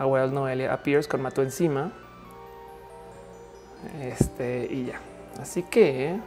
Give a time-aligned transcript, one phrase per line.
[0.00, 1.92] a Well Noelia appears con Mato encima.
[4.00, 4.98] Este y ya.
[5.38, 6.18] Así que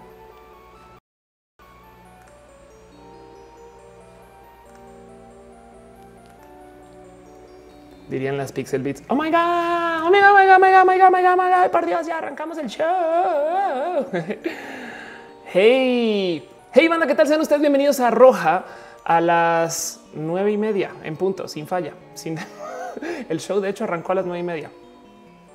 [8.10, 9.02] dirían las Pixel Beats.
[9.10, 11.08] Oh my god, oh my god, oh my god, oh my god, oh my god,
[11.08, 14.06] oh my god, oh my ya arrancamos el show.
[15.52, 17.28] hey, hey, banda, ¿qué tal?
[17.28, 18.66] Sean ustedes bienvenidos a Roja
[19.04, 21.94] a las nueve y media en punto, sin falla.
[22.14, 22.38] Sin
[23.30, 24.72] el show, de hecho, arrancó a las nueve y media.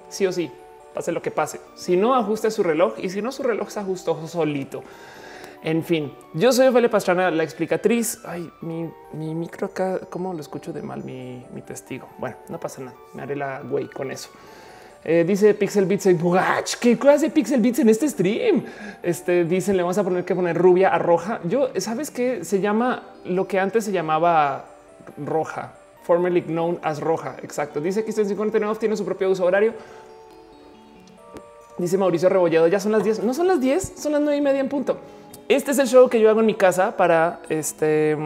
[0.09, 0.51] Sí o sí,
[0.95, 1.61] pase lo que pase.
[1.75, 4.83] Si no, ajuste su reloj y si no, su reloj se ajustó solito.
[5.63, 8.21] En fin, yo soy Ophelia Pastrana, la explicatriz.
[8.25, 12.09] Ay, mi, mi, micro acá, ¿cómo lo escucho de mal mi, mi, testigo?
[12.19, 14.31] Bueno, no pasa nada, me haré la güey con eso.
[15.05, 16.07] Eh, dice Pixel Beats,
[16.81, 18.65] ¿qué hace Pixel Beats en este stream?
[19.03, 21.41] Este dicen, le vamos a poner que poner rubia a roja.
[21.45, 22.45] Yo, ¿sabes qué?
[22.45, 24.67] Se llama lo que antes se llamaba
[25.17, 25.75] roja,
[26.09, 27.37] formerly known as roja.
[27.43, 27.81] Exacto.
[27.81, 29.75] Dice que 59 tiene su propio uso horario.
[31.77, 33.23] Dice Mauricio Rebollado, ya son las 10.
[33.23, 34.97] No son las 10, son las 9 y media en punto.
[35.49, 38.17] Este es el show que yo hago en mi casa para este,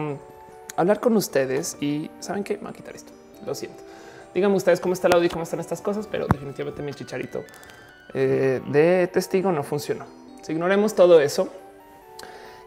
[0.77, 3.11] hablar con ustedes y saben que me va a quitar esto.
[3.45, 3.83] Lo siento.
[4.33, 7.43] Díganme ustedes cómo está el audio y cómo están estas cosas, pero definitivamente mi chicharito
[8.13, 10.05] eh, de testigo no funcionó.
[10.41, 11.49] Si ignoremos todo eso.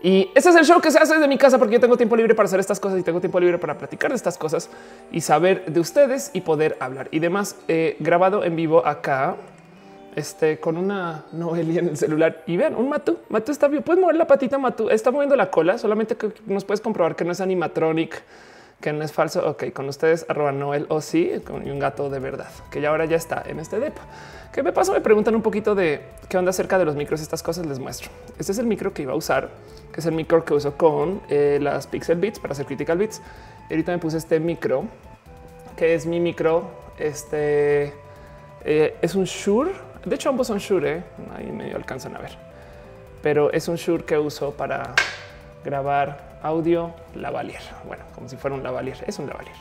[0.03, 2.17] Y este es el show que se hace desde mi casa porque yo tengo tiempo
[2.17, 4.69] libre para hacer estas cosas y tengo tiempo libre para platicar de estas cosas
[5.11, 7.57] y saber de ustedes y poder hablar y demás.
[7.69, 9.37] Eh, grabado en vivo acá
[10.17, 13.19] este, con una Noelia en el celular y vean un Matu.
[13.29, 13.83] Matu está bien.
[13.83, 14.59] Puedes mover la patita.
[14.59, 15.79] Matu está moviendo la cola.
[15.79, 16.17] Solamente
[16.47, 18.23] nos puedes comprobar que no es animatronic,
[18.81, 19.49] que no es falso.
[19.49, 23.05] Ok, con ustedes arroba Noel o sí, con un gato de verdad que ya ahora
[23.05, 24.03] ya está en este depa.
[24.53, 24.93] Que me pasó?
[24.93, 27.21] Me preguntan un poquito de qué onda acerca de los micros.
[27.21, 28.11] Estas cosas les muestro.
[28.39, 29.51] Este es el micro que iba a usar,
[29.93, 33.21] que es el micro que uso con eh, las Pixel Beats para hacer critical beats.
[33.71, 34.85] Ahorita me puse este micro
[35.77, 36.87] que es mi micro.
[36.99, 37.93] Este
[38.65, 39.73] eh, es un Shure
[40.07, 41.03] de hecho, ambos son Shure, ¿eh?
[41.37, 42.31] ahí medio alcanzan a ver,
[43.25, 44.95] pero es un Shure que uso para
[45.65, 47.61] grabar audio lavalier.
[47.87, 49.55] Bueno, como si fuera un lavalier, es un lavalier.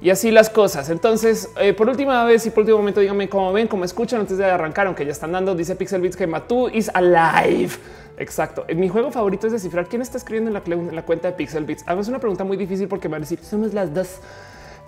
[0.00, 0.90] Y así las cosas.
[0.90, 4.36] Entonces, eh, por última vez y por último momento, díganme cómo ven, cómo escuchan antes
[4.36, 5.54] de arrancar, aunque ya están dando.
[5.54, 7.70] Dice Pixel Beats que Matu is alive.
[8.18, 8.66] Exacto.
[8.74, 11.82] Mi juego favorito es descifrar quién está escribiendo en la, cuenta de Pixel Beats.
[11.86, 14.18] Además, es una pregunta muy difícil porque me va a decir somos las dos.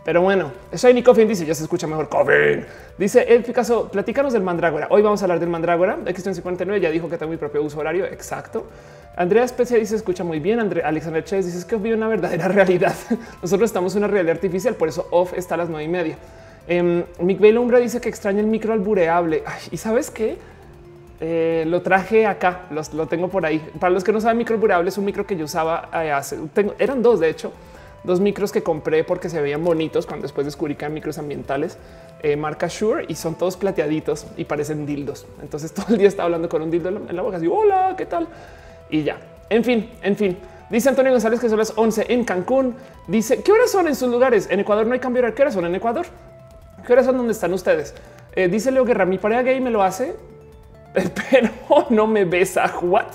[0.04, 2.08] Pero bueno, Shiny Coffin dice ya se escucha mejor.
[2.08, 2.64] Coffin
[2.98, 4.88] dice el Picasso, platícanos del mandrágora.
[4.90, 5.98] Hoy vamos a hablar del mandrágora.
[6.04, 8.04] X59 ya dijo que tengo mi propio uso horario.
[8.04, 8.66] Exacto.
[9.16, 10.60] Andrea Especia dice escucha muy bien.
[10.60, 12.94] Andre, Alexander Chávez dice es que vive una verdadera realidad.
[13.42, 16.16] Nosotros estamos en una realidad artificial, por eso off está a las nueve y media.
[16.68, 19.42] Eh, Mick Umbra dice que extraña el micro albureable.
[19.70, 20.36] y sabes qué?
[21.20, 23.58] Eh, lo traje acá, lo tengo por ahí.
[23.80, 26.38] Para los que no saben, micro albureable es un micro que yo usaba eh, hace,
[26.52, 27.52] tengo, eran dos de hecho
[28.04, 31.78] dos micros que compré porque se veían bonitos cuando después descubrí que eran micros ambientales
[32.22, 35.26] eh, marca Shure y son todos plateaditos y parecen dildos.
[35.42, 38.06] Entonces todo el día estaba hablando con un dildo en la boca, así hola, ¿qué
[38.06, 38.28] tal?
[38.90, 39.18] Y ya.
[39.50, 40.38] En fin, en fin.
[40.70, 42.74] Dice Antonio González que son las 11 en Cancún.
[43.06, 44.48] Dice qué horas son en sus lugares.
[44.50, 46.06] En Ecuador no hay cambio ¿Qué horas son en Ecuador?
[46.86, 47.94] ¿Qué horas son donde están ustedes?
[48.32, 50.14] Eh, dice Leo Guerra, mi pareja gay me lo hace,
[51.30, 51.50] pero
[51.90, 52.72] no me besa.
[52.82, 53.06] What?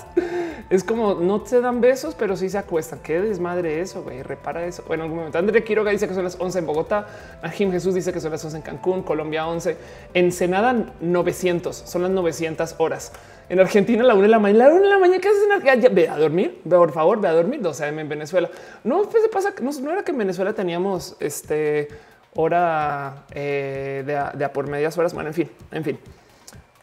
[0.70, 2.98] es como no se dan besos, pero sí se acuestan.
[3.00, 4.22] Qué desmadre eso, güey.
[4.22, 4.82] Repara eso.
[4.86, 7.06] Bueno, en algún momento André Quiroga dice que son las 11 en Bogotá.
[7.52, 9.76] Jim Jesús dice que son las 11 en Cancún, Colombia 11,
[10.14, 11.76] Ensenada 900.
[11.76, 13.12] Son las 900 horas.
[13.48, 15.52] En Argentina la 1 de la mañana, la 1 de la mañana, ¿qué haces en
[15.52, 15.90] Argentina?
[15.92, 17.60] Ve a dormir, por favor, ve a dormir.
[17.60, 18.50] 12 en Venezuela.
[18.84, 21.88] No, pues se pasa, no, no era que en Venezuela teníamos este
[22.34, 25.14] hora eh, de, a por medias horas.
[25.14, 25.98] Bueno, en fin, en fin.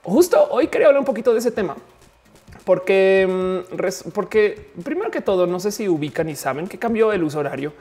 [0.03, 1.75] Justo hoy quería hablar un poquito de ese tema
[2.63, 7.23] porque, mm, porque primero que todo, no sé si ubican y saben que cambió el
[7.23, 7.73] uso horario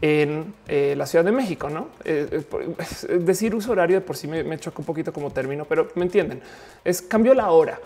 [0.00, 2.42] en eh, la Ciudad de México, no eh,
[3.20, 6.40] decir uso horario de por sí me, choca un poquito como término, pero me entienden.
[6.84, 7.78] Es cambió la hora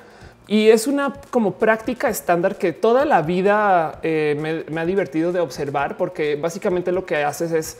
[0.46, 5.40] y es una como práctica estándar que toda la vida me, me ha divertido de
[5.40, 7.78] observar, porque básicamente lo que haces es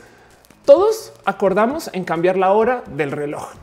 [0.65, 3.53] todos acordamos en cambiar la hora del reloj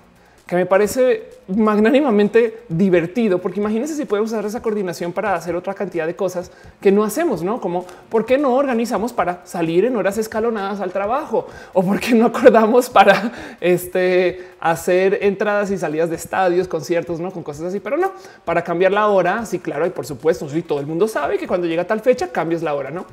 [0.53, 5.73] que me parece magnánimamente divertido, porque imagínense si podemos usar esa coordinación para hacer otra
[5.73, 7.59] cantidad de cosas que no hacemos, ¿no?
[7.59, 11.47] Como, ¿por qué no organizamos para salir en horas escalonadas al trabajo?
[11.73, 13.33] ¿O por qué no acordamos para
[13.63, 17.31] este, hacer entradas y salidas de estadios, conciertos, ¿no?
[17.31, 18.13] Con cosas así, pero no,
[18.45, 21.47] para cambiar la hora, sí, claro, y por supuesto, sí, todo el mundo sabe que
[21.47, 23.07] cuando llega tal fecha cambias la hora, ¿no?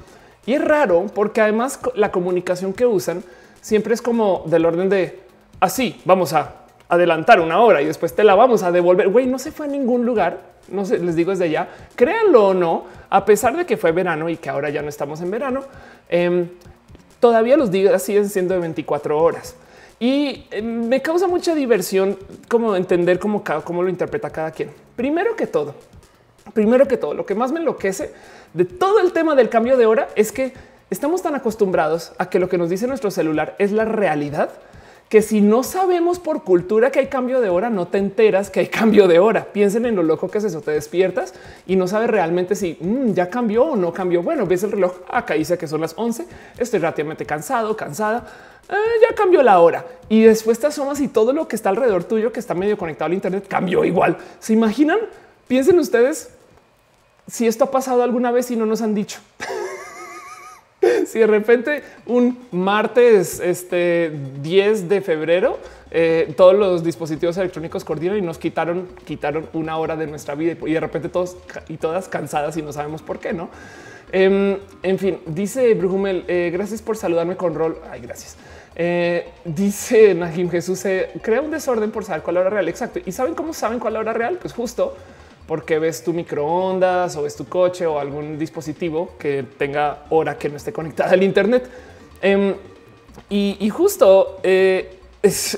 [0.46, 3.24] Y es raro porque además la comunicación que usan
[3.62, 5.22] siempre es como del orden de
[5.62, 6.59] así, vamos a
[6.90, 9.08] adelantar una hora y después te la vamos a devolver.
[9.10, 10.50] Güey, no se fue a ningún lugar.
[10.68, 14.30] No sé, les digo desde ya, créanlo o no, a pesar de que fue verano
[14.30, 15.64] y que ahora ya no estamos en verano,
[16.10, 16.48] em,
[17.20, 19.56] todavía los días siguen siendo de 24 horas.
[20.00, 24.70] Y eh, me causa mucha diversión como entender cómo, cómo lo interpreta cada quien.
[24.96, 25.74] Primero que todo,
[26.54, 28.14] primero que todo, lo que más me enloquece
[28.54, 30.54] de todo el tema del cambio de hora es que
[30.90, 34.52] estamos tan acostumbrados a que lo que nos dice nuestro celular es la realidad
[35.10, 38.60] que si no sabemos por cultura que hay cambio de hora, no te enteras que
[38.60, 39.46] hay cambio de hora.
[39.52, 40.62] Piensen en lo loco que es eso.
[40.62, 41.34] Te despiertas
[41.66, 44.22] y no sabes realmente si mm, ya cambió o no cambió.
[44.22, 44.98] Bueno, ves el reloj.
[45.10, 46.28] Acá dice que son las 11.
[46.60, 48.28] Estoy relativamente cansado, cansada.
[48.70, 52.04] Eh, ya cambió la hora y después te asomas y todo lo que está alrededor
[52.04, 54.16] tuyo, que está medio conectado al Internet, cambió igual.
[54.40, 55.00] Se imaginan?
[55.48, 56.30] Piensen ustedes
[57.28, 59.20] si esto ha pasado alguna vez y no nos han dicho.
[61.06, 64.12] si de repente un martes este
[64.42, 65.60] 10 de febrero
[65.92, 70.56] eh, todos los dispositivos electrónicos coordinan y nos quitaron, quitaron una hora de nuestra vida
[70.66, 71.38] y de repente todos
[71.68, 73.50] y todas cansadas y no sabemos por qué, no?
[74.12, 77.80] Em, en fin, dice Brujumel, eh, gracias por saludarme con rol.
[77.92, 78.38] Ay, gracias.
[78.76, 80.84] Eh, dice Najim Jesús,
[81.22, 82.70] crea un desorden por saber cuál hora real.
[82.70, 83.00] Exacto.
[83.04, 84.38] ¿Y saben cómo saben cuál hora real?
[84.40, 84.96] Pues justo
[85.50, 90.48] porque ves tu microondas o ves tu coche o algún dispositivo que tenga hora que
[90.48, 91.68] no esté conectada al Internet.
[92.22, 92.54] Em,
[93.32, 95.58] y, justo eh, es,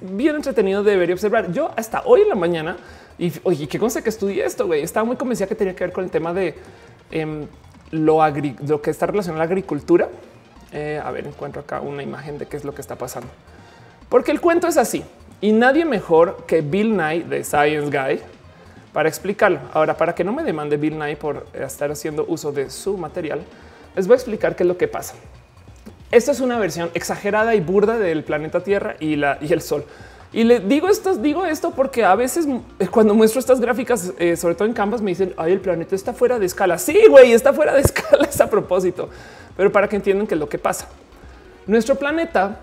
[0.00, 1.52] bien entretenido de ver y observar.
[1.52, 2.76] Yo hasta hoy en la mañana,
[3.16, 5.92] y oye, qué cosa que estudié esto, güey, estaba muy convencida que tenía que ver
[5.92, 6.56] con el tema de
[7.12, 7.46] em,
[7.92, 8.18] lo,
[8.66, 10.08] lo, que está relacionado a la agricultura.
[10.72, 13.28] Eh, a ver, encuentro acá una imagen de qué es lo que está pasando.
[14.08, 15.04] Porque el cuento es así
[15.40, 18.33] y nadie mejor que Bill Nye de Science Guy
[18.94, 19.58] para explicarlo.
[19.74, 23.42] Ahora, para que no me demande Bill Nye por estar haciendo uso de su material,
[23.96, 25.16] les voy a explicar qué es lo que pasa.
[26.12, 29.84] Esta es una versión exagerada y burda del planeta Tierra y, el Sol.
[30.32, 32.46] Y le digo esto, digo esto porque a veces
[32.78, 35.96] eh, cuando muestro estas gráficas, eh, sobre todo en Canvas, me dicen, ay, el planeta
[35.96, 36.78] está fuera de escala.
[36.78, 39.08] Sí, güey, está fuera de escala, es a propósito.
[39.56, 40.88] Pero para que entiendan qué es lo que pasa.
[41.66, 42.60] Nuestro planeta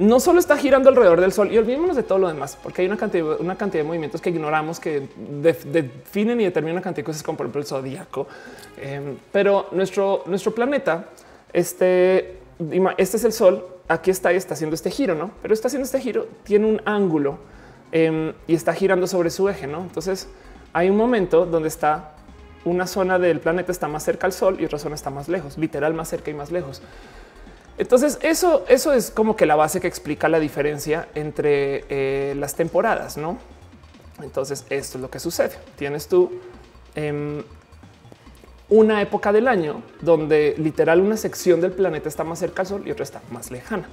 [0.00, 2.88] no solo está girando alrededor del sol y olvidémonos de todo lo demás, porque hay
[2.88, 5.08] una cantidad, una cantidad de movimientos que ignoramos que
[5.42, 8.26] definen y determinan una cantidad de cosas como por ejemplo el zodíaco.
[8.78, 11.10] Em, pero nuestro, nuestro planeta,
[11.52, 12.38] este,
[12.96, 15.32] este es el sol, aquí está y está haciendo este giro, no?
[15.42, 17.38] Pero está haciendo este giro, tiene un ángulo
[17.92, 19.82] em, y está girando sobre su eje, no?
[19.82, 20.30] Entonces
[20.72, 22.14] hay un momento donde está
[22.64, 25.58] una zona del planeta está más cerca al sol y otra zona está más lejos,
[25.58, 26.80] literal más cerca y más lejos.
[27.80, 32.54] Entonces eso, eso es como que la base que explica la diferencia entre eh, las
[32.54, 33.38] temporadas, ¿no?
[34.22, 35.52] Entonces esto es lo que sucede.
[35.76, 36.30] Tienes tú
[36.94, 37.42] em,
[38.68, 42.82] una época del año donde literal una sección del planeta está más cerca al sol
[42.84, 43.88] y otra está más lejana.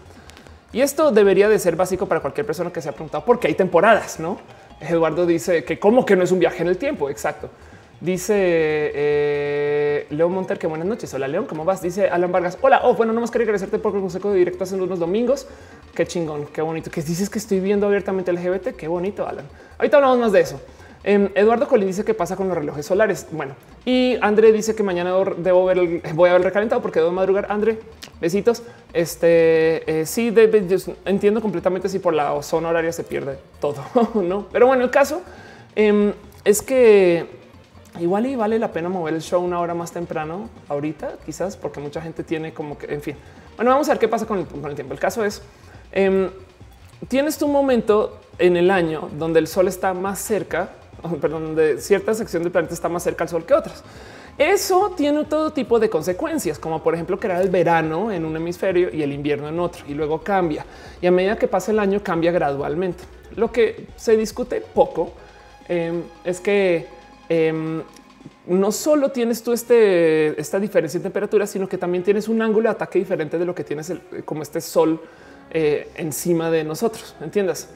[0.73, 3.47] Y esto debería de ser básico para cualquier persona que se ha preguntado por qué
[3.47, 4.37] hay temporadas, ¿no?
[4.81, 7.09] Eduardo dice que como que no es un viaje en el tiempo.
[7.09, 7.49] Exacto.
[7.99, 11.11] Dice eh, León Monter que buenas noches.
[11.15, 11.81] Hola León, ¿cómo vas?
[11.81, 12.55] Dice Alan Vargas.
[12.61, 15.47] Hola, oh, bueno, no más quería agradecerte por el consejo de directo hace unos domingos.
[15.95, 16.91] Qué chingón, qué bonito.
[16.91, 18.75] Que dices que estoy viendo abiertamente LGBT.
[18.75, 19.45] Qué bonito, Alan.
[19.79, 20.61] Ahorita hablamos más de eso.
[21.03, 23.25] Em, Eduardo Colín dice que pasa con los relojes solares.
[23.31, 27.11] Bueno, y André dice que mañana debo ver el, voy a ver recalentado porque debo
[27.11, 27.47] madrugar.
[27.49, 27.79] André,
[28.21, 28.61] besitos.
[28.93, 30.31] Este eh, sí,
[31.05, 33.83] entiendo completamente si por la zona horaria se pierde todo,
[34.13, 34.45] no?
[34.51, 35.23] Pero bueno, el caso
[35.75, 37.36] em, es que
[37.99, 41.79] igual y vale la pena mover el show una hora más temprano ahorita, quizás porque
[41.79, 43.15] mucha gente tiene como que, en fin.
[43.55, 44.93] Bueno, vamos a ver qué pasa con el, tiempo.
[44.93, 45.41] El caso es,
[45.91, 46.29] em,
[47.07, 50.69] tienes tu momento en el año donde el sol está más cerca,
[51.21, 53.83] perdón, donde cierta sección del planeta está más cerca al sol que otras.
[54.37, 58.35] Eso tiene todo tipo de consecuencias, como por ejemplo que era el verano en un
[58.35, 60.63] hemisferio y el invierno en otro, y luego cambia.
[61.01, 63.03] Y a medida que pasa el año, cambia gradualmente.
[63.35, 65.11] Lo que se discute poco
[65.67, 66.96] em, es que
[67.29, 67.83] Em,
[68.47, 72.69] no solo tienes tú este, esta diferencia en temperatura, sino que también tienes un ángulo
[72.69, 73.91] de ataque diferente de lo que tienes
[74.25, 75.01] como este sol
[75.51, 77.15] eh, encima de nosotros.
[77.21, 77.69] ¿Entiendas?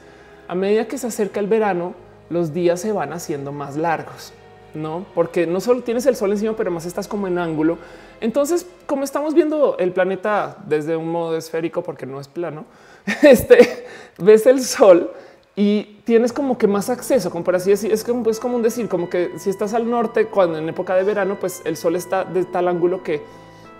[0.48, 1.94] A medida que se acerca el verano,
[2.30, 4.32] los días se van haciendo más largos,
[4.74, 5.04] no?
[5.14, 7.78] Porque no solo tienes el sol encima, pero más estás como en ángulo.
[8.20, 12.64] Entonces, como estamos viendo el planeta desde un modo esférico, porque no es plano,
[13.22, 13.84] este
[14.18, 15.10] ves el sol
[15.54, 18.88] y tienes como que más acceso, como por así decir, es como es común decir
[18.88, 22.24] como que si estás al norte, cuando en época de verano, pues el sol está
[22.24, 23.22] de tal ángulo que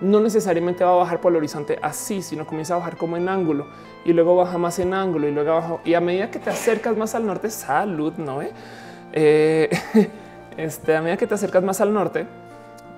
[0.02, 3.29] no necesariamente va a bajar por el horizonte así, sino comienza a bajar como en
[3.29, 3.69] ángulo
[4.05, 5.81] y luego baja más en ángulo y luego abajo.
[5.85, 8.43] Y a medida que te acercas más al norte, salud, no?
[8.43, 8.52] Eh?
[9.12, 9.71] eh
[10.57, 12.26] este, a medida que te acercas más al norte,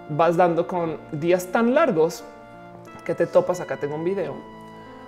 [0.09, 2.25] vas dando con días tan largos
[3.05, 3.61] que te topas.
[3.61, 4.54] Acá tengo un video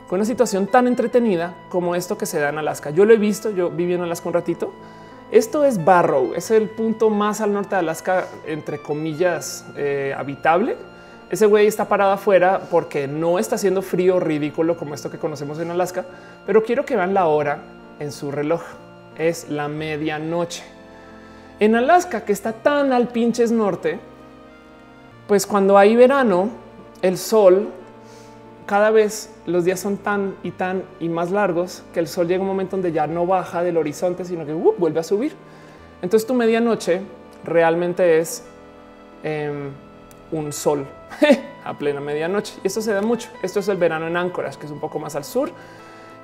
[0.08, 2.90] con una situación tan entretenida como esto que se da en Alaska.
[2.90, 4.72] Yo lo he visto, yo viví en Alaska un ratito.
[5.32, 10.76] Esto es Barrow, es el punto más al norte de Alaska, entre comillas, eh, habitable.
[11.28, 15.58] ese güey está parado afuera porque no está haciendo frío ridículo como esto que conocemos
[15.58, 16.06] en Alaska,
[16.46, 17.58] pero quiero que vean la hora
[17.98, 18.62] en su reloj.
[19.18, 20.62] Es la medianoche.
[21.58, 23.98] En Alaska, que está tan al pinches norte,
[25.26, 26.50] pues cuando hay verano,
[27.02, 27.72] el sol
[28.66, 32.42] cada vez los días son tan y tan y más largos que el sol llega
[32.42, 35.34] un momento donde ya no baja del horizonte, sino que uh, vuelve a subir.
[36.02, 37.00] Entonces tu medianoche
[37.44, 38.44] realmente es
[39.22, 39.70] em,
[40.32, 40.84] un sol
[41.64, 42.54] a plena medianoche.
[42.64, 43.30] Y esto se da mucho.
[43.42, 45.50] Esto es el verano en Anchorage, que es un poco más al sur.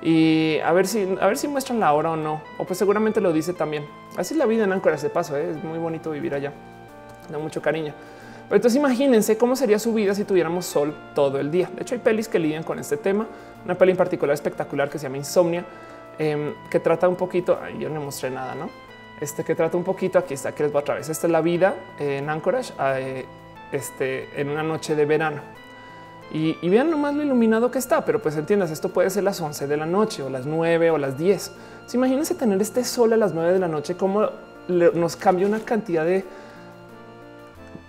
[0.01, 2.41] Y a ver si, a ver si muestran la hora o no.
[2.57, 3.87] O pues seguramente lo dice también.
[4.17, 5.37] Así es la vida en Anchorage de paso.
[5.37, 5.51] ¿eh?
[5.51, 6.51] Es muy bonito vivir allá.
[7.31, 7.93] Da mucho cariño.
[8.47, 11.69] Pero entonces imagínense cómo sería su vida si tuviéramos sol todo el día.
[11.75, 13.27] De hecho, hay pelis que lidian con este tema.
[13.65, 15.65] Una peli en particular espectacular que se llama Insomnia,
[16.19, 17.57] em, que trata un poquito.
[17.79, 18.69] yo no mostré nada, no?
[19.19, 20.19] Este que trata un poquito.
[20.19, 21.09] Aquí está, que les va otra vez.
[21.09, 23.25] Esta es la vida en Anchorage eh,
[23.71, 25.41] este, en una noche de verano.
[26.31, 29.67] Y, vean nomás lo iluminado que está, pero pues entiendas, esto puede ser las 11
[29.67, 31.51] de la noche o las 9 o las 10.
[31.93, 34.29] imagínense tener este sol a las 9 de la noche, cómo
[34.67, 36.25] nos cambia una cantidad de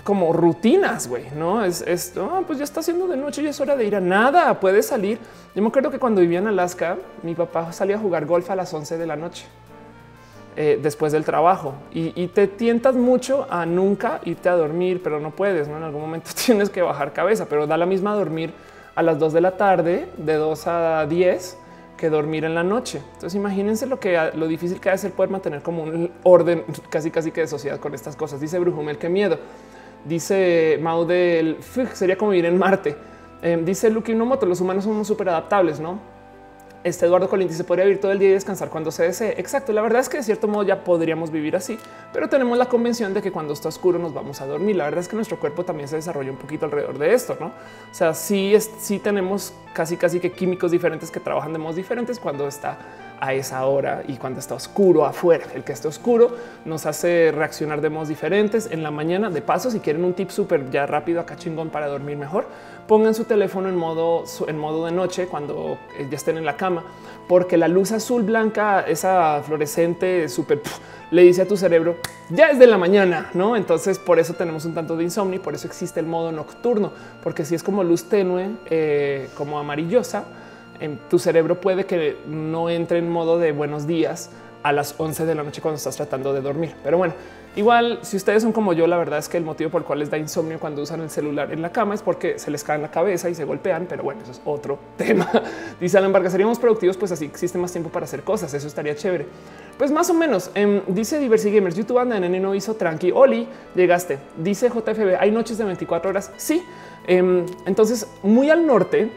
[0.04, 2.44] como rutinas, güey, no es esto.
[2.46, 4.60] pues ya está haciendo de noche y es hora de ir a nada.
[4.60, 5.18] Puede salir.
[5.54, 8.54] Yo me acuerdo que cuando vivía en Alaska, mi papá salía a jugar golf a
[8.54, 9.46] las 11 de la noche
[10.56, 15.30] eh, después del trabajo y, te tientas mucho a nunca irte a dormir, pero no
[15.30, 15.68] puedes.
[15.68, 15.78] ¿no?
[15.78, 18.52] En algún momento tienes que bajar cabeza, pero da la misma dormir
[18.94, 21.58] a las 2 de la tarde, de 2 a 10
[21.96, 23.00] que dormir en la noche.
[23.14, 26.64] Entonces imagínense lo que lo difícil que ha de ser poder mantener como un orden
[26.90, 28.38] casi casi que de sociedad con estas cosas.
[28.40, 29.38] Dice Brujumel, qué miedo.
[30.04, 31.58] Dice Mau del
[31.94, 32.96] sería como vivir en Marte.
[33.42, 35.98] Em, dice Luke moto los humanos somos súper adaptables, ¿no?
[36.84, 39.34] Este Eduardo Colinti se podría vivir todo el día y descansar cuando se desee.
[39.38, 39.72] Exacto.
[39.72, 41.78] La verdad es que de cierto modo ya podríamos vivir así,
[42.12, 44.76] pero tenemos la convención de que cuando está oscuro nos vamos a dormir.
[44.76, 47.46] La verdad es que nuestro cuerpo también se desarrolla un poquito alrededor de esto, no?
[47.46, 51.76] O sea, sí, es, sí tenemos casi, casi que químicos diferentes que trabajan de modos
[51.76, 52.76] diferentes cuando está
[53.20, 55.46] a esa hora y cuando está oscuro afuera.
[55.54, 59.30] El que esté oscuro nos hace reaccionar de modos diferentes en la mañana.
[59.30, 62.46] De paso, si quieren un tip súper ya rápido acá chingón para dormir mejor,
[62.86, 66.56] pongan su teléfono en modo en modo de noche cuando eh, ya estén en la
[66.56, 66.84] cama,
[67.28, 70.60] porque la luz azul blanca, esa fluorescente súper
[71.10, 71.96] le dice a tu cerebro
[72.30, 73.56] ya es de la mañana, no?
[73.56, 76.92] Entonces por eso tenemos un tanto de insomnio por eso existe el modo nocturno,
[77.22, 80.24] porque si es como luz tenue, eh, como amarillosa,
[80.84, 84.30] en tu cerebro puede que no entre en modo de buenos días
[84.64, 86.74] a las 11 de la noche cuando estás tratando de dormir.
[86.82, 87.12] Pero bueno,
[87.54, 89.98] igual si ustedes son como yo, la verdad es que el motivo por el cual
[89.98, 92.76] les da insomnio cuando usan el celular en la cama es porque se les cae
[92.76, 93.84] en la cabeza y se golpean.
[93.86, 95.30] Pero bueno, eso es otro tema.
[95.78, 98.54] Dice Alan Vargas, seríamos productivos, pues así existe más tiempo para hacer cosas.
[98.54, 99.26] Eso estaría chévere.
[99.76, 100.50] Pues más o menos.
[100.54, 103.12] Em, dice Diversity Gamers, YouTube anda en no hizo tranqui.
[103.12, 104.18] Oli, llegaste.
[104.38, 106.30] Dice JFB, hay noches de 24 horas.
[106.38, 106.62] Sí.
[107.06, 109.10] Em, entonces, muy al norte,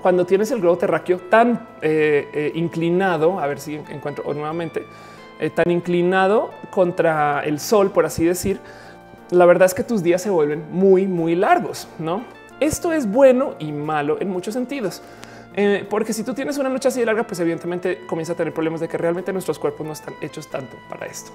[0.00, 4.86] cuando tienes el globo terráqueo tan eh, eh, inclinado, a ver si encuentro nuevamente,
[5.38, 8.60] eh, tan inclinado contra el sol, por así decir,
[9.30, 12.24] la verdad es que tus días se vuelven muy, muy largos, ¿no?
[12.60, 15.02] Esto es bueno y malo en muchos sentidos.
[15.90, 18.80] porque si tú tienes una noche así de larga, pues evidentemente comienza a tener problemas
[18.80, 21.30] de que realmente nuestros cuerpos no están hechos tanto para esto.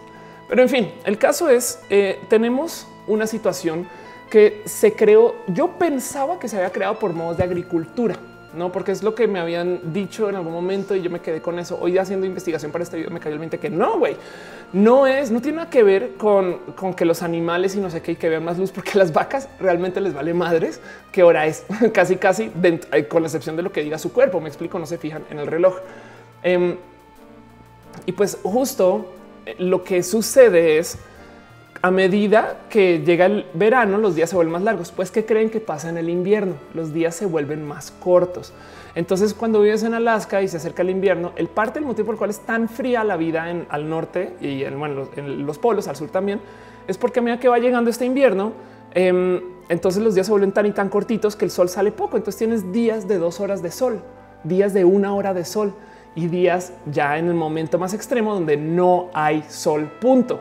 [0.49, 1.79] Pero en fin, el caso es,
[2.27, 3.87] tenemos una situación
[4.31, 8.15] que se creó, yo pensaba que se había creado por modos de agricultura
[8.53, 11.41] no, porque es lo que me habían dicho en algún momento y yo me quedé
[11.41, 11.77] con eso.
[11.79, 14.15] Hoy haciendo investigación para este video me cayó el 20 que no, güey,
[14.73, 16.59] no es, no tiene nada que ver con,
[16.95, 19.49] que los animales y no sé qué y que vean más luz, porque las vacas
[19.59, 20.79] realmente les vale madres
[21.11, 24.39] qué hora es, casi, casi eh, con la excepción de lo que diga su cuerpo.
[24.39, 25.75] Me explico, no se fijan en el reloj.
[26.41, 26.77] Em,
[28.05, 29.13] y pues justo
[29.45, 30.97] eh, lo que sucede es
[31.81, 34.91] a medida que llega el verano, los días se vuelven más largos.
[34.91, 38.53] Pues que creen que pasa en el invierno, los días se vuelven más cortos.
[38.95, 42.15] Entonces, cuando vives en Alaska y se acerca el invierno, el parte del motivo por
[42.15, 44.81] el cual es tan fría la vida en al norte y en,
[45.15, 46.39] en los polos al sur también
[46.87, 48.53] es porque a medida que va llegando este invierno,
[48.93, 52.17] em, entonces los días se vuelven tan y tan cortitos que el sol sale poco.
[52.17, 54.01] Entonces tienes días de dos horas de sol,
[54.43, 55.73] días de una hora de sol
[56.15, 59.91] y días ya en el momento más extremo donde no hay sol.
[59.99, 60.39] Punto.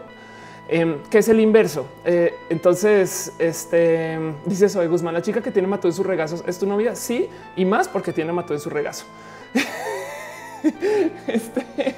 [0.69, 1.87] Em, ¿Qué es el inverso?
[2.05, 6.59] Eh, entonces, este dice Soy Guzmán, la chica que tiene mató en sus regazos es
[6.59, 6.97] tu novia.
[6.97, 9.07] Sí, y más porque tiene mató en su regazo.
[11.29, 11.95] este,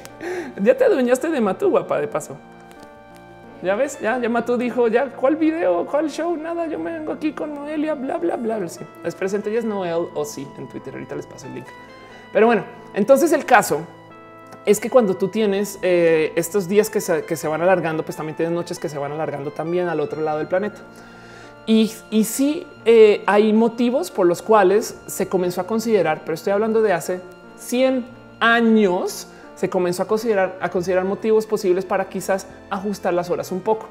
[0.62, 2.36] ya te adueñaste de Matú, guapa, de paso.
[3.62, 5.84] Ya ves, ya, ya Matú dijo, ya, ¿cuál video?
[5.86, 6.36] ¿Cuál show?
[6.36, 8.68] Nada, yo me vengo aquí con Noelia, bla, bla, bla.
[8.68, 10.92] Sí, es presente, ella es Noel o sí en Twitter.
[10.94, 11.66] Ahorita les paso el link.
[12.32, 12.62] Pero bueno,
[12.94, 13.80] entonces el caso
[14.68, 18.54] es que cuando tú tienes eh, estos días que se, van alargando, pues también tienes
[18.54, 20.78] noches que se van alargando también al otro lado del planeta.
[21.64, 26.52] Y, y sí eh, hay motivos por los cuales se comenzó a considerar, pero estoy
[26.52, 27.20] hablando de hace
[27.56, 28.04] 100
[28.40, 33.60] años, se comenzó a considerar, a considerar motivos posibles para quizás ajustar las horas un
[33.60, 33.86] poco.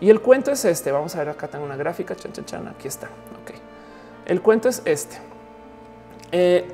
[0.00, 0.92] Y el cuento es este.
[0.92, 2.14] Vamos a ver acá tengo una gráfica.
[2.14, 2.68] Chan, chan, chan.
[2.68, 3.06] Aquí está.
[3.42, 3.54] Ok.
[4.26, 5.16] El cuento es este.
[6.32, 6.66] Eh,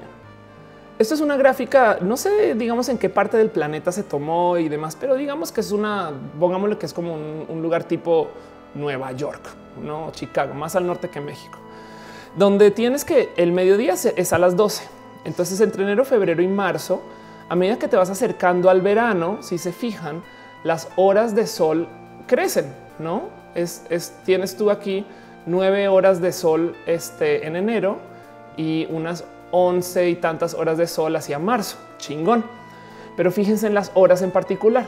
[0.99, 4.69] esto es una gráfica, no sé, digamos en qué parte del planeta se tomó y
[4.69, 8.28] demás, pero digamos que es una, pongámosle que es como un, lugar tipo
[8.75, 9.40] Nueva York,
[9.83, 11.59] no Chicago, más al norte que México,
[12.37, 14.85] donde tienes que el mediodía es a las 12.
[15.25, 17.02] Entonces, entre enero, febrero y marzo,
[17.49, 20.23] a medida que te vas acercando al verano, si se fijan,
[20.64, 21.88] las horas de sol
[22.26, 25.05] crecen, no es, es tienes tú aquí
[25.47, 27.99] nueve horas de sol este, en enero
[28.57, 31.76] y unas 11 y tantas horas de sol hacia marzo.
[31.99, 32.45] Chingón.
[33.17, 34.87] Pero fíjense en las horas en particular.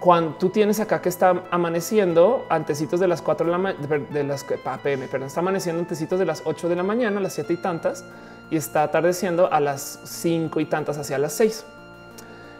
[0.00, 4.42] Cuando tú tienes acá que está amaneciendo antecitos de las 4 de la de las
[4.44, 8.04] perdón, está amaneciendo antecitos de las 8 de la mañana, las 7 y tantas,
[8.50, 11.64] y está atardeciendo a las 5 y tantas hacia las 6.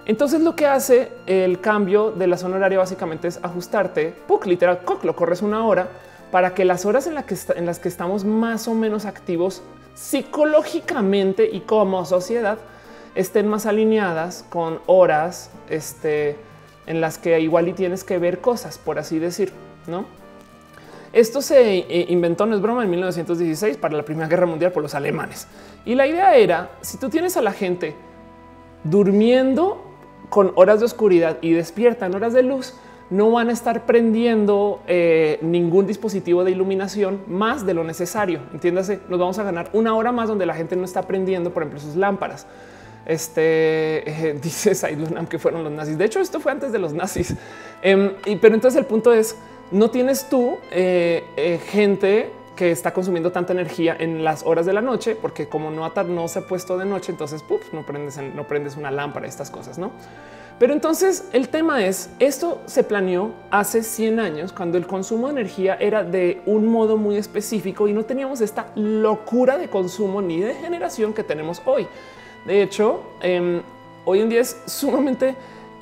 [0.06, 5.16] Entonces lo que hace el cambio de la zona horaria básicamente es ajustarte, literal, lo
[5.16, 5.88] corres una hora
[6.30, 7.14] para que las horas en
[7.66, 9.62] las que estamos más o menos activos
[9.94, 12.58] psicológicamente y como sociedad
[13.14, 16.36] estén más alineadas con horas este,
[16.86, 19.52] en las que igual y tienes que ver cosas, por así decir,
[19.86, 20.06] ¿no?
[21.12, 24.82] Esto se eh, inventó, no es broma, en 1916 para la Primera Guerra Mundial por
[24.82, 25.46] los alemanes.
[25.84, 27.94] Y la idea era, si tú tienes a la gente
[28.84, 29.84] durmiendo
[30.30, 32.74] con horas de oscuridad y despierta en horas de luz,
[33.12, 38.40] no van a estar prendiendo eh, ningún dispositivo de iluminación más de lo necesario.
[38.54, 41.62] Entiéndase, nos vamos a ganar una hora más donde la gente no está prendiendo, por
[41.62, 42.46] ejemplo, sus lámparas.
[43.04, 44.72] Este eh, dice
[45.28, 45.98] que fueron los nazis.
[45.98, 47.34] De hecho, esto fue antes de los nazis.
[47.82, 49.36] Em, y, pero entonces el punto es:
[49.70, 54.80] no tienes tú eh, gente que está consumiendo tanta energía en las horas de la
[54.80, 58.76] noche, porque como no, no se ha puesto de noche, entonces no prendes, no prendes
[58.78, 59.90] una lámpara, estas cosas, no?
[60.62, 65.32] Pero entonces el tema es, esto se planeó hace 100 años cuando el consumo de
[65.32, 70.38] energía era de un modo muy específico y no teníamos esta locura de consumo ni
[70.38, 71.88] de generación que tenemos hoy.
[72.46, 73.60] De hecho, em,
[74.04, 75.34] hoy en día es sumamente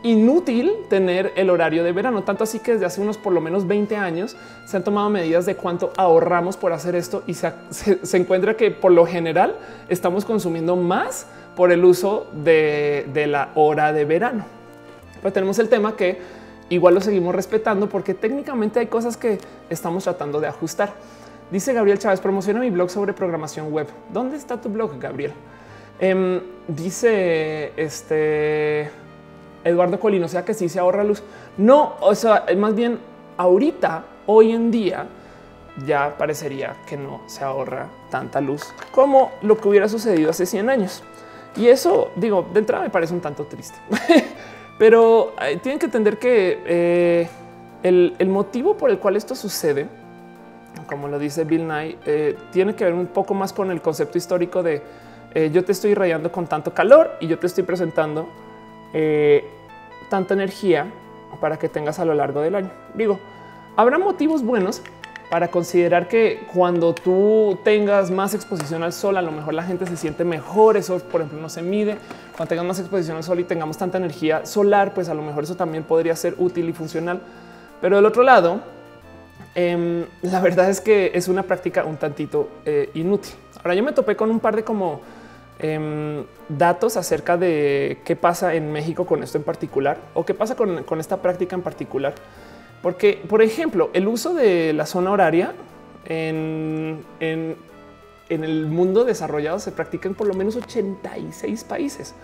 [0.03, 3.67] inútil tener el horario de verano, tanto así que desde hace unos por lo menos
[3.67, 8.57] 20 años se han tomado medidas de cuánto ahorramos por hacer esto y se, encuentra
[8.57, 9.57] que por lo general
[9.91, 14.60] estamos consumiendo más por el uso de la hora de verano.
[15.23, 16.19] Pero tenemos el tema que
[16.69, 20.95] igual lo seguimos respetando porque técnicamente hay cosas que estamos tratando de ajustar.
[21.51, 23.89] Dice Gabriel Chávez, promociona mi blog sobre programación web.
[24.13, 25.33] ¿Dónde está tu blog, Gabriel?
[25.99, 28.91] Em, dice este
[29.65, 31.23] Eduardo Colino, o sea que sí se ahorra luz.
[31.59, 32.99] No, o sea, más bien
[33.37, 35.09] ahorita, hoy en día,
[35.87, 40.71] ya parecería que no se ahorra tanta luz como lo que hubiera sucedido hace 100
[40.71, 41.03] años.
[41.57, 43.77] Y eso, digo, de entrada me parece un tanto triste.
[44.81, 47.29] Pero eh, tienen que entender que eh,
[47.83, 49.87] el, motivo por el cual esto sucede,
[50.87, 54.17] como lo dice Bill Nye, eh, tiene que ver un poco más con el concepto
[54.17, 54.83] histórico de
[55.53, 58.29] yo te estoy rayando con tanto calor y yo te estoy presentando
[60.09, 60.91] tanta energía
[61.41, 62.71] para que tengas a lo largo del año.
[62.95, 63.21] Digo,
[63.77, 64.83] habrá motivos buenos
[65.31, 69.87] para considerar que cuando tú tengas más exposición al sol, a lo mejor la gente
[69.87, 70.77] se siente mejor.
[70.77, 71.99] Eso, por ejemplo, no se mide.
[72.37, 75.45] Cuando tengas más exposición al sol y tengamos tanta energía solar, pues a lo mejor
[75.45, 77.21] eso también podría ser útil y funcional.
[77.81, 78.61] Pero del otro lado,
[79.55, 83.33] em, la verdad es que es una práctica un tantito eh, inútil.
[83.63, 85.01] Ahora yo me topé con un par de como
[85.61, 90.57] em, datos acerca de qué pasa en México con esto en particular o qué pasa
[90.57, 92.15] con, con esta práctica en particular.
[92.83, 95.55] Porque, por ejemplo, el uso de la zona horaria
[96.07, 97.05] en,
[98.29, 102.15] el mundo desarrollado se practica en por lo menos 86 países.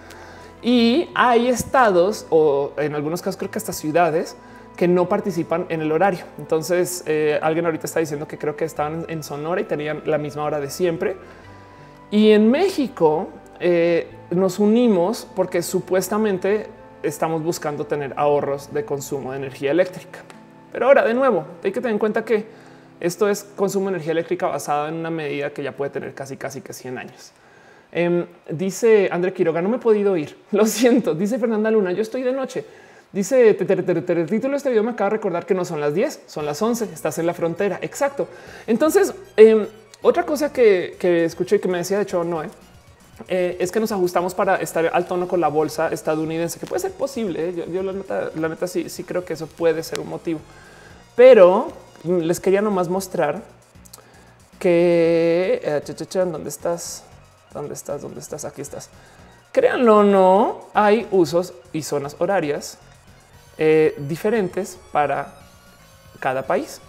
[0.63, 4.37] Y hay estados o en algunos casos creo que hasta ciudades
[4.77, 6.25] que no participan en el horario.
[6.39, 10.19] Entonces eh, alguien ahorita está diciendo que creo que estaban en Sonora y tenían la
[10.19, 11.17] misma hora de siempre.
[12.11, 13.29] Y en México
[13.61, 16.69] eh, nos unimos porque supuestamente
[17.03, 20.21] estamos buscando tener ahorros de consumo de energía eléctrica.
[20.77, 22.45] Pero ahora, de nuevo, hay que tener en cuenta que
[23.01, 26.37] esto es consumo de energía eléctrica basada en una medida que ya puede tener casi,
[26.37, 27.33] casi que 100 años.
[27.91, 30.37] Em, dice André Quiroga, no me he podido ir.
[30.53, 31.15] Lo siento.
[31.15, 32.63] Dice Fernanda Luna, yo estoy de noche.
[33.11, 36.25] Dice el título de este video me acaba de recordar que no son las 10,
[36.27, 36.91] son las 11.
[36.93, 37.79] Estás en la frontera.
[37.81, 38.29] Exacto.
[38.67, 39.67] Entonces, em,
[40.03, 42.43] otra cosa que, escuché y que me decía, de hecho, no
[43.29, 46.81] eh, es que nos ajustamos para estar al tono con la bolsa estadounidense, que puede
[46.81, 47.49] ser posible.
[47.49, 47.67] ¿eh?
[47.73, 50.41] Yo, la, neta, la neta sí, sí creo que eso puede ser un motivo,
[51.17, 51.73] pero
[52.05, 53.43] les quería nomás mostrar
[54.59, 55.83] que eh,
[56.27, 57.03] ¿dónde estás?
[57.53, 58.03] ¿Dónde estás?
[58.03, 58.45] ¿Dónde estás?
[58.45, 58.91] Aquí estás.
[59.53, 62.79] Créanlo o no, hay usos y zonas horarias
[63.59, 65.33] eh, diferentes para
[66.21, 66.81] cada país.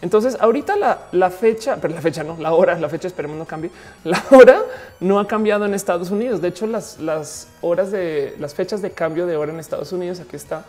[0.00, 0.76] Entonces, ahorita
[1.12, 3.70] la, fecha, pero la fecha no, la hora, la fecha esperemos no cambie.
[4.04, 4.62] La hora
[5.00, 6.40] no ha cambiado en Estados Unidos.
[6.40, 10.20] De hecho, las, las horas de las fechas de cambio de hora en Estados Unidos,
[10.20, 10.64] aquí está,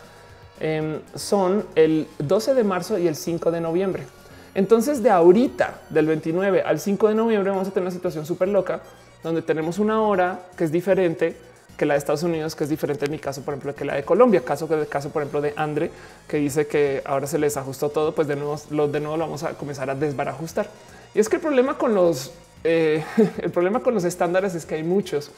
[0.60, 4.06] em, son el 12 de marzo y el 5 de noviembre.
[4.54, 8.48] Entonces, de ahorita, del 29 al 5 de noviembre, vamos a tener una situación súper
[8.48, 8.80] loca
[9.22, 11.36] donde tenemos una hora que es diferente
[11.76, 13.94] que la de Estados Unidos, que es diferente en mi caso, por ejemplo, que la
[13.94, 15.90] de Colombia, caso que el caso, por ejemplo, de Andre,
[16.28, 19.24] que dice que ahora se les ajustó todo, pues de nuevo, lo, de nuevo lo
[19.24, 20.68] vamos a comenzar a desbarajustar.
[21.14, 22.32] Y es que el problema con los,
[22.64, 23.02] eh,
[23.42, 25.30] el problema con los estándares es que hay muchos.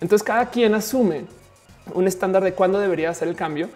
[0.00, 1.24] Entonces cada quien asume
[1.92, 3.68] un estándar de cuándo debería hacer el cambio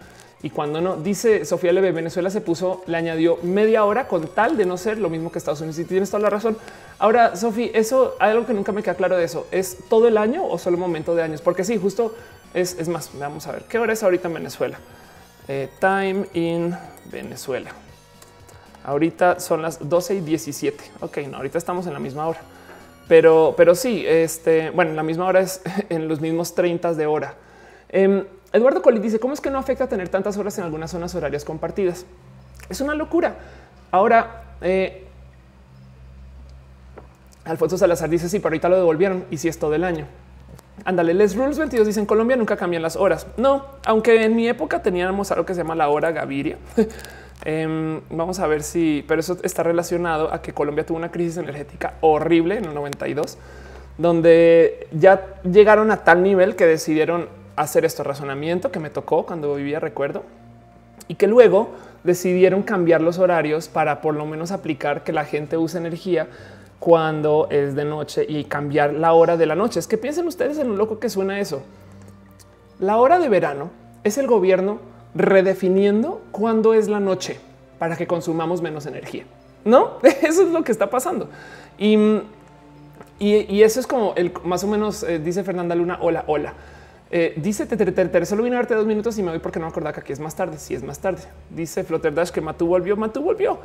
[0.45, 0.95] y cuando no.
[0.97, 4.99] Dice Sofía Leve, Venezuela se puso, le añadió media hora con tal de no ser
[4.99, 5.79] lo mismo que Estados Unidos.
[5.79, 6.55] Y tienes toda la razón.
[6.99, 9.47] Ahora, Sofía, eso hay algo que nunca me queda claro de eso.
[9.49, 11.41] ¿Es todo el año o solo momento de años?
[11.41, 12.13] Porque sí, justo
[12.53, 14.77] es, es más, vamos a ver qué hora es ahorita en Venezuela.
[15.47, 17.71] Eh, time in Venezuela.
[18.83, 20.83] Ahorita son las 12 y 17.
[20.99, 22.41] Ok, no, ahorita estamos en la misma hora.
[23.07, 27.33] Pero, pero sí, este, bueno, la misma hora es en los mismos 30 de hora.
[27.89, 31.13] Em, Eduardo Colli dice cómo es que no afecta tener tantas horas en algunas zonas
[31.13, 32.05] horarias compartidas.
[32.69, 33.35] Es una locura.
[33.91, 35.05] Ahora, eh,
[37.43, 40.07] Alfonso Salazar dice sí, pero ahorita lo devolvieron y si es todo el año.
[40.85, 43.27] Ándale, Les Rules 22 dicen Colombia nunca cambian las horas.
[43.35, 46.57] No, aunque en mi época teníamos algo que se llama la hora Gaviria.
[47.43, 51.35] Em, vamos a ver si, pero eso está relacionado a que Colombia tuvo una crisis
[51.35, 53.37] energética horrible en el 92,
[53.97, 59.55] donde ya llegaron a tal nivel que decidieron hacer este razonamiento que me tocó cuando
[59.55, 60.23] vivía, recuerdo,
[61.07, 61.69] y que luego
[62.03, 66.27] decidieron cambiar los horarios para por lo menos aplicar que la gente use energía
[66.79, 69.79] cuando es de noche y cambiar la hora de la noche.
[69.79, 71.63] Es que piensen ustedes en lo loco que suena eso.
[72.79, 73.71] La hora de verano
[74.03, 74.79] es el gobierno
[75.15, 77.39] redefiniendo cuándo es la noche
[77.79, 79.23] para que consumamos menos energía.
[79.63, 81.29] No, eso es lo que está pasando.
[81.77, 81.97] Y,
[83.19, 85.97] y, eso es como el más o menos eh, dice Fernanda Luna.
[86.01, 86.53] Hola, hola.
[87.17, 89.69] Eh, dice Teter, solo vine a darte dos minutos y me voy porque no me
[89.69, 90.57] acordaba que aquí es más tarde.
[90.57, 91.21] Si sí, es más tarde.
[91.49, 92.97] Dice Flutter Dash que Matú volvió.
[92.97, 93.57] Matú volvió.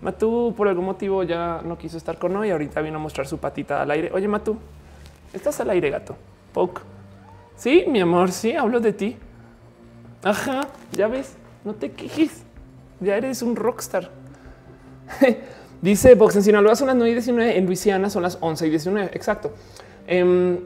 [0.00, 2.50] Matú por algún motivo ya no quiso estar con hoy.
[2.50, 4.10] Ahorita vino a mostrar su patita al aire.
[4.14, 4.56] Oye, Matú,
[5.34, 6.16] estás al aire, gato.
[6.54, 6.80] Poke.
[7.56, 8.32] Sí, mi amor.
[8.32, 9.18] Sí, hablo de ti.
[10.22, 10.62] Ajá,
[10.92, 12.42] ya ves, no te quejes.
[13.00, 14.08] Ya eres un rockstar.
[15.82, 18.70] Dice Box en Sinaloa son las 9 y 19, en Luisiana son las 11 y
[18.70, 19.10] 19.
[19.12, 19.52] Exacto.
[20.06, 20.58] Em,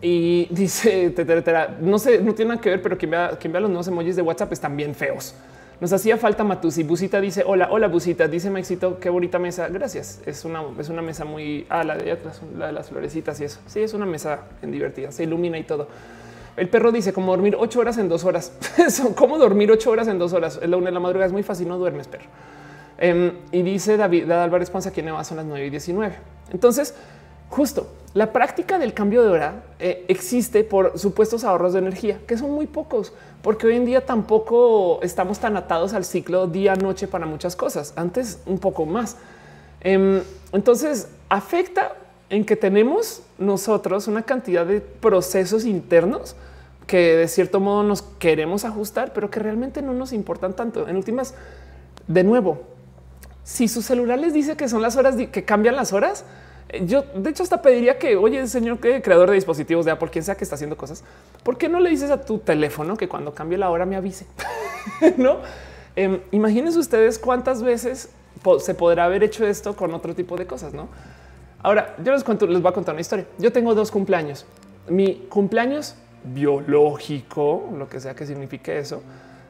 [0.00, 1.14] y dice,
[1.80, 4.52] no sé, no tiene nada que ver, pero quien vea, los nuevos emojis de WhatsApp
[4.52, 5.34] están bien feos.
[5.80, 6.82] Nos hacía falta Matusi.
[6.82, 8.26] Busita dice hola, hola Busita.
[8.26, 9.68] Dice Maxito, qué bonita mesa.
[9.68, 10.20] Gracias.
[10.26, 13.44] Es una, es una mesa muy ah, la de atrás, la de las florecitas y
[13.44, 13.60] eso.
[13.66, 15.12] Sí, es una mesa en divertida.
[15.12, 15.86] Se ilumina y todo.
[16.56, 18.52] El perro dice como dormir ocho horas en dos horas.
[19.14, 20.58] ¿Cómo dormir ocho horas en dos horas?
[20.60, 21.26] Es la una de la madrugada.
[21.26, 21.68] Es muy fácil.
[21.68, 22.26] No duermes, perro.
[22.98, 26.16] Em, y dice David, Álvarez Ponce en Nueva son las 9 y 19.
[26.50, 26.96] Entonces,
[27.48, 32.38] Justo la práctica del cambio de hora eh, existe por supuestos ahorros de energía, que
[32.38, 37.26] son muy pocos, porque hoy en día tampoco estamos tan atados al ciclo día-noche para
[37.26, 37.92] muchas cosas.
[37.96, 39.16] Antes un poco más.
[39.80, 41.92] Em, entonces afecta
[42.30, 46.34] en que tenemos nosotros una cantidad de procesos internos
[46.86, 50.88] que de cierto modo nos queremos ajustar, pero que realmente no nos importan tanto.
[50.88, 51.34] En últimas,
[52.06, 52.62] de nuevo,
[53.44, 56.24] si su celular les dice que son las horas que cambian las horas,
[56.84, 60.24] yo, de hecho, hasta pediría que, oye, señor que creador de dispositivos de Apple, quien
[60.24, 61.02] sea que está haciendo cosas,
[61.42, 64.26] ¿por qué no le dices a tu teléfono que cuando cambie la hora me avise?
[65.16, 65.38] no
[66.00, 68.10] eh, imagínense ustedes cuántas veces
[68.60, 70.72] se podrá haber hecho esto con otro tipo de cosas.
[70.72, 70.88] No,
[71.60, 73.26] ahora yo les cuento, les voy a contar una historia.
[73.36, 74.46] Yo tengo dos cumpleaños.
[74.88, 79.02] Mi cumpleaños biológico, lo que sea que signifique eso,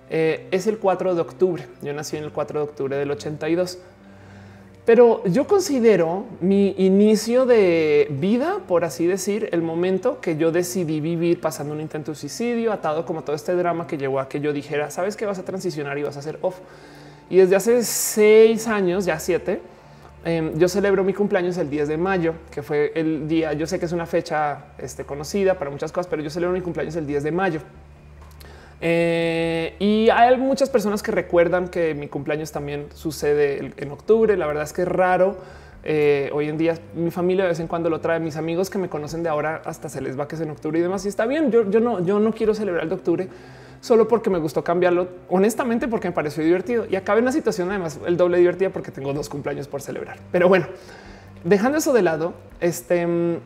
[0.09, 1.67] eh, es el 4 de octubre.
[1.83, 3.79] Yo nací en el 4 de octubre del 82.
[4.89, 10.99] Pero yo considero mi inicio de vida, por así decir, el momento que yo decidí
[11.03, 14.41] vivir pasando un intento de suicidio, atado como todo este drama que llevó a que
[14.41, 16.57] yo dijera, sabes que vas a transicionar y vas a hacer off.
[17.29, 19.61] Y desde hace seis años, ya siete,
[20.25, 23.79] em, yo celebro mi cumpleaños el 10 de mayo, que fue el día, yo sé
[23.79, 27.07] que es una fecha este, conocida para muchas cosas, pero yo celebro mi cumpleaños el
[27.07, 27.61] 10 de mayo.
[28.81, 34.37] Eh, y hay muchas personas que recuerdan que mi cumpleaños también sucede en octubre.
[34.37, 35.37] La verdad es que es raro.
[35.85, 38.21] Eh, hoy en día mi familia de vez en cuando lo trae.
[38.21, 40.79] Mis amigos que me conocen de ahora hasta se les va que es en octubre
[40.79, 41.05] y demás.
[41.05, 41.51] Y está bien.
[41.51, 43.29] Yo, yo no, yo no quiero celebrar el de octubre
[43.81, 45.09] solo porque me gustó cambiarlo.
[45.29, 48.91] Honestamente, porque me pareció divertido y acabé en una situación además el doble divertida porque
[48.91, 50.19] tengo dos cumpleaños por celebrar.
[50.33, 50.67] Pero bueno,
[51.45, 53.39] dejando eso de lado, este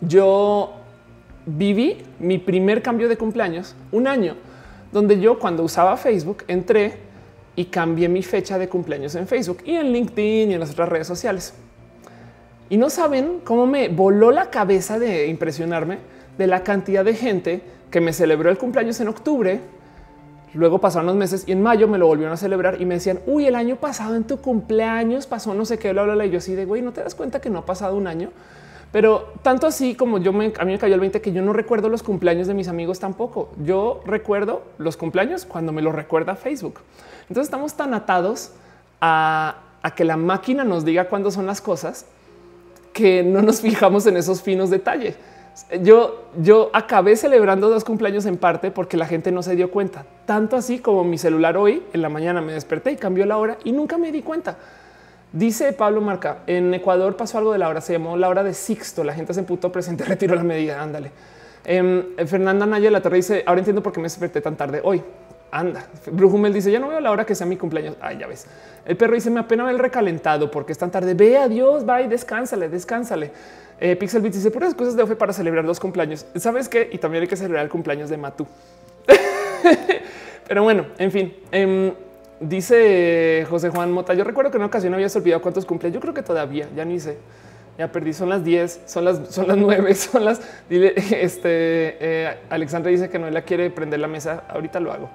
[0.00, 0.79] yo
[1.56, 4.36] viví mi primer cambio de cumpleaños un año
[4.92, 6.94] donde yo cuando usaba Facebook entré
[7.56, 10.88] y cambié mi fecha de cumpleaños en Facebook y en LinkedIn y en las otras
[10.88, 11.54] redes sociales.
[12.68, 15.98] Y no saben cómo me voló la cabeza de impresionarme
[16.38, 19.60] de la cantidad de gente que me celebró el cumpleaños en octubre.
[20.54, 23.20] Luego pasaron los meses y en mayo me lo volvieron a celebrar y me decían,
[23.26, 26.26] uy, el año pasado en tu cumpleaños pasó no sé qué, bla, bla, bla.
[26.26, 28.30] Y yo así de, güey, ¿no te das cuenta que no ha pasado un año?
[28.92, 31.52] Pero tanto así como yo me, a mí me cayó el 20 que yo no
[31.52, 33.50] recuerdo los cumpleaños de mis amigos tampoco.
[33.62, 36.80] Yo recuerdo los cumpleaños cuando me lo recuerda Facebook.
[37.22, 38.52] Entonces estamos tan atados
[39.00, 39.56] a,
[39.96, 42.06] que la máquina nos diga cuándo son las cosas
[42.92, 45.16] que no nos fijamos en esos finos detalles.
[45.82, 50.04] Yo, yo acabé celebrando dos cumpleaños en parte porque la gente no se dio cuenta.
[50.26, 53.58] Tanto así como mi celular hoy en la mañana me desperté y cambió la hora
[53.62, 54.58] y nunca me di cuenta.
[55.32, 58.52] Dice Pablo Marca, en Ecuador pasó algo de la hora, se llamó la hora de
[58.52, 61.12] Sixto, la gente se emputó, presente, retiró la medida, ándale.
[61.64, 65.02] Em, Fernanda Naya la Torre dice, ahora entiendo por qué me desperté tan tarde hoy.
[65.52, 67.96] Anda, Brujumel dice, ya no veo la hora que sea mi cumpleaños.
[68.00, 68.46] Ay, ya ves.
[68.84, 71.14] El perro dice, me apena el recalentado porque es tan tarde.
[71.14, 73.32] Ve, adiós, bye, descánsale, descánsale.
[73.80, 76.24] Eh, Pixel Beats dice, puras cosas de OFE para celebrar los cumpleaños.
[76.36, 76.88] ¿Sabes qué?
[76.92, 78.46] Y también hay que celebrar el cumpleaños de Matú.
[80.48, 81.34] Pero bueno, en fin.
[81.50, 81.92] Em,
[82.40, 85.94] dice José Juan Mota, yo recuerdo que en una ocasión habías olvidado cuántos cumpleaños.
[85.94, 87.18] Yo creo que todavía, ya ni sé.
[87.78, 90.40] Ya perdí, son las 10, son las, son las 9, son las...
[90.68, 94.44] Dile, este, eh, Alexandra dice que no la quiere prender la mesa.
[94.48, 95.08] Ahorita lo hago.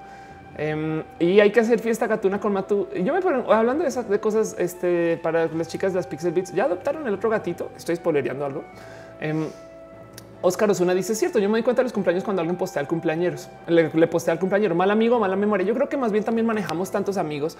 [0.58, 2.88] Em, y hay que hacer fiesta gatuna con Matu.
[3.04, 6.32] Yo me pongo hablando de esas de cosas este, para las chicas de las Pixel
[6.32, 6.54] Beats.
[6.54, 7.70] Ya adoptaron el otro gatito.
[7.76, 8.64] Estoy spoilereando algo.
[9.20, 9.48] Eh,
[10.42, 11.38] Oscar Osuna dice cierto.
[11.38, 14.38] Yo me di cuenta de los cumpleaños cuando alguien postea al cumpleaños, le, postea al
[14.38, 15.66] cumpleaños mal amigo, mala memoria.
[15.66, 17.56] Yo creo que más bien también manejamos tantos amigos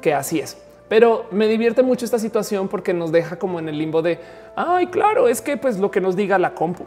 [0.00, 0.56] que así es.
[0.88, 4.20] Pero me divierte mucho esta situación porque nos deja como en el limbo de
[4.54, 6.84] ay, claro, es que pues lo que nos diga la compu.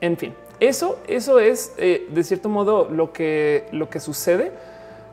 [0.00, 4.52] En fin, eso, eso es eh, de cierto modo lo que, lo que sucede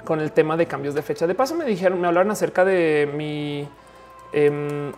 [0.03, 1.27] con el tema de cambios de fecha.
[1.27, 3.67] De paso me dijeron, me hablaron acerca de mi
[4.33, 4.91] em,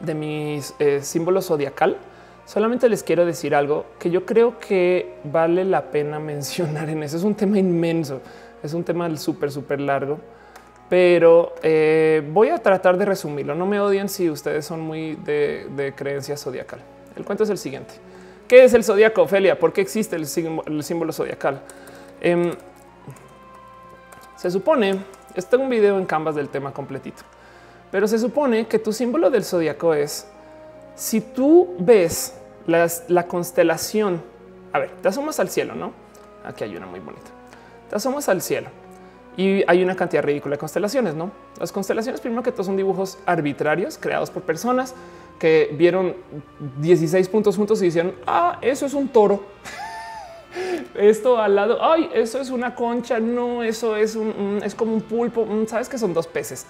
[0.00, 1.98] de mis eh, símbolos zodiacal.
[2.46, 7.16] Solamente les quiero decir algo que yo creo que vale la pena mencionar en eso.
[7.16, 8.20] Es un tema inmenso,
[8.62, 10.18] es un tema súper, súper largo,
[10.88, 13.56] pero eh, voy a tratar de resumirlo.
[13.56, 16.78] No me odien si ustedes son muy de, creencia zodiacal.
[17.16, 17.94] El cuento es el siguiente.
[18.46, 19.58] ¿Qué es el zodiaco, Ofelia?
[19.58, 21.62] ¿Por qué existe el símbolo, zodiacal?
[22.20, 22.52] Em,
[24.36, 25.00] se supone,
[25.34, 27.24] está un video en Canvas del tema completito,
[27.90, 30.28] pero se supone que tu símbolo del zodiaco es
[30.96, 32.34] si tú ves
[32.66, 34.20] la constelación,
[34.72, 35.92] a ver, te asomas al cielo, no?
[36.44, 37.30] Aquí hay una muy bonita.
[37.88, 38.68] Te asomas al cielo
[39.36, 41.30] y hay una cantidad ridícula de constelaciones, no?
[41.60, 44.94] Las constelaciones, primero que todo, son dibujos arbitrarios creados por personas
[45.38, 46.16] que vieron
[46.80, 49.44] 16 puntos juntos y dijeron, ah, eso es un toro.
[50.94, 51.78] esto al lado.
[51.82, 53.20] Ay, eso es una concha.
[53.20, 55.44] No, eso es un, es como un pulpo.
[55.44, 56.66] Mm, sabes que son dos peces.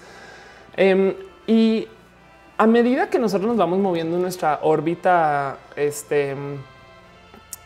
[0.75, 1.13] Em,
[1.45, 1.87] y
[2.57, 6.35] a medida que nosotros nos vamos moviendo en nuestra órbita este,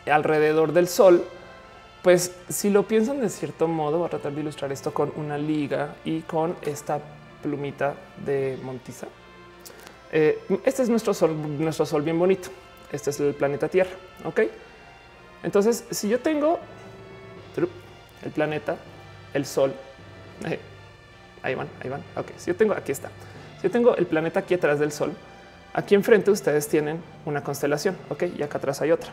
[0.06, 1.24] alrededor del Sol,
[2.02, 5.38] pues si lo piensan de cierto modo, voy a tratar de ilustrar esto con una
[5.38, 7.00] liga y con esta
[7.42, 9.06] plumita de Montiza.
[10.10, 12.50] Eh, este es nuestro sol, nuestro sol bien bonito.
[12.90, 13.92] Este es el planeta Tierra.
[14.24, 14.40] Ok.
[15.42, 16.58] Entonces, si yo tengo
[18.24, 18.76] el planeta,
[19.32, 19.72] el sol,
[20.44, 20.58] eh,
[21.42, 22.02] ahí van, ahí van.
[22.16, 23.10] Ok, si yo tengo aquí está.
[23.62, 25.12] Yo tengo el planeta aquí atrás del sol,
[25.74, 27.96] aquí enfrente ustedes tienen una constelación.
[28.10, 29.10] Ok, y acá atrás hay otra.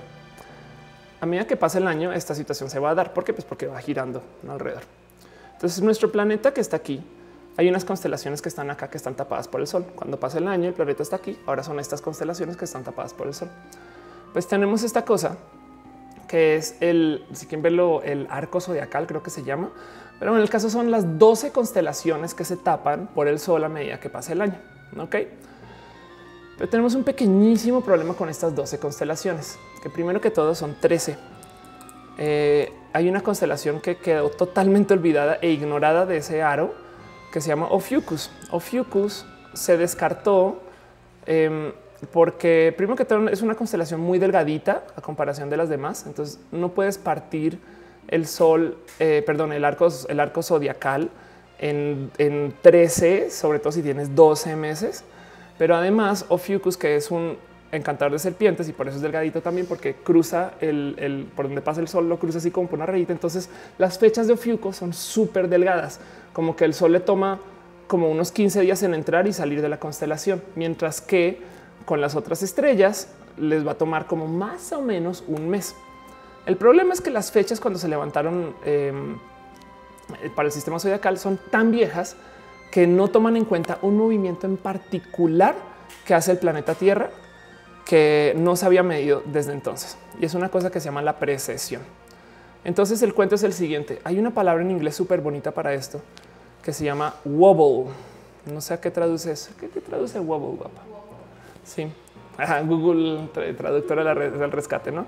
[1.22, 3.14] A medida que pasa el año, esta situación se va a dar.
[3.14, 3.34] ¿Por qué?
[3.34, 4.84] Pues porque va girando alrededor.
[5.54, 7.04] Entonces, nuestro planeta que está aquí,
[7.58, 9.86] hay unas constelaciones que están acá que están tapadas por el sol.
[9.96, 11.38] Cuando pasa el año, el planeta está aquí.
[11.46, 13.50] Ahora son estas constelaciones que están tapadas por el sol.
[14.32, 15.36] Pues tenemos esta cosa
[16.30, 19.72] que es el, si quieren verlo, el arco zodiacal, creo que se llama.
[20.20, 23.70] Pero en el caso son las 12 constelaciones que se tapan por el sol a
[23.70, 24.56] medida que pasa el año.
[24.98, 25.16] Ok,
[26.60, 31.16] pero tenemos un pequeñísimo problema con estas 12 constelaciones, que primero que todo son 13.
[32.18, 36.76] Eh, hay una constelación que quedó totalmente olvidada e ignorada de ese aro
[37.32, 38.30] que se llama Ophiuchus.
[38.52, 40.62] Ophiuchus se descartó
[41.26, 41.72] em,
[42.12, 46.06] porque primero que todo es una constelación muy delgadita a comparación de las demás.
[46.08, 47.58] Entonces no puedes partir
[48.10, 51.10] el sol, eh, perdón, el arco, el arco zodiacal
[51.60, 55.04] en, en 13, sobre todo si tienes 12 meses.
[55.58, 57.38] Pero además Ophiuchus, que es un
[57.72, 61.82] encantador de serpientes y por eso es delgadito también, porque cruza el, por donde pasa
[61.82, 63.14] el sol, lo cruza así como por una rayita.
[63.14, 66.00] Entonces las fechas de Ophiuchus son súper delgadas,
[66.34, 67.40] como que el sol le toma
[67.88, 71.42] como unos 15 días en entrar y salir de la constelación, mientras que
[71.86, 75.76] con las otras estrellas les va a tomar como más o menos un mes.
[76.50, 79.20] El problema es que las fechas cuando se levantaron em,
[80.36, 82.16] para el sistema zodiacal son tan viejas
[82.72, 85.54] que no toman en cuenta un movimiento en particular
[86.08, 87.12] que hace el planeta Tierra
[87.86, 89.96] que no se había medido desde entonces.
[90.20, 91.84] Y es una cosa que se llama la precesión.
[92.64, 94.02] Entonces el cuento es el siguiente.
[94.04, 96.02] Hay una palabra en inglés súper bonita para esto
[96.64, 97.92] que se llama wobble.
[98.52, 99.52] No sé a qué traduce eso.
[99.60, 100.82] ¿Qué, traduce wobble, papá?
[101.64, 101.92] Sí.
[102.66, 105.06] Google traductora del rescate, ¿no?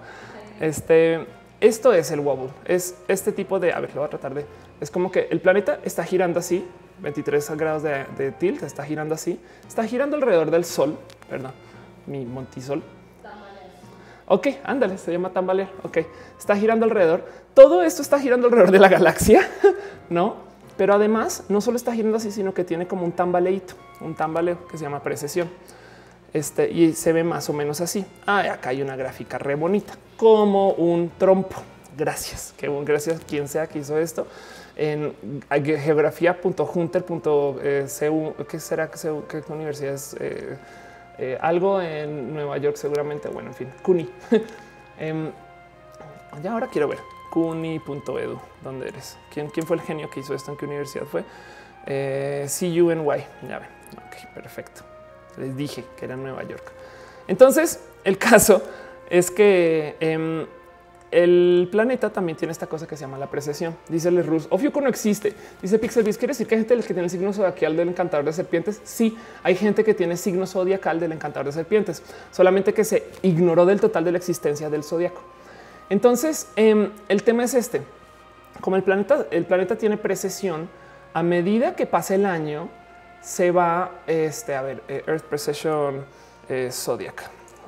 [0.59, 1.25] Este,
[1.59, 2.49] esto es el wobble.
[2.65, 4.45] Es este tipo de, a ver, lo voy a tratar de,
[4.79, 6.67] es como que el planeta está girando así,
[7.01, 10.97] 23 grados de, de tilt, está girando así, está girando alrededor del sol,
[11.29, 11.51] perdón,
[12.07, 12.83] mi montisol.
[14.27, 15.69] Ok, ándale, se llama tambalear.
[15.83, 15.97] Ok,
[16.39, 17.25] está girando alrededor.
[17.53, 19.45] Todo esto está girando alrededor de la galaxia,
[20.09, 20.37] ¿no?
[20.77, 24.67] Pero además no solo está girando así, sino que tiene como un tambaleito, un tambaleo
[24.67, 25.49] que se llama precesión.
[26.33, 28.05] Este y se ve más o menos así.
[28.25, 31.57] Ah, acá hay una gráfica re bonita, como un trompo.
[31.97, 34.27] Gracias, que gracias quien sea que hizo esto
[34.77, 35.13] en
[35.49, 37.59] geografía.hunter.cu.
[38.47, 40.15] ¿Qué será que qué universidad es?
[40.19, 40.57] Eh,
[41.17, 43.27] eh, algo en Nueva York, seguramente.
[43.29, 44.09] Bueno, en fin, CUNY.
[44.99, 45.31] Em,
[46.43, 46.99] ya ahora quiero ver
[47.31, 48.39] cuni.edu.
[48.63, 49.17] ¿Dónde eres?
[49.33, 50.51] ¿Quién, ¿Quién fue el genio que hizo esto?
[50.51, 51.23] ¿En qué universidad fue?
[51.87, 53.25] Eh, CUNY.
[53.47, 53.69] Ya ven.
[53.97, 54.90] Ok, perfecto.
[55.37, 56.63] Les dije que era Nueva York.
[57.27, 58.61] Entonces, el caso
[59.09, 60.45] es que em,
[61.11, 63.75] el planeta también tiene esta cosa que se llama la precesión.
[63.89, 65.33] Dice el Rus, Ofiuco no existe.
[65.61, 68.33] Dice Pixelvis, ¿quiere decir que hay gente que tiene el signo zodiacal del encantador de
[68.33, 68.81] serpientes?
[68.85, 73.65] Sí, hay gente que tiene signo zodiacal del encantador de serpientes, solamente que se ignoró
[73.65, 75.21] del total de la existencia del zodiaco.
[75.89, 77.81] Entonces, em, el tema es este.
[78.61, 80.69] Como el planeta, el planeta tiene precesión,
[81.13, 82.69] a medida que pase el año,
[83.21, 86.03] se va, este, a ver, eh, Earth Precession
[86.49, 87.23] eh, Zodiac.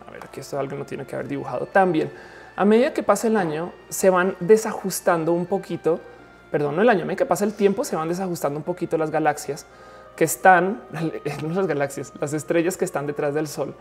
[0.07, 2.11] A ver, aquí esto algo no tiene que haber dibujado también.
[2.55, 5.99] A medida que pasa el año, se van desajustando un poquito,
[6.51, 8.97] perdón, no el año, a medida que pasa el tiempo, se van desajustando un poquito
[8.97, 9.65] las galaxias
[10.15, 10.81] que están,
[11.43, 13.75] no las galaxias, las estrellas que están detrás del Sol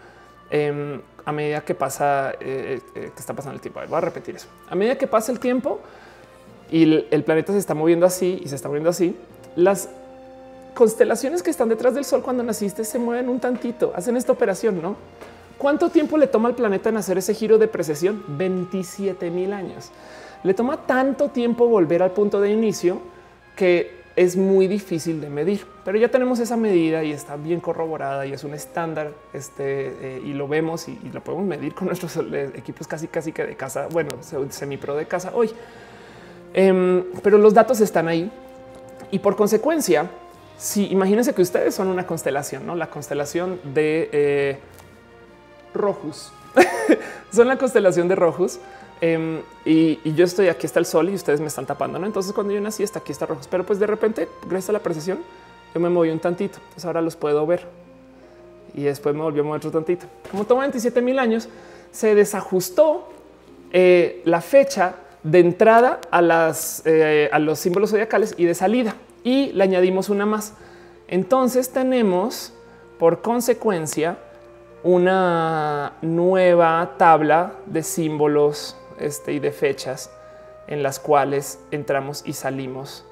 [0.54, 3.80] Em, a medida que pasa, eh, que está pasando el tiempo.
[3.88, 4.48] voy a repetir eso.
[4.68, 5.80] A medida que pasa el tiempo
[6.70, 9.16] y el, planeta se está moviendo así y se está moviendo así,
[9.56, 9.88] las
[10.74, 14.80] constelaciones que están detrás del Sol cuando naciste se mueven un tantito, hacen esta operación,
[14.80, 14.96] ¿no?
[15.58, 18.24] ¿Cuánto tiempo le toma al planeta en hacer ese giro de precesión?
[18.26, 19.92] 27 mil años.
[20.42, 23.00] Le toma tanto tiempo volver al punto de inicio
[23.54, 28.26] que es muy difícil de medir, pero ya tenemos esa medida y está bien corroborada
[28.26, 32.16] y es un estándar este, eh, y lo vemos y, lo podemos medir con nuestros
[32.16, 34.10] eh, equipos casi casi que de casa, bueno,
[34.50, 35.50] semi pro de casa hoy.
[36.52, 38.30] Em, pero los datos están ahí
[39.10, 40.10] y por consecuencia,
[40.62, 44.58] si imagínense que ustedes son una constelación, no la constelación de eh,
[45.74, 46.32] Rojus,
[47.32, 48.58] son la constelación de Rojus
[49.02, 51.98] Em, y, yo estoy aquí está el sol y ustedes me están tapando.
[51.98, 52.06] ¿no?
[52.06, 54.78] Entonces, cuando yo nací, está aquí está rojo, pero pues de repente, gracias a la
[54.78, 55.18] precisión,
[55.74, 56.58] yo me moví un tantito.
[56.58, 57.66] Entonces ahora los puedo ver
[58.74, 60.06] y después me volvió a mover otro tantito.
[60.30, 61.48] Como toma 27 mil años,
[61.90, 63.08] se desajustó
[63.72, 64.94] eh, la fecha
[65.24, 68.94] de entrada a, las, eh, a los símbolos zodiacales y de salida
[69.24, 70.54] y le añadimos una más.
[71.08, 72.52] Entonces tenemos
[72.98, 74.18] por consecuencia
[74.82, 80.10] una nueva tabla de símbolos este, y de fechas
[80.66, 83.04] en las cuales entramos y salimos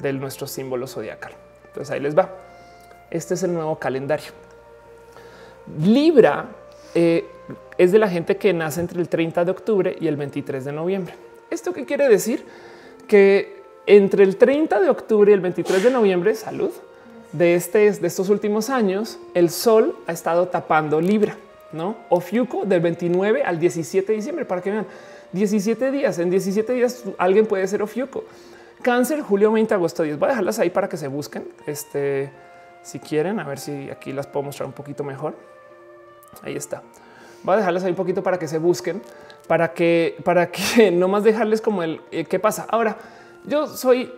[0.00, 1.32] de nuestro símbolo zodiacal.
[1.66, 2.30] Entonces ahí les va.
[3.10, 4.32] Este es el nuevo calendario.
[5.78, 6.46] Libra
[6.94, 7.24] eh,
[7.78, 10.72] es de la gente que nace entre el 30 de octubre y el 23 de
[10.72, 11.14] noviembre.
[11.50, 12.46] ¿Esto qué quiere decir?
[13.06, 16.70] Que entre el 30 de octubre y el 23 de noviembre, salud,
[17.32, 21.36] de, este, de estos últimos años, el sol ha estado tapando Libra,
[21.72, 21.96] ¿no?
[22.10, 24.86] Ofiuco del 29 al 17 de diciembre, para que vean.
[25.32, 26.18] 17 días.
[26.18, 28.24] En 17 días alguien puede ser Ofiuco.
[28.82, 30.18] Cáncer, julio 20, agosto 10.
[30.18, 31.48] Voy a dejarlas ahí para que se busquen.
[31.66, 32.30] Este,
[32.82, 35.34] si quieren, a ver si aquí las puedo mostrar un poquito mejor.
[36.42, 36.82] Ahí está.
[37.42, 39.02] Voy a dejarlas ahí un poquito para que se busquen,
[39.46, 42.66] para que, para que no más dejarles como el eh, qué pasa.
[42.68, 42.96] Ahora,
[43.44, 44.10] yo soy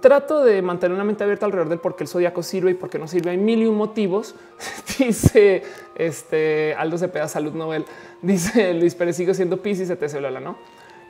[0.00, 2.90] trato de mantener una mente abierta alrededor del por qué el zodiaco sirve y por
[2.90, 3.30] qué no sirve.
[3.30, 4.34] Hay mil y un motivos.
[4.98, 5.62] Dice
[5.94, 7.84] este Aldo Cepeda, Salud Nobel.
[8.22, 10.20] Dice Luis Pérez, sigo siendo Pisces, etc.
[10.30, 10.58] la ¿no?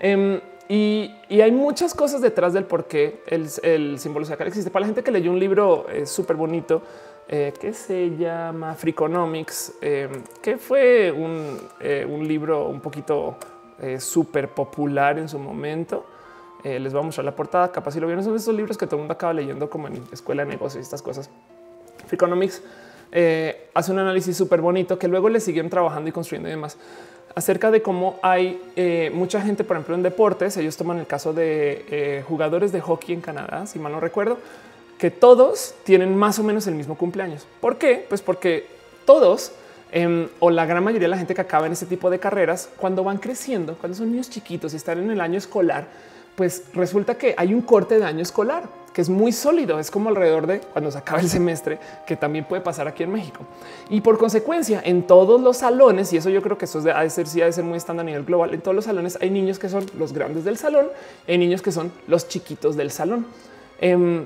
[0.01, 4.71] Em, y, hay muchas cosas detrás del por qué el, símbolo zodiacal existe.
[4.71, 6.83] Para la gente que leyó un libro eh, súper bonito
[7.27, 10.11] eh, que se llama Freakonomics, em,
[10.43, 13.37] que fue un, eh, un, libro un poquito
[14.01, 16.05] súper popular en su momento
[16.65, 17.71] Eh, les voy a mostrar la portada.
[17.71, 20.03] Capaz si lo vieron, son esos libros que todo el mundo acaba leyendo como en
[20.13, 21.31] escuela de negocios y estas cosas.
[22.07, 22.63] Freakonomics
[23.13, 26.77] eh, hace un análisis súper bonito que luego le siguen trabajando y construyendo y demás
[27.39, 30.57] acerca de cómo hay eh, mucha gente, por ejemplo, en deportes.
[30.57, 34.39] Ellos toman el caso de eh, jugadores de hockey en Canadá, si mal no recuerdo,
[34.99, 37.47] que todos tienen más o menos el mismo cumpleaños.
[37.61, 38.05] ¿Por qué?
[38.09, 38.67] Pues porque
[39.05, 39.53] todos
[39.93, 42.69] em, o la gran mayoría de la gente que acaba en este tipo de carreras,
[42.77, 45.87] cuando van creciendo, cuando son niños chiquitos y están en el año escolar,
[46.39, 49.79] pues resulta que hay un corte de año escolar que es muy sólido.
[49.79, 53.13] Es como alrededor de cuando se acaba el semestre, que también puede pasar aquí en
[53.13, 53.45] México.
[53.91, 56.93] Y por consecuencia, en todos los salones, y eso yo creo que eso es de,
[56.93, 58.85] ha de ser, sí, ha de ser muy estándar a nivel global, en todos los
[58.85, 60.89] salones hay niños que son los grandes del salón,
[61.27, 63.27] hay niños que son los chiquitos del salón.
[63.81, 64.25] Em,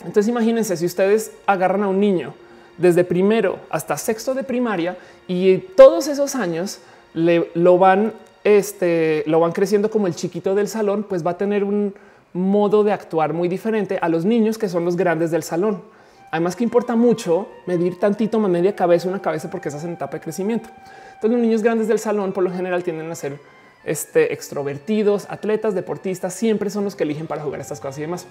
[0.00, 2.34] entonces imagínense si ustedes agarran a un niño
[2.76, 4.96] desde primero hasta sexto de primaria
[5.26, 6.80] y todos esos años
[7.14, 8.12] le, lo van
[8.44, 11.94] este, lo van creciendo como el chiquito del salón, pues va a tener un
[12.34, 15.82] modo de actuar muy diferente a los niños que son los grandes del salón.
[16.30, 20.14] Además que importa mucho medir tantito más media cabeza, una cabeza, porque estás en etapa
[20.14, 20.68] de crecimiento.
[21.14, 23.38] Entonces los niños grandes del salón por lo general tienden a ser
[23.84, 28.26] este, extrovertidos, atletas, deportistas, siempre son los que eligen para jugar estas cosas y demás.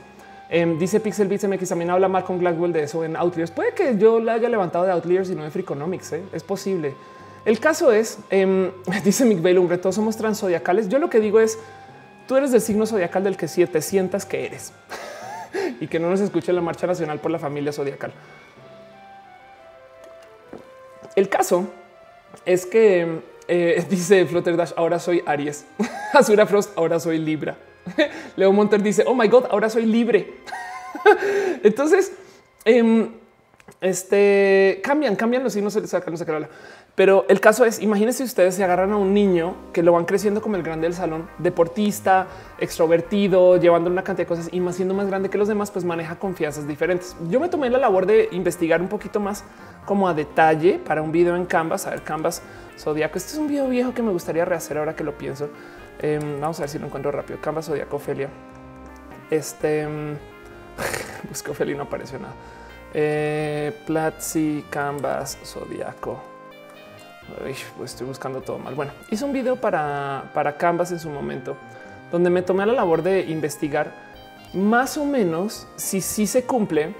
[0.49, 3.51] Em, dice Pixel Beats MX también habla Malcolm Gladwell de eso en Outliers.
[3.51, 6.13] Puede que yo la haya levantado de Outliers y no de Freakonomics.
[6.13, 6.23] ¿eh?
[6.33, 6.93] Es posible.
[7.45, 8.71] El caso es, em,
[9.03, 10.89] dice Mick Bailey, todos somos transzodiacales.
[10.89, 11.59] Yo lo que digo es,
[12.27, 14.71] tú eres del signo zodiacal del que si te sientas que eres
[15.79, 18.13] y que no nos escuche la marcha nacional por la familia zodiacal.
[21.15, 21.67] El caso
[22.45, 25.65] es que eh, dice Flutter Dash, ahora soy Aries.
[26.13, 27.57] Azura Frost, ahora soy Libra.
[28.37, 30.35] Leo Monter dice, oh my God, ahora soy libre.
[31.63, 32.13] Entonces,
[32.63, 33.11] em,
[33.81, 35.77] este cambian, cambian los signos.
[36.95, 40.43] Pero el caso es, imagínense ustedes se agarran a un niño que lo van creciendo
[40.43, 42.27] como el grande del salón, deportista,
[42.59, 45.85] extrovertido, llevando una cantidad de cosas y más siendo más grande que los demás, pues
[45.85, 47.15] maneja confianzas diferentes.
[47.29, 49.43] Yo me tomé la labor de investigar un poquito más
[49.85, 52.43] como a detalle para un video en Canvas, a ver Canvas
[52.77, 53.17] Zodíaco.
[53.17, 55.49] Este es un video viejo que me gustaría rehacer ahora que lo pienso.
[55.99, 57.39] Em, vamos a ver si lo encuentro rápido.
[57.41, 58.29] Canvas Zodíaco Ofelia.
[59.31, 59.87] Este
[61.27, 62.35] busco Ofelia y no apareció nada.
[62.93, 65.39] Eh, Platzi, Canvas,
[67.77, 68.75] Pues estoy buscando todo mal.
[68.75, 71.57] Bueno, hice un video para, para Canvas en su momento
[72.11, 73.91] donde me tomé la labor de investigar
[74.53, 76.93] más o menos si sí se cumple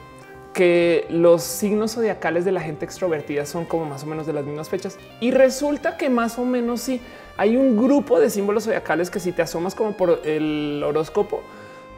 [0.54, 4.44] que los signos zodiacales de la gente extrovertida son como más o menos de las
[4.46, 4.98] mismas fechas.
[5.20, 7.02] Y resulta que más o menos sí
[7.38, 11.42] hay un grupo de símbolos zodiacales que si te asomas como por el horóscopo,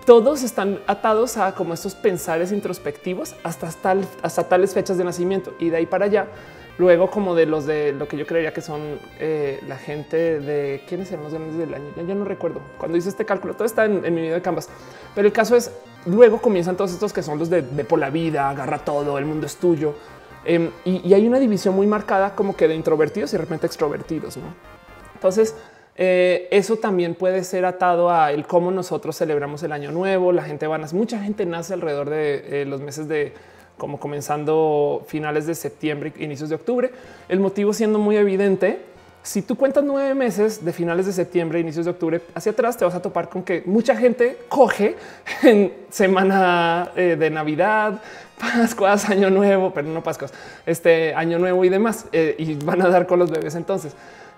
[0.06, 3.72] todos están atados a como estos pensares introspectivos hasta,
[4.22, 5.54] hasta tales fechas de nacimiento.
[5.60, 6.28] Y de ahí para allá
[6.78, 10.84] Luego, como de los de lo que yo creería que son eh, la gente de
[10.88, 11.86] quiénes eran los grandes del año.
[11.96, 13.54] Ya, no recuerdo cuando hice este cálculo.
[13.54, 14.70] Todo está en, mi video de Canvas,
[15.14, 15.72] pero el caso es
[16.06, 19.46] luego comienzan todos estos que son los de, por la vida, agarra todo, el mundo
[19.46, 19.96] es tuyo.
[20.44, 24.36] Em, y, hay una división muy marcada como que de introvertidos y de repente extrovertidos.
[24.36, 24.54] ¿no?
[25.14, 25.56] Entonces,
[25.96, 30.34] eh, eso también puede ser atado a el cómo nosotros celebramos el año nuevo.
[30.34, 33.34] La gente va a mucha gente nace alrededor de eh, los meses de
[33.78, 36.92] como comenzando finales de septiembre, inicios de octubre.
[37.28, 38.80] El motivo siendo muy evidente.
[39.24, 42.86] Si tú cuentas nueve meses de finales de septiembre, inicios de octubre hacia atrás, te
[42.86, 44.96] vas a topar con que mucha gente coge
[45.44, 48.02] en semana eh, de Navidad,
[48.40, 50.32] Pascuas, Año Nuevo, pero no Pascuas,
[50.66, 53.56] este Año Nuevo y demás, eh, y van a dar con los bebés.
[53.56, 53.94] Entonces,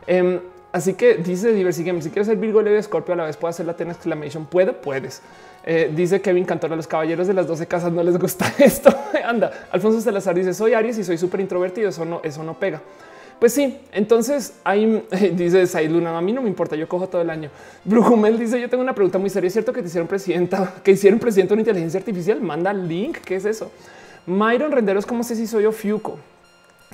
[0.07, 0.39] em,
[0.71, 3.65] así que dice Diversity si quieres ser Virgo, Leo, Scorpio a la vez, puedes hacer
[3.65, 4.45] la ten exclamation.
[4.45, 5.21] Puede, puedes.
[5.69, 8.89] Eh, dice Kevin Cantor a los caballeros de las 12 casas no les gusta esto.
[9.25, 11.89] Anda, Alfonso Salazar dice soy Aries y soy súper introvertido.
[11.89, 12.81] Eso no, eso no pega.
[13.37, 17.21] Pues sí, entonces ahí dice Said Luna, a mí no me importa, yo cojo todo
[17.21, 17.49] el año.
[17.83, 20.91] Brujumel dice, yo tengo una pregunta muy seria, ¿es cierto que te hicieron presidenta, que
[20.91, 22.39] hicieron presidente de una inteligencia artificial?
[22.39, 23.69] Manda link, ¿qué es eso?
[24.25, 26.17] Myron Renderos, ¿cómo sé si soy yo Fiuco?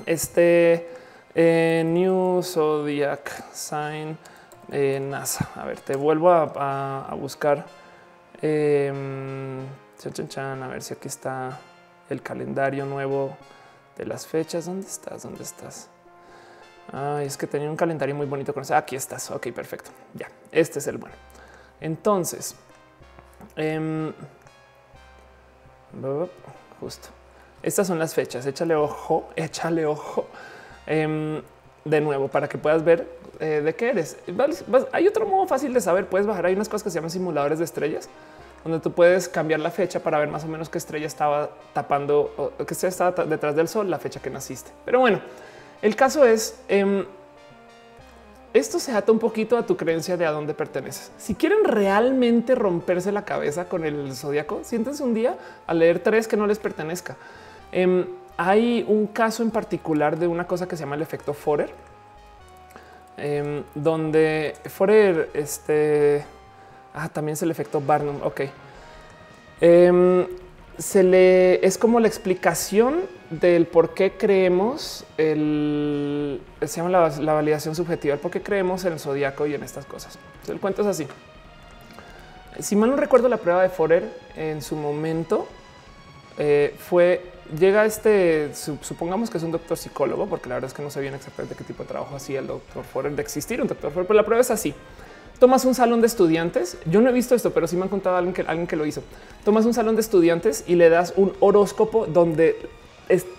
[0.07, 0.87] Este,
[1.35, 4.17] eh, New Zodiac Sign
[4.71, 5.51] eh, NASA.
[5.55, 7.82] A ver, te vuelvo a buscar.
[8.45, 8.91] Eh,
[10.45, 11.57] a ver si aquí está
[12.09, 13.37] el calendario nuevo
[13.97, 14.65] de las fechas.
[14.65, 15.23] ¿Dónde estás?
[15.23, 15.89] ¿Dónde estás?
[16.91, 18.75] Ay, es que tenía un calendario muy bonito con eso.
[18.75, 19.31] Aquí estás.
[19.31, 19.91] Ok, perfecto.
[20.13, 21.15] Ya, este es el bueno.
[21.79, 22.55] Entonces,
[23.55, 24.11] em,
[26.79, 27.09] justo
[27.63, 28.45] estas son las fechas.
[28.45, 30.27] Échale ojo, échale ojo
[30.85, 31.41] em,
[31.85, 33.07] de nuevo para que puedas ver
[33.39, 34.17] eh, de qué eres.
[34.91, 36.07] Hay otro modo fácil de saber.
[36.07, 36.45] Puedes bajar.
[36.45, 38.09] Hay unas cosas que se llaman simuladores de estrellas
[38.63, 42.33] donde tú puedes cambiar la fecha para ver más o menos qué estrella estaba tapando
[42.37, 44.71] o qué estrella estaba detrás del sol, la fecha que naciste.
[44.85, 45.19] Pero bueno,
[45.81, 47.05] el caso es em,
[48.53, 51.11] esto se ata un poquito a tu creencia de a dónde perteneces.
[51.17, 56.27] Si quieren realmente romperse la cabeza con el zodiaco, siéntense un día a leer tres
[56.27, 57.17] que no les pertenezca.
[57.71, 58.05] Em,
[58.37, 61.71] hay un caso en particular de una cosa que se llama el efecto Forer,
[63.17, 66.25] em, donde Forer, este,
[66.93, 68.21] ah, también es el efecto Barnum.
[68.23, 68.41] Ok.
[69.61, 70.27] Em,
[70.77, 77.75] se le es como la explicación del por qué creemos el se llama la, validación
[77.75, 80.17] subjetiva, el por qué creemos en el zodiaco y en estas cosas.
[80.47, 81.07] el cuento es así.
[82.59, 84.03] Si mal no recuerdo, la prueba de Forer
[84.35, 85.47] en su momento
[86.37, 90.81] eh, fue llega este, supongamos que es un doctor psicólogo, porque la verdad es que
[90.81, 93.67] no sé bien exactamente qué tipo de trabajo hacía el doctor Forer de existir un
[93.67, 94.73] doctor Forer, pero la prueba es así
[95.43, 96.77] tomas un salón de estudiantes.
[96.85, 98.85] Yo no he visto esto, pero sí me han contado alguien que, alguien que lo
[98.85, 99.03] hizo.
[99.43, 102.55] Tomas un salón de estudiantes y le das un horóscopo donde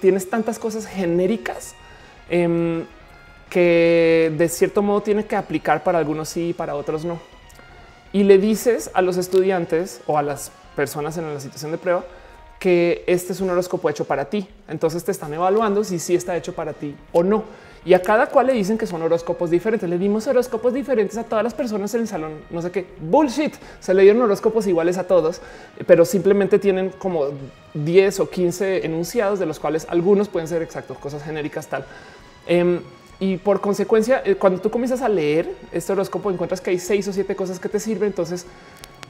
[0.03, 1.75] tienes tantas cosas genéricas
[2.29, 2.85] em,
[3.49, 7.19] que de cierto modo tiene que aplicar para algunos sí y para otros no.
[8.13, 12.05] Y le dices a los estudiantes o a las personas en la situación de prueba
[12.65, 14.49] que este es un horóscopo hecho para ti.
[14.69, 17.45] Entonces te están evaluando si sí está hecho para ti o no
[17.85, 19.87] y a cada cual le dicen que son horóscopos diferentes.
[19.87, 22.33] Le dimos horóscopos diferentes a todas las personas en el salón.
[22.49, 23.53] No sé qué bullshit.
[23.81, 25.43] Se le dieron horóscopos iguales a todos,
[25.87, 27.27] pero simplemente tienen como
[27.75, 31.85] 10 o 15 enunciados, de los cuales algunos pueden ser exactos, cosas genéricas tal.
[32.47, 32.81] Em,
[33.21, 37.07] y por consecuencia, eh, cuando tú comienzas a leer este horóscopo, encuentras que hay seis
[37.09, 38.07] o siete cosas que te sirven.
[38.07, 38.47] Entonces,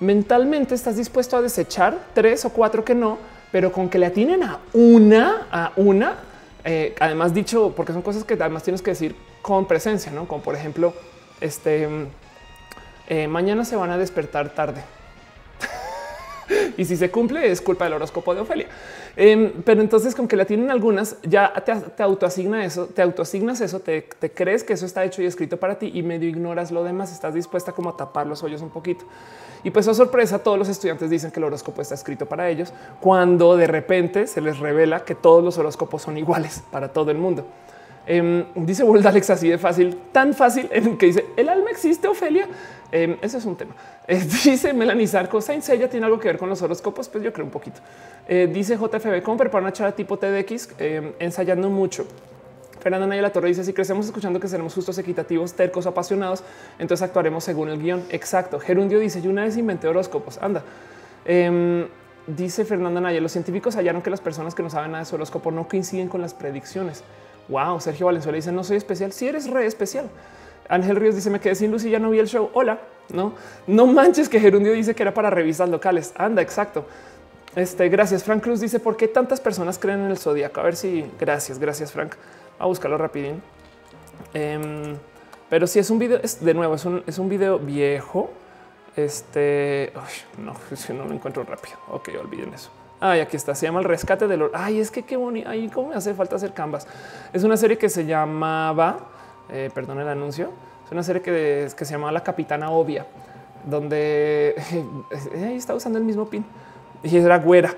[0.01, 3.19] mentalmente estás dispuesto a desechar tres o cuatro que no,
[3.55, 6.15] pero con que le atinen a una, a una,
[6.65, 10.27] eh, además dicho, porque son cosas que además tienes que decir con presencia, ¿no?
[10.27, 10.93] Como por ejemplo,
[11.41, 11.89] este,
[13.07, 14.83] eh, mañana se van a despertar tarde.
[16.77, 18.67] y si se cumple es culpa del horóscopo de Ofelia.
[19.17, 23.81] Em, pero entonces con que la tienen algunas, ya te, autoasigna eso, te autoasignas eso,
[23.81, 26.83] te, te, crees que eso está hecho y escrito para ti y medio ignoras lo
[26.83, 29.05] demás, estás dispuesta como a tapar los hoyos un poquito.
[29.65, 32.51] Y pues a oh, sorpresa, todos los estudiantes dicen que el horóscopo está escrito para
[32.51, 37.11] ellos, cuando de repente se les revela que todos los horóscopos son iguales para todo
[37.11, 37.47] el mundo.
[38.07, 42.07] Em, dice World Alex así de fácil, tan fácil en que dice el alma existe,
[42.07, 42.47] Ofelia.
[42.93, 43.75] Em, ese es un tema.
[44.07, 47.09] Eh, dice Melanie Sarko, Saint Seiya tiene algo que ver con los horóscopos.
[47.09, 47.81] Pues yo creo un poquito.
[48.29, 50.69] Eh, dice JFB, ¿cómo preparar una charla tipo TDX?
[50.79, 52.07] Em, ensayando mucho.
[52.81, 56.45] Fernanda Naya La Torre dice: Si crecemos escuchando que seremos justos, equitativos, tercos, apasionados,
[56.79, 58.05] entonces actuaremos según el guion.
[58.11, 58.61] Exacto.
[58.61, 60.39] Gerundio dice: Yo una vez inventé horóscopos.
[60.43, 60.63] Anda.
[62.27, 65.15] Dice Fernanda Naya: Los científicos hallaron que las personas que no saben nada de su
[65.15, 67.03] horóscopo no coinciden con las predicciones.
[67.49, 67.81] Wow.
[67.81, 69.13] Sergio Valenzuela dice: No soy especial.
[69.13, 70.09] Si eres re especial.
[70.69, 72.51] Ángel Ríos dice: Me quedé sin luz y ya no vi el show.
[72.55, 72.79] Hola.
[73.11, 73.35] No,
[73.67, 76.15] no manches que Gerundio dice que era para revistas locales.
[76.17, 76.87] Anda, exacto.
[77.55, 78.25] Este, gracias.
[78.25, 80.61] Frank Cruz dice: ¿Por qué tantas personas creen en el zodiaco?
[80.61, 82.15] A ver si gracias, gracias, Frank
[82.59, 83.43] a buscarlo rapidín.
[84.33, 84.97] Em,
[85.49, 88.31] pero si es un video, es de nuevo, es un, es un video viejo.
[88.97, 89.93] Este
[90.39, 90.55] no,
[90.95, 91.77] no lo encuentro rápido.
[91.89, 92.71] Ok, olviden eso.
[93.07, 93.55] Ay, aquí está.
[93.55, 94.49] Se llama el rescate del.
[94.55, 95.47] Ay, es que qué bonito.
[95.47, 96.87] Ay, cómo me hace falta hacer canvas.
[97.35, 98.97] Es una serie que se llamaba,
[99.51, 100.51] eh, perdón el anuncio.
[100.87, 103.07] Es una serie que, que se llamaba La Capitana Obvia,
[103.63, 104.55] donde
[105.35, 106.47] ahí está usando el mismo pin
[107.03, 107.75] y era güera,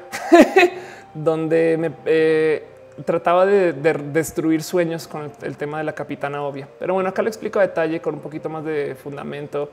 [1.14, 2.64] donde me eh,
[3.04, 6.68] trataba de, destruir sueños con el, tema de la capitana obvia.
[6.78, 9.72] Pero bueno, acá lo explico a detalle con un poquito más de fundamento,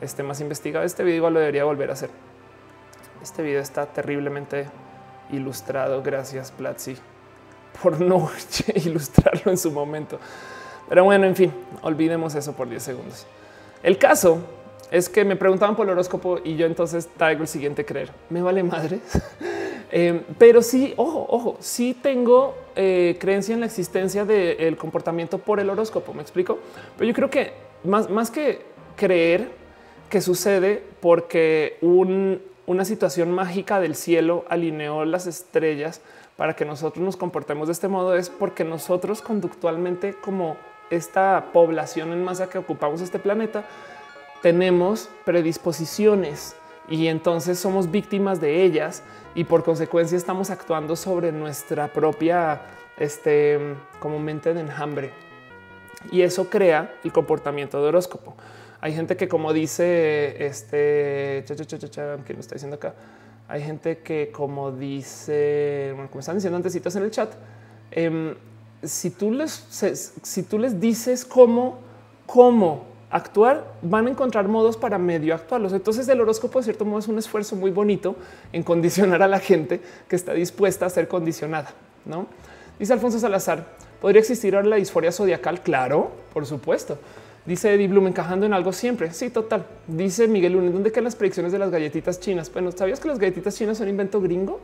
[0.00, 0.84] este más investigado.
[0.84, 2.10] Este video igual lo debería volver a hacer.
[3.20, 4.66] Este video está terriblemente
[5.32, 6.02] ilustrado.
[6.02, 6.96] Gracias, Platzi,
[7.82, 8.30] por no
[8.74, 10.18] ilustrarlo en su momento.
[10.88, 11.52] Pero bueno, en fin,
[11.82, 13.26] olvidemos eso por 10 segundos.
[13.82, 14.38] El caso
[14.90, 18.10] es que me preguntaban por el horóscopo y yo entonces traigo el siguiente creer.
[18.28, 19.00] Me vale madre.
[19.94, 25.60] Em, pero sí, ojo, ojo, sí tengo eh, creencia en la existencia del comportamiento por
[25.60, 26.14] el horóscopo.
[26.14, 26.58] Me explico,
[26.96, 27.52] pero yo creo que
[27.84, 28.64] más, más que
[28.96, 29.50] creer
[30.08, 31.76] que sucede porque
[32.66, 36.00] una situación mágica del cielo alineó las estrellas
[36.36, 40.56] para que nosotros nos comportemos de este modo es porque nosotros conductualmente como
[40.90, 43.64] esta población en masa que ocupamos este planeta
[44.42, 46.56] tenemos predisposiciones
[46.88, 49.02] y entonces somos víctimas de ellas
[49.34, 52.60] y por consecuencia estamos actuando sobre nuestra propia,
[52.98, 53.58] este,
[54.00, 55.10] como mente de enjambre.
[56.10, 58.34] Y eso crea el comportamiento de horóscopo.
[58.82, 62.94] Hay gente que como dice, este, cha, cha, que lo está diciendo acá,
[63.48, 67.32] hay gente que como dice, como están diciendo antesitos en el chat,
[67.92, 68.34] em,
[68.82, 69.50] si, tú les,
[70.22, 71.78] si tú les dices cómo,
[72.26, 75.72] cómo actuar, van a encontrar modos para medio actuarlos.
[75.72, 78.16] Entonces el horóscopo de cierto modo es un esfuerzo muy bonito
[78.52, 81.72] en condicionar a la gente que está dispuesta a ser condicionada.
[82.04, 82.26] No
[82.78, 83.64] dice Alfonso Salazar,
[84.00, 85.62] podría existir ahora la disforia zodiacal.
[85.62, 86.98] Claro, por supuesto.
[87.44, 89.12] Dice Eddie Bloom encajando en algo siempre.
[89.12, 89.66] Sí, total.
[89.88, 92.52] Dice Miguel Lunes, ¿dónde quedan las predicciones de las galletitas chinas?
[92.52, 94.60] Bueno, ¿sabías que las galletitas chinas son invento gringo?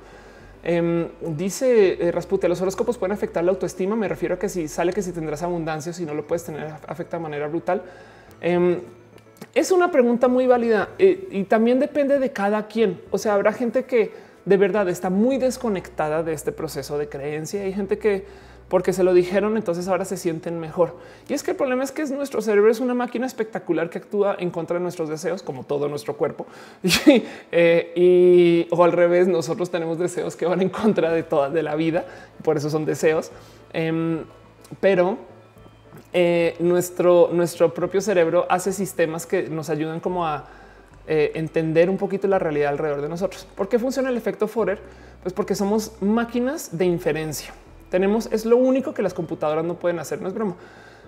[0.63, 3.97] Em, dice eh, los horóscopos pueden afectar la autoestima.
[3.97, 6.73] Me refiero a que si sale que si tendrás abundancia, si no lo puedes tener,
[6.87, 7.83] afecta de manera brutal.
[8.41, 8.81] Em,
[9.55, 13.01] es una pregunta muy válida eh, y también depende de cada quien.
[13.11, 14.13] O sea, habrá gente que
[14.45, 17.63] de verdad está muy desconectada de este proceso de creencia.
[17.63, 18.25] Hay gente que
[18.69, 20.97] porque se lo dijeron, entonces ahora se sienten mejor.
[21.29, 24.37] Y es que el problema es que nuestro cerebro es una máquina espectacular que actúa
[24.39, 26.47] en contra de nuestros deseos, como todo nuestro cuerpo.
[27.51, 31.63] Eh, y, o al revés, nosotros tenemos deseos que van en contra de toda de
[31.63, 32.05] la vida,
[32.43, 33.31] por eso son deseos.
[33.73, 34.25] Em,
[34.81, 35.17] pero
[36.13, 40.47] eh, nuestro, nuestro propio cerebro hace sistemas que nos ayudan como a
[41.07, 43.47] eh, entender un poquito la realidad alrededor de nosotros.
[43.57, 44.81] ¿Por qué funciona el efecto Forer?
[45.23, 47.53] Pues porque somos máquinas de inferencia.
[47.91, 50.57] Tenemos, es lo único que las computadoras no pueden hacer, no es broma.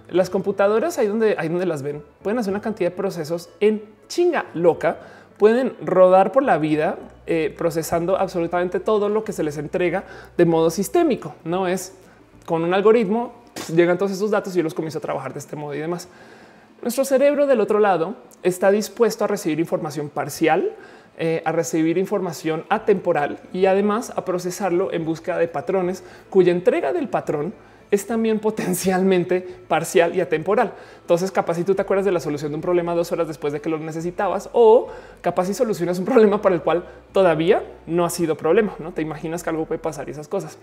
[0.09, 3.85] Las computadoras ahí donde, ahí donde las ven pueden hacer una cantidad de procesos en
[4.09, 4.99] chinga loca,
[5.39, 10.05] pueden rodar por la vida eh, procesando absolutamente todo lo que se les entrega
[10.37, 11.35] de modo sistémico.
[11.45, 11.95] No es
[12.45, 13.33] con un algoritmo,
[13.75, 16.09] llegan todos esos datos y yo los comienzo a trabajar de este modo y demás.
[16.83, 20.73] Nuestro cerebro del otro lado está dispuesto a recibir información parcial,
[21.23, 26.95] eh, a recibir información atemporal y además a procesarlo en búsqueda de patrones cuya entrega
[26.95, 27.53] del patrón
[27.91, 30.73] es también potencialmente parcial y atemporal.
[31.03, 33.53] Entonces, capaz si tú te acuerdas de la solución de un problema dos horas después
[33.53, 34.89] de que lo necesitabas o
[35.21, 38.75] capaz si solucionas un problema para el cual todavía no ha sido problema.
[38.79, 40.57] No te imaginas que algo puede pasar y esas cosas.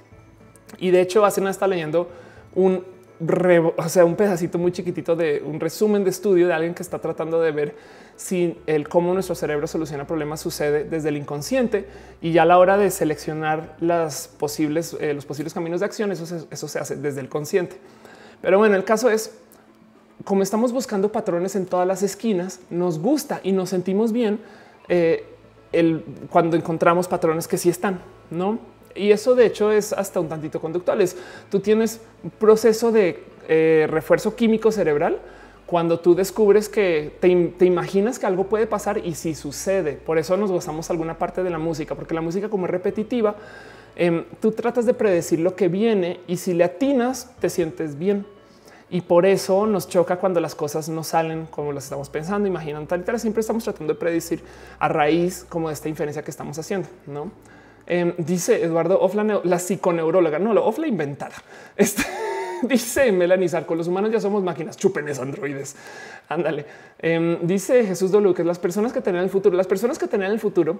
[0.79, 2.09] Y de hecho, hace nada está leyendo
[2.55, 2.83] un
[3.19, 6.99] o sea, un pedacito muy chiquitito de un resumen de estudio de alguien que está
[6.99, 7.75] tratando de ver
[8.15, 11.87] si el cómo nuestro cerebro soluciona problemas sucede desde el inconsciente
[12.21, 16.25] y ya a la hora de seleccionar eh, los posibles caminos de acción, eso
[16.67, 17.77] se, hace desde el consciente.
[18.41, 19.31] Pero bueno, el caso es
[20.23, 24.39] como estamos buscando patrones en todas las esquinas, nos gusta y nos sentimos bien
[24.89, 25.25] eh,
[26.29, 28.76] cuando encontramos patrones que sí están, no?
[28.97, 31.01] Y eso de hecho es hasta un tantito conductual.
[31.01, 31.15] Es
[31.49, 35.19] tú tienes un proceso de eh, refuerzo químico cerebral
[35.67, 37.27] cuando tú descubres que te,
[37.65, 39.93] imaginas que algo puede pasar y si sucede.
[39.93, 43.35] Por eso nos gozamos alguna parte de la música, porque la música como es repetitiva,
[43.97, 48.25] em, tú tratas de predecir lo que viene y si le atinas te sientes bien.
[48.89, 52.87] Y por eso nos choca cuando las cosas no salen como las estamos pensando, imaginando
[52.87, 53.19] tal y tal.
[53.19, 54.41] Siempre estamos tratando de predecir
[54.79, 57.29] a raíz como de esta inferencia que estamos haciendo, ¿no?
[57.87, 61.35] Em, dice Eduardo Ofla, la psiconeuróloga, no, la Ofla inventada.
[61.77, 62.03] Este,
[62.63, 65.75] dice Melanie con los humanos ya somos máquinas, chupenes androides.
[66.27, 66.65] Ándale.
[66.99, 70.39] Em, dice Jesús que las personas que tienen el futuro, las personas que tienen el
[70.39, 70.79] futuro,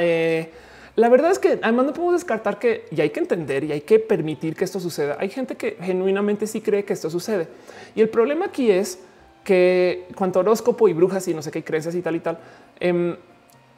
[0.00, 0.50] eh,
[0.96, 3.82] la verdad es que además no podemos descartar que y hay que entender y hay
[3.82, 5.16] que permitir que esto suceda.
[5.20, 7.48] Hay gente que genuinamente sí cree que esto sucede.
[7.94, 8.98] Y el problema aquí es
[9.44, 12.38] que cuanto horóscopo y brujas y no sé qué creencias y tal y tal,
[12.80, 13.16] em,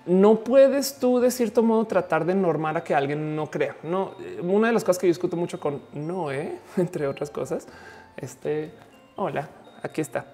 [0.06, 3.76] no puedes tú de cierto modo tratar de normar a que alguien no crea.
[3.82, 7.66] No, una de las cosas que yo discuto mucho con Noé, entre otras cosas,
[8.16, 8.72] este,
[9.16, 9.48] hola,
[9.82, 10.26] aquí está.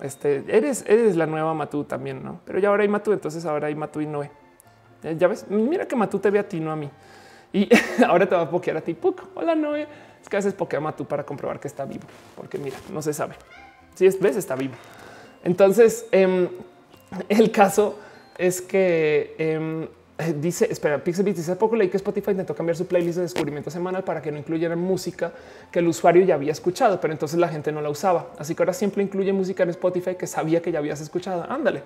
[0.00, 2.40] Este, eres, eres la nueva Matú también, no?
[2.44, 4.30] Pero ya ahora hay Matú, entonces ahora hay Matú y Noé.
[5.02, 6.90] Eh, ya ves, mira que Matú te ve a ti, no a mí.
[7.52, 7.68] Y
[8.06, 8.94] ahora te va a pokear a ti.
[8.94, 9.22] Puc.
[9.34, 9.86] Hola, Noé.
[10.20, 12.04] Es que a veces pokea a Matú para comprobar que está vivo,
[12.36, 13.36] porque mira, no se sabe.
[13.94, 14.74] Si es ves, está vivo.
[15.44, 16.48] Entonces, em,
[17.28, 17.98] el caso
[18.38, 19.88] es que em,
[20.40, 24.04] dice, espera, Pixel dice poco leí que Spotify intentó cambiar su playlist de descubrimiento semanal
[24.04, 25.32] para que no incluyera música
[25.70, 28.32] que el usuario ya había escuchado, pero entonces la gente no la usaba.
[28.38, 31.44] Así que ahora siempre incluye música en Spotify que sabía que ya habías escuchado.
[31.48, 31.82] Ándale.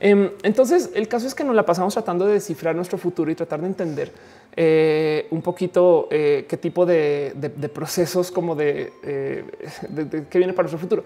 [0.00, 3.34] Em, entonces, el caso es que nos la pasamos tratando de descifrar nuestro futuro y
[3.34, 4.12] tratar de entender
[4.54, 7.34] eh, un poquito eh, qué tipo de,
[7.74, 9.44] procesos como de, eh,
[9.88, 11.04] de qué viene para nuestro futuro.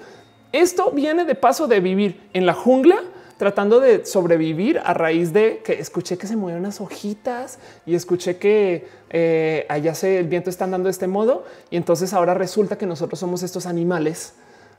[0.53, 3.03] Esto viene de paso de vivir en la jungla
[3.43, 8.37] tratando de sobrevivir a raíz de que escuché que se mueven unas hojitas y escuché
[8.37, 11.45] que eh, allá se el viento está andando de este modo.
[11.69, 14.35] Y entonces ahora resulta que nosotros somos estos animales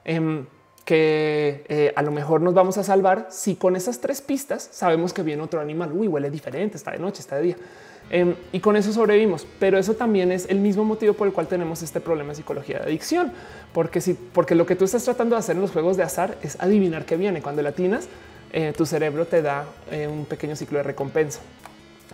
[0.06, 0.46] em,
[0.86, 5.12] que eh, a lo mejor nos vamos a salvar si con esas tres pistas sabemos
[5.12, 5.92] que viene otro animal.
[5.92, 7.56] Uy, huele diferente, está de noche, está de día.
[8.12, 9.46] Em, y con eso sobrevivimos.
[9.60, 12.80] Pero eso también es el mismo motivo por el cual tenemos este problema de psicología
[12.80, 13.34] de adicción,
[13.74, 16.38] porque si, porque lo que tú estás tratando de hacer en los juegos de azar
[16.42, 17.42] es adivinar qué viene.
[17.42, 18.08] Cuando latinas,
[18.54, 21.40] eh, tu cerebro te da eh, un pequeño ciclo de recompensa.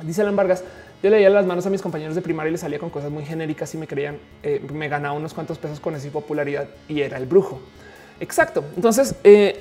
[0.03, 0.63] Dice Alan Vargas,
[1.03, 3.25] yo leía las manos a mis compañeros de primaria y les salía con cosas muy
[3.25, 7.17] genéricas y me creían, eh, me ganaba unos cuantos pesos con esa popularidad y era
[7.17, 7.59] el brujo.
[8.21, 8.63] Exacto.
[8.77, 9.15] Entonces,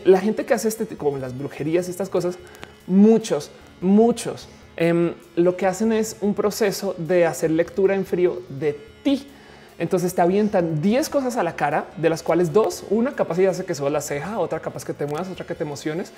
[0.04, 2.38] la gente que hace este como las brujerías y estas cosas,
[2.86, 3.50] muchos,
[3.80, 9.26] muchos em, lo que hacen es un proceso de hacer lectura en frío de ti
[9.78, 13.64] Entonces te avientan 10 cosas a la cara, de las cuales dos, una capaz hace
[13.64, 16.12] que suba la ceja, otra capaz que te muevas, otra que te emociones.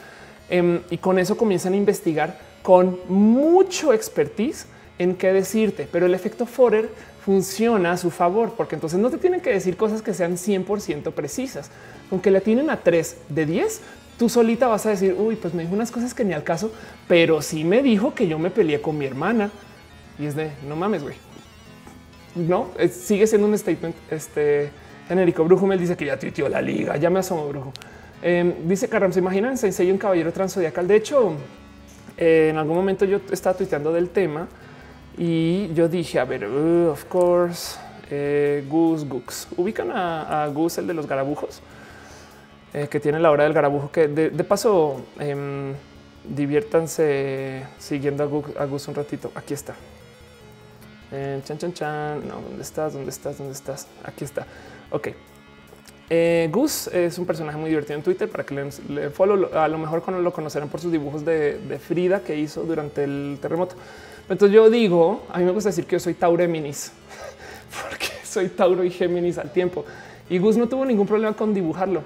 [0.51, 4.67] Em, y con eso comienzan a investigar con mucho expertise
[4.99, 6.91] en qué decirte, pero el efecto Forer
[7.25, 11.13] funciona a su favor, porque entonces no te tienen que decir cosas que sean 100%
[11.13, 11.71] precisas.
[12.11, 13.81] Aunque le tienen a 3 de 10,
[14.19, 16.73] tú solita vas a decir, uy, pues me dijo unas cosas que ni al caso,
[17.09, 19.51] pero sí me dijo que yo me peleé con mi hermana.
[20.19, 21.15] Y es de, no mames, güey.
[22.35, 24.71] No, sigue siendo un statement este,
[25.09, 25.45] genérico.
[25.45, 27.73] Brujo me dice que ya tuiteó la liga, ya me asomo, Brujo.
[28.23, 30.87] Em, dice Carram, ¿se imaginan Sensei un caballero transzodiacal?
[30.87, 31.35] De hecho,
[32.17, 34.47] eh, en algún momento yo estaba tuiteando del tema
[35.17, 37.79] y yo dije, a ver, uh, of course,
[38.11, 39.49] eh, Goose Gooks.
[39.57, 41.63] ¿Ubican a, a, Goose, el de los garabujos?
[42.73, 45.75] Eh, que tiene la hora del garabujo, que de, paso em,
[46.25, 49.33] diviértanse siguiendo a Goose, un ratito.
[49.35, 49.75] Aquí está.
[51.11, 52.29] Eh, chan, chan, chan.
[52.29, 52.93] No, ¿dónde estás?
[52.93, 53.39] ¿Dónde estás?
[53.39, 53.89] ¿Dónde estás?
[54.05, 54.47] Aquí está.
[54.93, 55.09] Ok.
[56.13, 58.55] Eh, Gus es un personaje muy divertido en Twitter para que
[58.89, 59.49] le, follow.
[59.55, 63.39] A lo mejor lo conocerán por sus dibujos de, de Frida que hizo durante el
[63.41, 63.77] terremoto.
[64.29, 66.93] Entonces yo digo, a mí me gusta decir que yo soy Taureminis,
[67.83, 69.85] porque soy Tauro y Géminis al tiempo.
[70.29, 72.03] Y Gus no tuvo ningún problema con dibujarlo.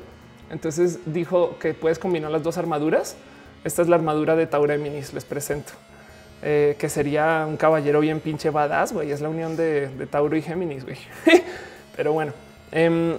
[0.51, 3.17] Entonces dijo que puedes combinar las dos armaduras.
[3.65, 5.73] Esta es la armadura de Taureminis, les presento.
[6.43, 9.11] Eh, que sería un caballero bien pinche badass, güey.
[9.11, 10.99] Es la unión de, Tauro y Géminis, güey.
[11.97, 12.33] Pero bueno,
[12.73, 13.17] em,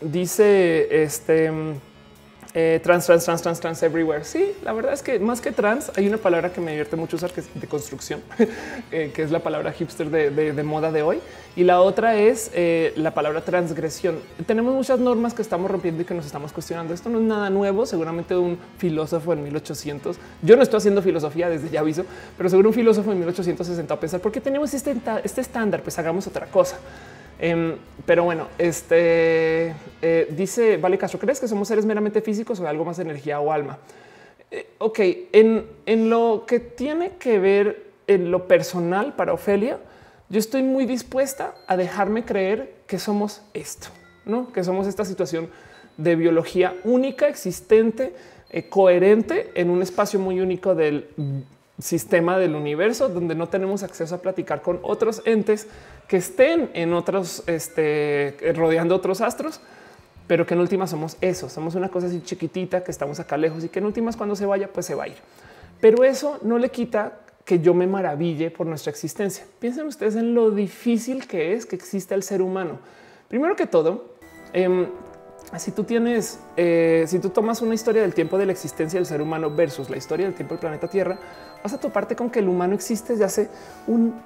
[0.00, 1.50] dice este
[2.54, 4.24] eh, trans, trans, trans, trans, trans everywhere.
[4.24, 7.16] Sí, la verdad es que más que trans, hay una palabra que me divierte mucho
[7.16, 8.22] usar que es de construcción,
[8.90, 11.20] eh, que es la palabra hipster de, moda de hoy.
[11.56, 14.18] Y la otra es eh, la palabra transgresión.
[14.46, 16.94] Tenemos muchas normas que estamos rompiendo y que nos estamos cuestionando.
[16.94, 17.84] Esto no es nada nuevo.
[17.84, 20.16] Seguramente un filósofo en 1800.
[20.42, 22.04] Yo no estoy haciendo filosofía desde ya aviso,
[22.36, 25.98] pero seguro un filósofo en 1860 a pensar por qué tenemos este, este estándar, pues
[25.98, 26.78] hagamos otra cosa.
[27.38, 32.66] Em, pero bueno, este eh, dice Vale Castro, ¿crees que somos seres meramente físicos o
[32.66, 33.78] algo más de energía o alma?
[34.50, 34.98] Eh, ok,
[35.32, 39.78] en, en lo que tiene que ver en lo personal para Ofelia,
[40.30, 43.88] yo estoy muy dispuesta a dejarme creer que somos esto,
[44.24, 45.48] no que somos esta situación
[45.96, 48.14] de biología única, existente,
[48.50, 51.06] eh, coherente en un espacio muy único del
[51.78, 55.68] sistema del universo donde no tenemos acceso a platicar con otros entes
[56.08, 59.60] que estén en otros, este, rodeando otros astros,
[60.26, 63.64] pero que en últimas somos eso, somos una cosa así chiquitita que estamos acá lejos
[63.64, 65.16] y que en últimas cuando se vaya, pues se va a ir.
[65.80, 69.46] Pero eso no le quita que yo me maraville por nuestra existencia.
[69.58, 72.78] Piensen ustedes en lo difícil que es que exista el ser humano.
[73.28, 74.16] Primero que todo,
[74.52, 74.88] eh,
[75.56, 79.06] si tú tienes, eh, si tú tomas una historia del tiempo de la existencia del
[79.06, 81.18] ser humano versus la historia del tiempo del planeta Tierra,
[81.62, 83.48] vas a toparte con que el humano existe desde hace
[83.86, 84.20] un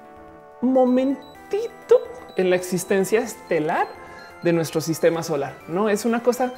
[0.61, 1.99] momentito
[2.35, 3.87] en la existencia estelar
[4.41, 5.53] de nuestro sistema solar.
[5.67, 6.53] No es una cosa,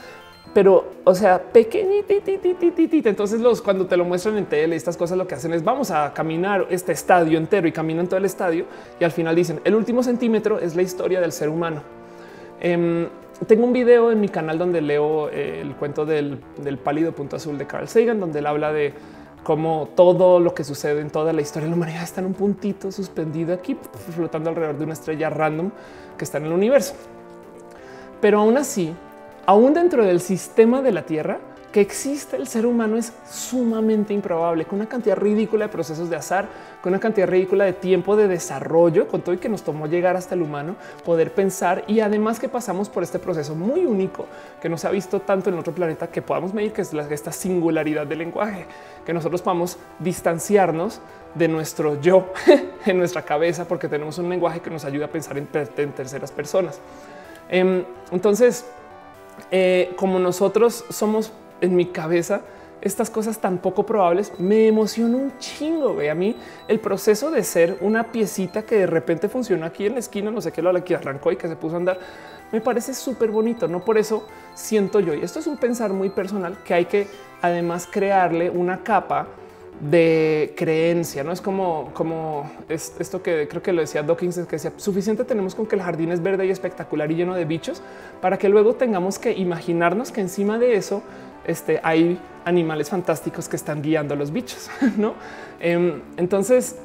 [0.53, 2.13] pero o sea, pequeñita.
[3.09, 5.91] Entonces, los cuando te lo muestran en tele, estas cosas lo que hacen es vamos
[5.91, 8.65] a caminar este estadio entero y caminan todo el estadio
[8.99, 11.81] y al final dicen el último centímetro es la historia del ser humano.
[12.61, 13.07] Em,
[13.47, 16.39] tengo un video en mi canal donde leo eh, el cuento del,
[16.83, 18.93] pálido punto azul de Carl Sagan, donde él habla de
[19.45, 22.33] cómo todo lo que sucede en toda la historia de la humanidad está en un
[22.33, 23.77] puntito suspendido aquí,
[24.15, 25.69] flotando alrededor de una estrella random
[26.17, 26.95] que está en el universo.
[28.19, 28.95] Pero aún así,
[29.45, 31.37] aún dentro del sistema de la Tierra,
[31.75, 36.15] que existe el ser humano es sumamente improbable, con una cantidad ridícula de procesos de
[36.15, 36.47] azar,
[36.81, 40.15] con una cantidad ridícula de tiempo de desarrollo, con todo y que nos tomó llegar
[40.15, 44.25] hasta el humano, poder pensar y además que pasamos por este proceso muy único
[44.61, 47.33] que no se ha visto tanto en otro planeta que podamos medir, que es esta
[47.33, 48.67] singularidad del lenguaje,
[49.05, 51.01] que nosotros podamos distanciarnos
[51.33, 52.31] de nuestro yo
[52.85, 56.79] en nuestra cabeza porque tenemos un lenguaje que nos ayuda a pensar en, terceras personas.
[57.49, 58.65] Em, entonces,
[59.51, 62.41] eh, como nosotros somos en mi cabeza
[62.85, 65.97] estas cosas tan poco probables me emociona un chingo.
[66.09, 66.35] A mí
[66.67, 70.39] el proceso de ser una piecita que de repente funcionó aquí en la esquina, no
[70.39, 71.99] sé qué, lo que arrancó y que se puso a andar,
[72.51, 73.67] me parece súper bonito.
[73.67, 77.07] No por eso siento yo, y esto es un pensar muy personal, que hay que
[77.41, 79.27] además crearle una capa
[79.79, 84.71] de creencia, no es como, como esto que creo que lo decía Dawkins, que decía
[84.77, 87.81] suficiente tenemos con que el jardín es verde y espectacular y lleno de bichos
[88.21, 91.03] para que luego tengamos que imaginarnos que encima de eso
[91.45, 95.13] este, hay animales fantásticos que están guiando a los bichos, ¿no?
[95.59, 96.77] Em, entonces,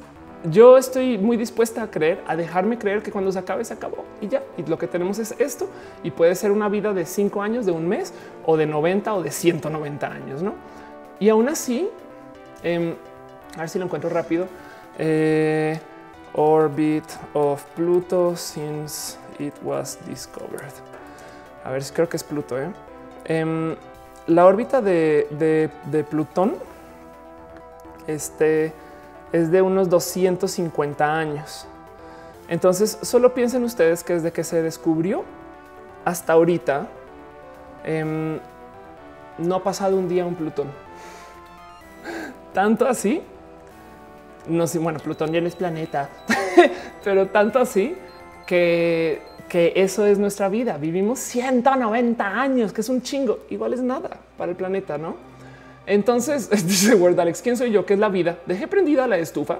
[0.44, 4.04] yo estoy muy dispuesta a creer, a dejarme creer que cuando se acabe, se acabó
[4.20, 4.42] y ya.
[4.56, 5.68] Y lo que tenemos es esto
[6.02, 8.14] y puede ser una vida de cinco años, de un mes
[8.46, 10.54] o de 90 o de 190 años, ¿no?
[11.18, 11.90] Y aún así,
[12.62, 12.94] em,
[13.56, 14.46] a ver si lo encuentro rápido.
[14.98, 15.78] Eh,
[16.34, 17.04] orbit
[17.34, 20.72] of Pluto since it was discovered.
[21.64, 22.56] A ver, creo que es Pluto.
[22.58, 22.70] ¿eh?
[24.26, 25.70] La órbita de,
[26.08, 26.54] Plutón
[28.06, 28.72] este,
[29.32, 31.66] es de unos 250 años.
[32.48, 35.24] Entonces, solo piensen ustedes que desde que se descubrió
[36.04, 36.88] hasta ahorita,
[37.84, 38.38] em,
[39.38, 40.68] no ha pasado un día un Plutón.
[42.52, 43.22] Tanto así,
[44.46, 46.08] no sé, bueno, Plutón ya no es planeta,
[47.04, 47.96] pero tanto así
[48.46, 50.78] que, que eso es nuestra vida.
[50.78, 53.40] Vivimos 190 años, que es un chingo.
[53.51, 55.16] Igual es nada para el planeta, ¿no?
[55.86, 57.84] Entonces, dice Word Alex, ¿quién soy yo?
[57.84, 58.38] ¿Qué es la vida?
[58.46, 59.59] Dejé prendida la estufa.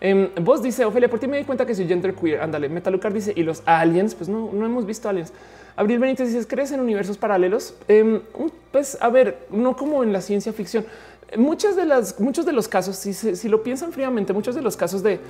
[0.00, 2.42] Eh, vos dice Ofelia, por ti me di cuenta que soy gender queer.
[2.42, 5.32] Ándale, Metalucar dice y los aliens, pues no, no hemos visto aliens.
[5.76, 7.74] Abril Benítez dice, ¿crees en universos paralelos?
[7.86, 8.20] Em,
[8.72, 10.84] pues a ver, no como en la ciencia ficción.
[11.36, 14.76] Muchas de las, muchos de los casos, si, si lo piensan fríamente, muchos de los
[14.76, 15.20] casos de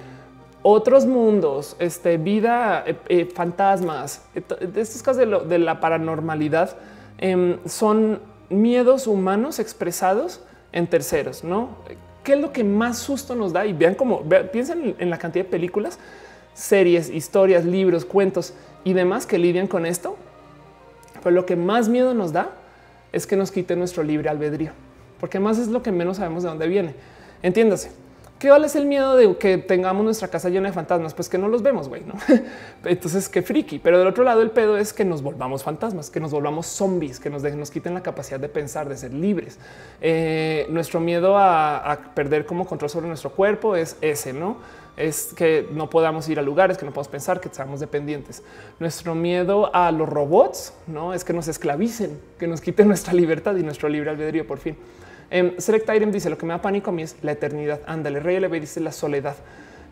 [0.62, 6.76] otros mundos, este, vida, eh, eh, fantasmas, eh, de estos casos de, la paranormalidad
[7.18, 10.40] em, son miedos humanos expresados
[10.72, 11.76] en terceros, ¿no?
[12.24, 13.66] ¿Qué es lo que más susto nos da?
[13.66, 15.98] Y vean cómo, piensen en la cantidad de películas,
[16.54, 18.52] series, historias, libros, cuentos
[18.84, 20.16] y demás que lidian con esto.
[21.22, 22.50] Pero lo que más miedo nos da
[23.12, 24.72] es que nos quite nuestro libre albedrío,
[25.20, 26.94] porque más es lo que menos sabemos de dónde viene.
[27.42, 28.07] Entiéndase.
[28.39, 31.12] ¿Qué vale es el miedo de que tengamos nuestra casa llena de fantasmas?
[31.12, 32.14] Pues que no los vemos, güey, ¿no?
[32.84, 33.80] Entonces, qué friki.
[33.80, 37.18] Pero del otro lado, el pedo es que nos volvamos fantasmas, que nos volvamos zombies,
[37.18, 39.59] que nos, nos quiten la capacidad de pensar, de ser libres.
[40.01, 44.59] Eh, nuestro miedo a, perder como control sobre nuestro cuerpo es ese, ¿no?
[44.97, 48.45] Es que no podamos ir a lugares, que no podamos pensar, que seamos dependientes.
[48.78, 51.12] Nuestro miedo a los robots, ¿no?
[51.12, 54.76] Es que nos esclavicen, que nos quiten nuestra libertad y nuestro libre albedrío, por fin.
[55.30, 57.80] Um, Select dice lo que me da pánico a mí es la eternidad.
[57.86, 59.36] Ándale, Rey LB dice la soledad.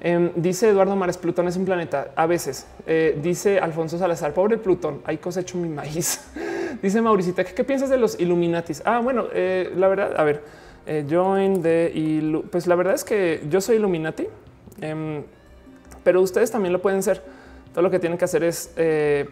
[0.00, 2.08] Em, dice Eduardo Mares, Plutón es un planeta.
[2.16, 6.20] A veces eh, dice Alfonso Salazar, pobre Plutón, hay cosecho mi maíz.
[6.82, 8.82] dice Mauricita, ¿qué, piensas de los Illuminatis?
[8.84, 10.42] Ah, bueno, eh, la verdad, a ver,
[10.86, 14.26] eh, join de pues la verdad es que yo soy Illuminati,
[14.80, 15.22] em,
[16.04, 17.22] pero ustedes también lo pueden ser.
[17.72, 18.70] Todo lo que tienen que hacer es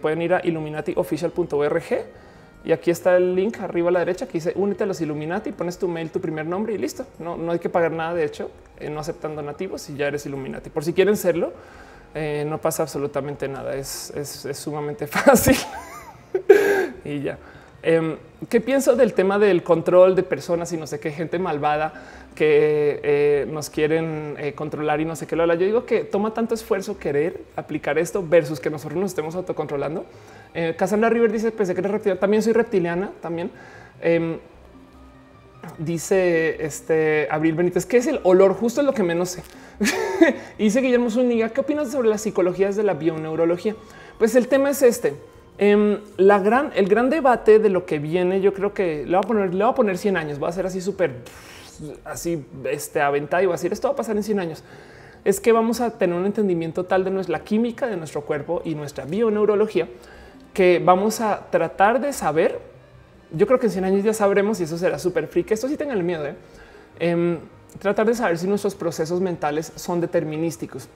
[0.02, 1.82] pueden ir a illuminatiofficial.org
[2.64, 5.52] y aquí está el link arriba a la derecha que dice únete a los Illuminati,
[5.52, 7.06] pones tu mail, tu primer nombre y listo.
[7.18, 8.14] No, no hay que pagar nada.
[8.14, 8.50] De hecho,
[8.80, 10.70] eh, no aceptan donativos y ya eres Illuminati.
[10.70, 11.52] Por si quieren serlo,
[12.14, 13.76] eh, no pasa absolutamente nada.
[13.76, 14.12] Es,
[14.54, 15.56] sumamente fácil
[17.04, 17.38] y ya.
[17.82, 18.16] Em,
[18.48, 21.92] ¿Qué pienso del tema del control de personas y no sé qué gente malvada
[22.34, 26.54] que eh, nos quieren controlar y no sé qué lo Yo digo que toma tanto
[26.54, 30.06] esfuerzo querer aplicar esto versus que nosotros nos estemos autocontrolando
[30.54, 32.20] eh, Cassandra River dice, pensé que era reptiliana.
[32.20, 33.50] También soy reptiliana, también.
[34.00, 34.38] Em,
[35.78, 38.54] dice este Abril Benítez, que es el olor?
[38.54, 39.42] Justo es lo que menos sé.
[40.58, 43.74] dice Guillermo Zúñiga, ¿qué opinas sobre las psicologías de la bioneurología?
[44.18, 45.14] Pues el tema es este.
[45.58, 49.16] Em, la gran, el gran debate de lo que viene, yo creo que le voy
[49.16, 51.12] a poner, le voy a poner 100 años, va a ser así súper,
[52.04, 54.64] así, este, aventado y va a decir, esto va a pasar en 100 años.
[55.24, 58.74] Es que vamos a tener un entendimiento tal de nuestra química de nuestro cuerpo y
[58.74, 59.88] nuestra bioneurología
[60.54, 62.60] que vamos a tratar de saber.
[63.32, 65.44] Yo creo que en 100 años ya sabremos y eso será súper free.
[65.50, 66.24] esto sí tengan el miedo.
[66.24, 66.36] ¿eh?
[67.00, 67.38] Em,
[67.80, 70.88] tratar de saber si nuestros procesos mentales son determinísticos.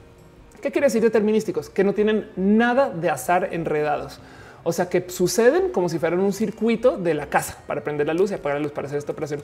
[0.63, 1.69] ¿Qué quiere decir determinísticos?
[1.69, 4.21] Que no tienen nada de azar enredados.
[4.63, 8.15] O sea, que suceden como si fueran un circuito de la casa para prender la
[8.15, 9.43] luz y apagar la luz para hacer esta operación.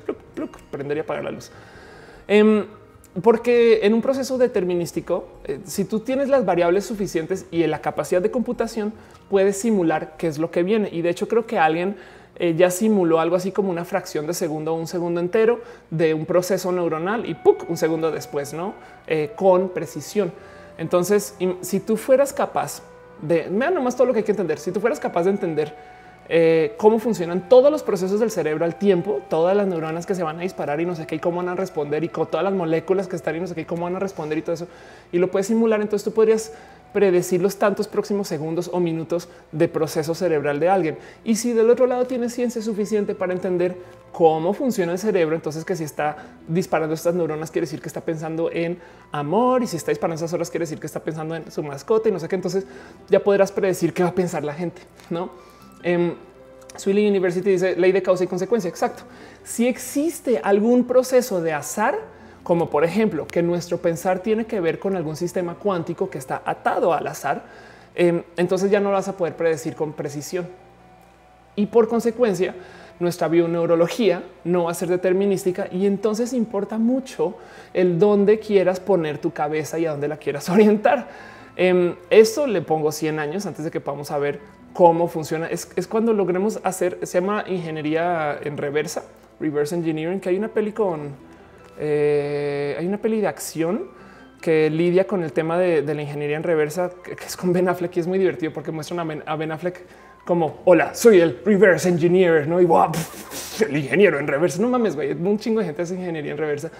[0.70, 1.50] prender y apagar la luz.
[2.28, 2.66] Em,
[3.22, 8.20] porque en un proceso determinístico, eh, si tú tienes las variables suficientes y la capacidad
[8.20, 8.92] de computación,
[9.30, 10.88] puedes simular qué es lo que viene.
[10.90, 11.96] Y de hecho creo que alguien
[12.36, 15.60] eh, ya simuló algo así como una fracción de segundo o un segundo entero
[15.90, 17.70] de un proceso neuronal y ¡puc!
[17.70, 18.74] un segundo después, ¿no?
[19.06, 20.32] Eh, con precisión.
[20.76, 22.82] Entonces, si tú fueras capaz
[23.22, 25.72] de, vean nomás todo lo que hay que entender, si tú fueras capaz de entender
[26.28, 30.22] eh, cómo funcionan todos los procesos del cerebro al tiempo, todas las neuronas que se
[30.22, 32.44] van a disparar y no sé qué, y cómo van a responder y con todas
[32.44, 34.68] las moléculas que están y no sé qué, cómo van a responder y todo eso.
[35.12, 35.80] Y lo puedes simular.
[35.80, 36.52] Entonces tú podrías
[36.94, 40.98] predecir los tantos próximos segundos o minutos de proceso cerebral de alguien.
[41.24, 43.76] Y si del otro lado tienes ciencia suficiente para entender
[44.12, 46.16] cómo funciona el cerebro, entonces que si está
[46.46, 48.78] disparando estas neuronas quiere decir que está pensando en
[49.10, 52.08] amor y si está disparando esas horas quiere decir que está pensando en su mascota
[52.08, 52.64] y no sé qué, entonces
[53.10, 55.30] ya podrás predecir qué va a pensar la gente, ¿no?
[55.84, 56.14] Eh,
[56.76, 58.68] Swilling University dice ley de causa y consecuencia.
[58.68, 59.04] Exacto.
[59.44, 61.98] Si existe algún proceso de azar,
[62.42, 66.42] como por ejemplo que nuestro pensar tiene que ver con algún sistema cuántico que está
[66.44, 67.44] atado al azar,
[67.94, 70.48] em, entonces ya no lo vas a poder predecir con precisión.
[71.56, 72.54] Y por consecuencia,
[72.98, 77.34] nuestra bioneurología no va a ser determinística y entonces importa mucho
[77.72, 81.08] el dónde quieras poner tu cabeza y a dónde la quieras orientar.
[81.56, 84.40] Em, esto le pongo 100 años antes de que podamos saber
[84.74, 85.46] cómo funciona.
[85.46, 89.04] Es, cuando logremos hacer, se llama ingeniería en reversa,
[89.40, 91.12] reverse engineering, que hay una peli con,
[91.78, 93.88] eh, hay una peli de acción
[94.42, 97.96] que lidia con el tema de, la ingeniería en reversa, que, es con Ben Affleck
[97.96, 99.80] y es muy divertido porque muestran a Ben, Affleck
[100.26, 102.60] como hola, soy el reverse engineer, no?
[102.60, 102.90] Y wow,
[103.66, 104.60] el ingeniero en reversa.
[104.60, 106.70] No mames, güey, un chingo de gente hace ingeniería en reversa.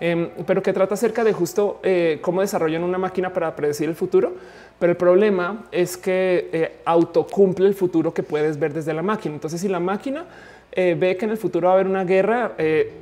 [0.00, 3.94] Em, pero que trata acerca de justo eh, cómo desarrollan una máquina para predecir el
[3.94, 4.32] futuro.
[4.80, 9.34] Pero el problema es que eh, autocumple el futuro que puedes ver desde la máquina.
[9.34, 10.24] Entonces, si la máquina
[10.72, 12.54] eh, ve que en el futuro va a haber una guerra,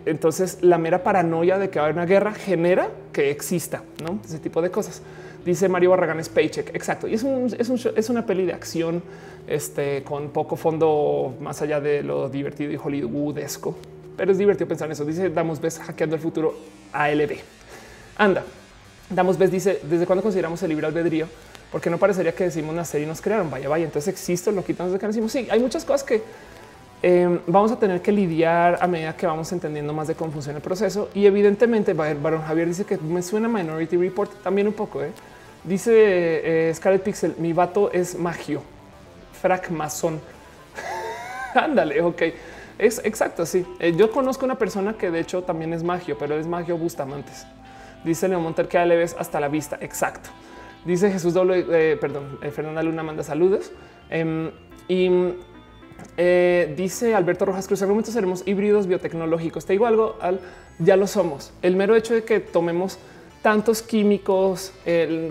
[0.04, 4.18] entonces la mera paranoia de que va a haber una guerra genera que exista, ¿no?
[4.24, 5.02] Ese tipo de cosas.
[5.44, 6.74] Dice Mario Barragán es Paycheck.
[6.74, 7.08] Exacto.
[7.08, 9.02] Y es, es, una peli de acción
[9.46, 13.76] este, con poco fondo más allá de lo divertido y hollywoodesco
[14.18, 15.04] pero es divertido pensar en eso.
[15.04, 16.54] Dice Damos ves hackeando el futuro
[16.92, 17.38] ALB.
[18.18, 18.42] Anda,
[19.08, 21.28] Damos ves dice desde cuándo consideramos el libre albedrío,
[21.70, 23.50] porque no parecería que decimos nacer y nos crearon.
[23.50, 23.84] Vaya, vaya.
[23.84, 25.32] Entonces existe lo quitamos de que decimos.
[25.32, 26.22] Sí, hay muchas cosas que
[27.02, 30.58] em, vamos a tener que lidiar a medida que vamos entendiendo más de cómo funciona
[30.58, 31.10] el proceso.
[31.14, 35.02] Y evidentemente, Baron Javier dice que me suena Minority Report también un poco.
[35.02, 35.10] ¿eh?
[35.64, 38.62] Dice eh, Scarlet Pixel, mi vato es magio,
[39.40, 40.20] frac mason.
[41.54, 42.22] Ándale, ok.
[42.78, 43.66] Es exacto, sí.
[43.80, 47.44] Eh, yo conozco una persona que de hecho también es magio, pero es magio Bustamantes.
[48.04, 49.76] Dice Leo Monter que le ves hasta la vista.
[49.80, 50.30] Exacto.
[50.84, 53.72] Dice Jesús doble, eh, perdón, eh, Fernanda Luna manda saludos.
[54.10, 54.50] Em,
[54.88, 55.10] y
[56.76, 59.66] dice Alberto Rojas Cruz, en momento seremos híbridos biotecnológicos.
[59.66, 60.40] Te digo algo, al,
[60.78, 61.52] ya lo somos.
[61.60, 62.98] El mero hecho de que tomemos
[63.42, 64.72] tantos químicos,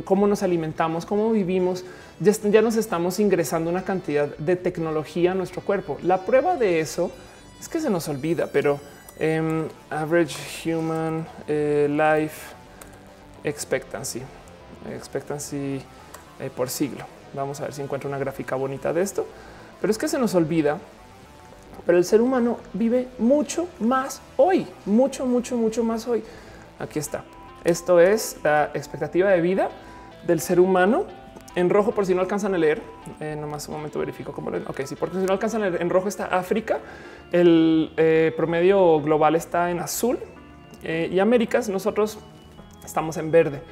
[0.04, 1.84] cómo nos alimentamos, cómo vivimos,
[2.20, 5.98] ya, ya, nos estamos ingresando una cantidad de tecnología a nuestro cuerpo.
[6.04, 7.12] La prueba de eso
[7.60, 8.80] es que se nos olvida, pero
[9.20, 10.36] em, average
[10.66, 12.54] human eh, life
[13.44, 14.22] expectancy,
[14.92, 15.82] expectancy
[16.40, 17.06] eh, por siglo.
[17.34, 19.26] Vamos a ver si encuentro una gráfica bonita de esto,
[19.82, 20.78] pero es que se nos olvida.
[21.86, 26.24] Pero el ser humano vive mucho más hoy, mucho, mucho, mucho más hoy.
[26.80, 27.24] Aquí está.
[27.64, 29.70] Esto es la expectativa de vida
[30.26, 31.06] del ser humano
[31.58, 32.84] en rojo, por si no alcanzan a leer,
[33.20, 34.64] eh, nomás un momento verifico cómo leen.
[34.68, 36.80] Ok, sí, porque si no alcanzan a leer, en rojo está África,
[37.32, 40.20] el eh, promedio global está en azul
[40.84, 42.20] eh, y Américas, nosotros
[42.86, 43.64] estamos en verde.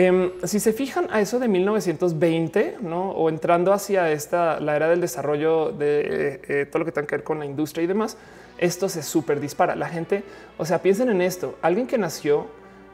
[0.00, 3.10] Em, si se fijan a eso de 1920, ¿no?
[3.10, 7.24] o entrando hacia esta la era del desarrollo de todo lo que tenga que ver
[7.24, 8.16] con la industria y demás,
[8.58, 9.74] esto se súper dispara.
[9.74, 10.22] La gente,
[10.56, 12.46] o sea, piensen en esto: alguien que nació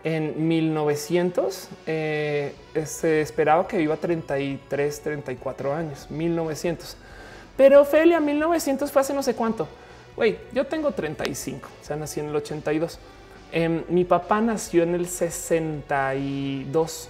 [0.03, 2.55] en 1900 eh,
[2.87, 6.97] se esperaba que viva 33, 34 años, 1900.
[7.55, 9.69] Pero Ophelia, 1900 fue hace no sé cuánto.
[10.17, 12.99] Güey, yo tengo 35, o sea, nací en el 82.
[13.53, 17.09] Em, mi papá nació en el 62,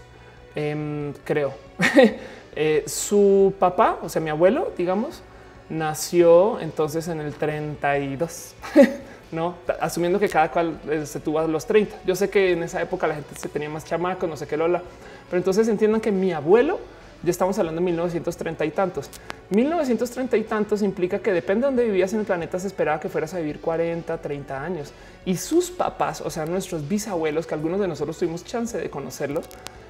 [0.54, 1.54] em, creo.
[2.56, 5.24] Eh, su papá, o sea, mi abuelo, digamos,
[5.68, 8.54] nació entonces en el 32.
[9.32, 11.96] no asumiendo que cada cual eh, se tuvo a los 30.
[12.06, 14.56] Yo sé que en esa época la gente se tenía más chamaco, no sé qué
[14.56, 14.82] lola,
[15.28, 16.78] pero entonces entiendan que mi abuelo
[17.22, 19.10] ya estamos hablando de 1930 y tantos.
[19.50, 23.08] 1930 y tantos implica que depende de dónde vivías en el planeta, se esperaba que
[23.08, 24.92] fueras a vivir 40, 30 años
[25.24, 29.46] y sus papás, o sea, nuestros bisabuelos, que algunos de nosotros tuvimos chance de conocerlos,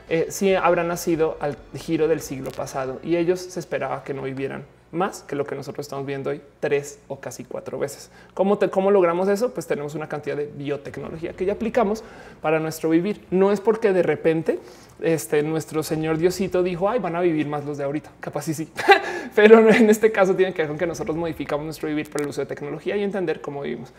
[0.08, 4.22] eh, sí habrán nacido al giro del siglo pasado y ellos se esperaba que no
[4.22, 4.64] vivieran
[4.94, 8.10] más que lo que nosotros estamos viendo hoy tres o casi cuatro veces.
[8.32, 9.52] ¿Cómo, ¿Cómo logramos eso?
[9.52, 12.04] Pues tenemos una cantidad de biotecnología que ya aplicamos
[12.40, 13.24] para nuestro vivir.
[13.30, 14.60] No es porque de repente
[15.00, 18.10] este, nuestro señor Diosito dijo, ay, van a vivir más los de ahorita.
[18.20, 18.68] Capaz sí, sí.
[19.34, 22.28] Pero en este caso tiene que ver con que nosotros modificamos nuestro vivir por el
[22.28, 23.92] uso de tecnología y entender cómo vivimos.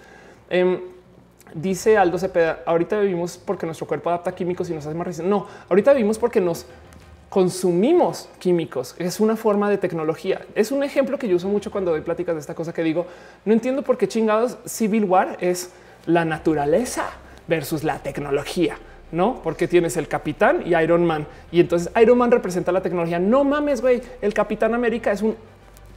[0.50, 0.80] Em,
[1.54, 5.30] dice Aldo Cepeda, ahorita vivimos porque nuestro cuerpo adapta químicos y nos hace más resistentes.
[5.30, 6.66] No, ahorita vivimos porque nos
[7.30, 8.96] consumimos químicos.
[8.98, 10.46] Es una forma de tecnología.
[10.56, 13.06] Es un ejemplo que yo uso mucho cuando doy pláticas de esta cosa que digo,
[13.44, 15.72] no entiendo por qué chingados Civil War es
[16.06, 17.10] la naturaleza
[17.48, 18.78] versus la tecnología.
[19.12, 21.28] No, porque tienes el capitán y Iron Man.
[21.52, 23.20] Y entonces Iron Man representa la tecnología.
[23.20, 24.02] No mames, güey.
[24.22, 25.36] El capitán América es un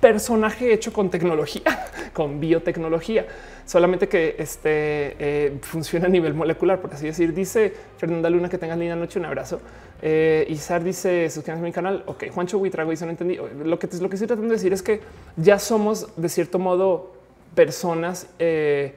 [0.01, 1.62] personaje hecho con tecnología,
[2.12, 3.26] con biotecnología,
[3.66, 7.34] solamente que este eh, funciona a nivel molecular, por así decir.
[7.34, 9.61] Dice Fernanda Luna que tengas linda noche, un abrazo.
[10.01, 12.05] Eh, Isar dice suscríbanse a mi canal.
[12.07, 13.36] Ok, Juancho Huitrago dice no entendí.
[13.36, 15.01] Lo que, lo que estoy tratando de decir es que
[15.36, 17.12] ya somos de cierto modo
[17.55, 18.94] personas eh,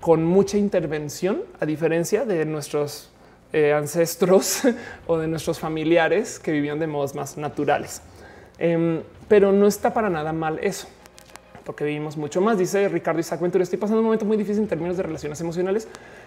[0.00, 3.10] con mucha intervención, a diferencia de nuestros
[3.52, 4.62] eh, ancestros
[5.06, 8.00] o de nuestros familiares que vivían de modos más naturales.
[9.30, 10.88] Pero no está para nada mal eso
[11.70, 12.58] porque vivimos mucho más.
[12.58, 15.86] Dice Ricardo Isaac Ventura, estoy pasando un momento muy difícil en términos de relaciones emocionales.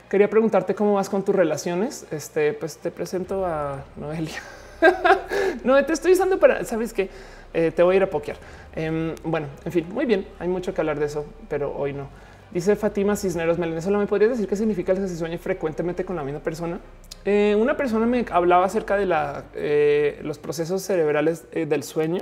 [0.09, 2.05] Quería preguntarte cómo vas con tus relaciones.
[2.11, 4.41] Este, pues te presento a Noelia.
[5.65, 7.09] no te estoy usando para, sabes que
[7.53, 8.37] eh, te voy a ir a pokear.
[8.73, 10.25] Em, bueno, en fin, muy bien.
[10.39, 12.07] Hay mucho que hablar de eso, pero hoy no.
[12.53, 16.23] Dice Fátima Cisneros ¿solo me podrías decir qué significa que se sueñe frecuentemente con la
[16.23, 16.79] misma persona?
[17.25, 22.19] Eh, una persona me hablaba acerca de la, eh, los procesos cerebrales del sueño,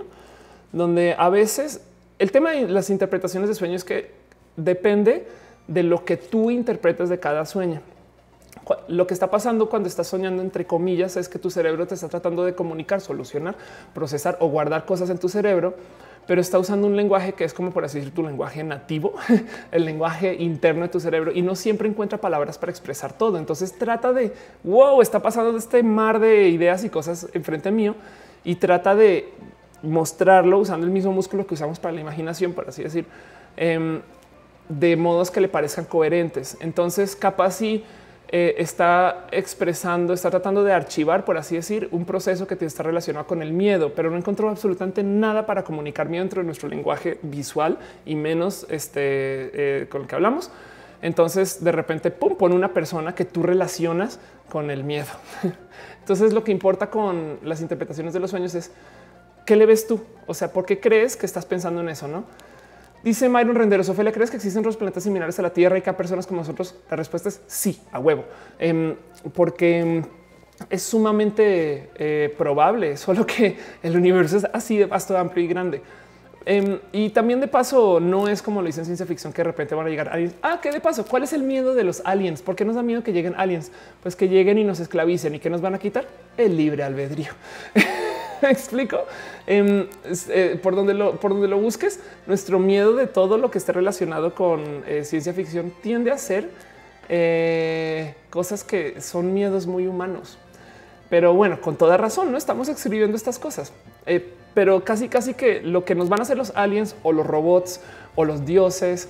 [0.72, 1.82] donde a veces
[2.19, 4.11] el tema de las interpretaciones de sueño es que
[4.55, 5.28] depende
[5.67, 7.82] de lo que tú interpretas de cada sueño.
[8.88, 12.09] Lo que está pasando cuando estás soñando, entre comillas, es que tu cerebro te está
[12.09, 13.55] tratando de comunicar, solucionar,
[13.93, 15.74] procesar o guardar cosas en tu cerebro,
[16.28, 19.15] pero está usando un lenguaje que es como por así decir tu lenguaje nativo,
[19.72, 23.38] el lenguaje interno de tu cerebro y no siempre encuentra palabras para expresar todo.
[23.38, 27.95] Entonces trata de wow, está pasando este mar de ideas y cosas enfrente mío
[28.43, 29.34] y trata de
[29.84, 33.06] mostrarlo usando el mismo músculo que usamos para la imaginación, por así decir,
[33.58, 34.02] em,
[34.70, 36.58] de modos que le parezcan coherentes.
[36.62, 37.84] Entonces, capaz si
[38.34, 43.28] eh, está expresando, está tratando de archivar, por así decir, un proceso que está relacionado
[43.28, 47.20] con el miedo, pero no encontró absolutamente nada para comunicar miedo dentro de nuestro lenguaje
[47.24, 49.02] visual y menos este
[49.82, 50.50] eh, con el que hablamos.
[51.02, 54.20] Entonces, de repente, pum, pone una persona que tú relacionas
[54.50, 55.10] con el miedo.
[56.00, 58.72] Entonces, lo que importa con las interpretaciones de los sueños es
[59.46, 60.02] qué le ves tú?
[60.28, 62.08] O sea, ¿por qué crees que estás pensando en eso?
[62.08, 62.24] No?
[63.04, 65.89] Dice Myron Renderos, Ophelia, ¿crees que existen otros planetas similares a la Tierra y que
[65.89, 66.76] hay personas como nosotros?
[66.89, 68.26] La respuesta es sí, a huevo,
[68.60, 68.96] em,
[69.34, 70.04] porque em,
[70.70, 75.82] es sumamente eh, probable, solo que el universo es así de vasto, amplio y grande.
[76.46, 79.74] Em, y también de paso, no es como lo dicen ciencia ficción que de repente
[79.74, 80.36] van a llegar aliens.
[80.44, 82.44] Ah, que de paso, ¿cuál es el miedo de los aliens?
[82.44, 83.72] ¿Por qué nos da miedo que lleguen aliens?
[84.04, 86.06] Pues que lleguen y nos esclavicen y que nos van a quitar
[86.38, 87.32] el libre albedrío.
[88.44, 89.00] ¿Me explico?
[89.46, 89.88] Em,
[90.30, 93.72] eh, por, donde lo, por donde lo busques, nuestro miedo de todo lo que esté
[93.72, 96.50] relacionado con eh, ciencia ficción tiende a ser
[97.10, 100.38] eh, cosas que son miedos muy humanos.
[101.10, 103.74] Pero bueno, con toda razón, no estamos escribiendo estas cosas.
[104.54, 107.82] pero casi, casi que lo que nos van a hacer los aliens o los robots
[108.16, 109.10] o los dioses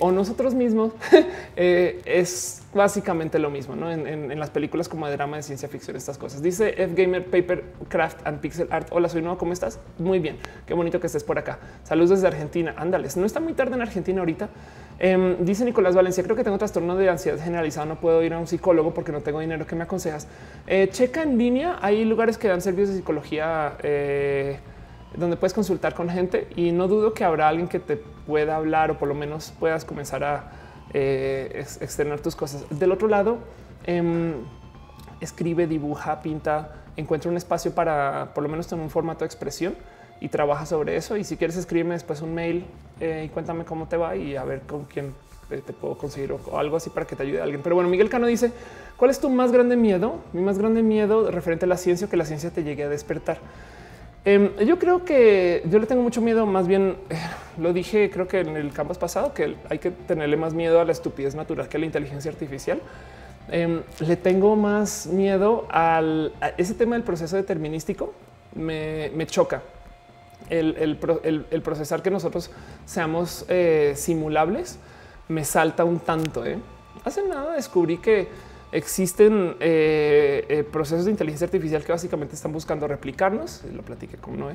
[0.00, 0.92] o nosotros mismos
[1.56, 3.90] es básicamente lo mismo ¿no?
[3.90, 6.42] en, las películas como de drama de ciencia ficción, estas cosas.
[6.42, 8.88] Dice F Gamer Paper Craft and Pixel Art.
[8.92, 9.38] Hola, soy nuevo.
[9.38, 9.80] ¿Cómo estás?
[9.98, 10.36] Muy bien.
[10.66, 11.58] Qué bonito que estés por acá.
[11.82, 12.74] Saludos desde Argentina.
[12.76, 13.16] Ándales.
[13.16, 14.48] No está muy tarde en Argentina ahorita.
[14.98, 17.86] Em, dice Nicolás Valencia, creo que tengo trastorno de ansiedad generalizado.
[17.86, 19.66] No puedo ir a un psicólogo porque no tengo dinero.
[19.66, 20.28] ¿Qué me aconsejas?
[20.66, 21.78] Eh, checa en línea.
[21.80, 23.76] Hay lugares que dan servicios de psicología
[25.16, 28.90] donde puedes consultar con gente y no dudo que habrá alguien que te pueda hablar
[28.90, 32.64] o por lo menos puedas comenzar a eh, externar tus cosas.
[32.70, 33.38] Del otro lado,
[33.84, 34.34] em,
[35.20, 39.74] escribe, dibuja, pinta, encuentra un espacio para por lo menos tener un formato de expresión
[40.20, 41.16] y trabaja sobre eso.
[41.16, 42.64] Y si quieres escribirme después un mail
[43.00, 45.14] eh, y cuéntame cómo te va y a ver con quién
[45.48, 47.62] te puedo conseguir o, algo así para que te ayude a alguien.
[47.62, 48.52] Pero bueno, Miguel Cano dice,
[48.96, 50.16] ¿cuál es tu más grande miedo?
[50.32, 53.38] Mi más grande miedo referente a la ciencia, que la ciencia te llegue a despertar.
[54.26, 57.16] Em, yo creo que yo le tengo mucho miedo, más bien eh,
[57.58, 60.84] lo dije, creo que en el campus pasado, que hay que tenerle más miedo a
[60.84, 62.80] la estupidez natural que a la inteligencia artificial.
[63.48, 68.14] Em, le tengo más miedo al ese tema del proceso determinístico.
[68.56, 69.62] Me, choca
[70.50, 70.96] el,
[71.62, 72.50] procesar que nosotros
[72.84, 74.80] seamos eh, simulables.
[75.28, 76.44] Me salta un tanto.
[76.44, 76.58] ¿eh?
[77.04, 78.26] Hace nada descubrí que
[78.72, 83.62] existen eh, eh, procesos de inteligencia artificial que básicamente están buscando replicarnos.
[83.72, 84.54] Lo platiqué con Noé.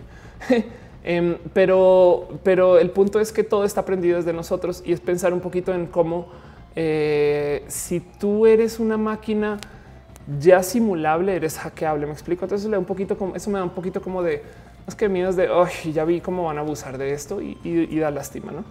[1.04, 5.34] Em, pero, pero el punto es que todo está aprendido desde nosotros y es pensar
[5.34, 6.28] un poquito en cómo
[6.76, 9.60] eh, si tú eres una máquina
[10.40, 12.06] ya simulable, eres hackeable.
[12.06, 12.46] Me explico.
[12.46, 14.44] Entonces le da un poquito como eso me da un poquito como de
[14.86, 15.50] más que miedos de
[15.92, 18.64] ya vi cómo van a abusar de esto y, y da lástima, no?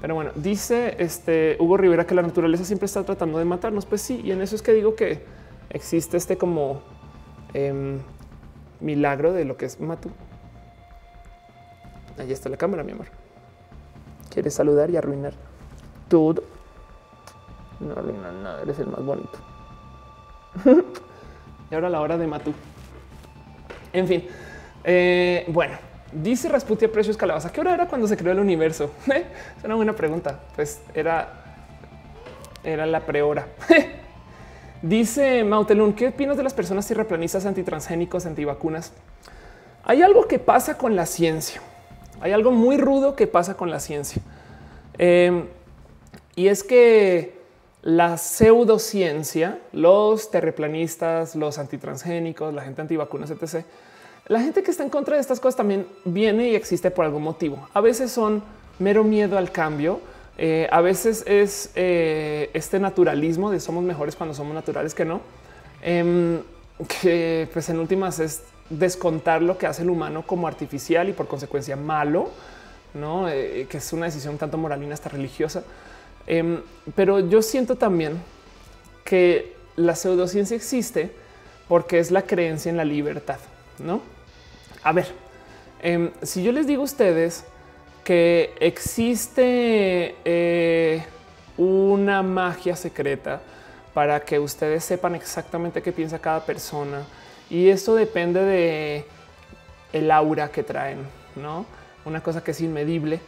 [0.00, 3.86] Pero bueno, dice este Hugo Rivera que la naturaleza siempre está tratando de matarnos.
[3.86, 5.22] Pues sí, y en eso es que digo que
[5.70, 6.82] existe este como
[7.54, 7.98] em,
[8.80, 10.10] milagro de lo que es Matu.
[12.18, 13.06] Ahí está la cámara, mi amor.
[14.30, 15.34] ¿Quieres saludar y arruinar
[16.08, 16.42] todo?
[17.80, 19.38] No arruinar nada, eres el más bonito.
[21.70, 22.52] y ahora la hora de Matu.
[23.92, 24.26] En fin,
[24.84, 25.76] eh, bueno,
[26.12, 27.50] Dice Rasputia Precious Calabaza.
[27.52, 28.90] ¿Qué hora era cuando se creó el universo?
[29.06, 30.40] es una buena pregunta.
[30.54, 31.44] Pues era,
[32.62, 33.46] era la prehora.
[34.82, 38.92] Dice Mautelun, ¿qué opinas de las personas tierraplanistas, antitransgénicos, antivacunas?
[39.84, 41.60] Hay algo que pasa con la ciencia.
[42.20, 44.22] Hay algo muy rudo que pasa con la ciencia.
[44.98, 45.46] Em,
[46.34, 47.36] y es que
[47.82, 53.64] la pseudociencia, los terraplanistas, los antitransgénicos, la gente antivacunas, etc.,
[54.28, 57.22] la gente que está en contra de estas cosas también viene y existe por algún
[57.22, 57.68] motivo.
[57.72, 58.42] A veces son
[58.78, 60.00] mero miedo al cambio.
[60.36, 65.20] Eh, a veces es eh, este naturalismo de somos mejores cuando somos naturales que no.
[65.80, 66.40] Em,
[67.00, 71.28] que pues en últimas es descontar lo que hace el humano como artificial y por
[71.28, 72.28] consecuencia malo,
[72.94, 75.62] no eh, que es una decisión tanto moralina hasta religiosa.
[76.26, 76.60] Em,
[76.96, 78.20] pero yo siento también
[79.04, 81.12] que la pseudociencia existe
[81.68, 83.38] porque es la creencia en la libertad,
[83.78, 84.15] no?
[84.86, 85.08] A ver,
[85.82, 87.42] em, si yo les digo a ustedes
[88.04, 91.04] que existe eh,
[91.58, 93.40] una magia secreta
[93.94, 97.02] para que ustedes sepan exactamente qué piensa cada persona.
[97.50, 99.04] Y eso depende
[99.92, 100.98] de aura que traen,
[101.34, 101.66] no
[102.04, 103.18] una cosa que es inmedible.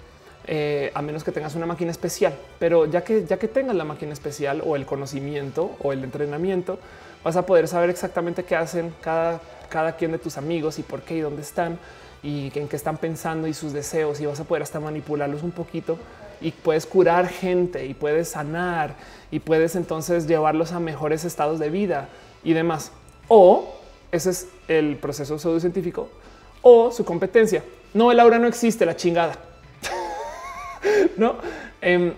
[0.46, 3.84] Eh, a menos que tengas una máquina especial, pero ya que ya que tengas la
[3.84, 6.78] máquina especial o el conocimiento o el entrenamiento,
[7.24, 11.02] vas a poder saber exactamente qué hacen cada, cada quien de tus amigos y por
[11.02, 11.78] qué y dónde están
[12.22, 15.52] y en qué están pensando y sus deseos y vas a poder hasta manipularlos un
[15.52, 15.98] poquito
[16.40, 18.94] y puedes curar gente y puedes sanar
[19.30, 22.08] y puedes entonces llevarlos a mejores estados de vida
[22.44, 22.92] y demás.
[23.28, 23.74] O
[24.12, 26.08] ese es el proceso pseudocientífico
[26.62, 27.62] o su competencia.
[27.94, 29.36] No, el aura no existe, la chingada.
[31.16, 31.36] no,
[31.80, 32.12] em,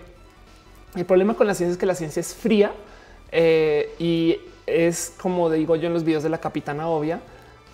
[0.95, 2.71] el problema con la ciencia es que la ciencia es fría
[3.31, 7.21] eh, y es como digo yo en los videos de la capitana obvia,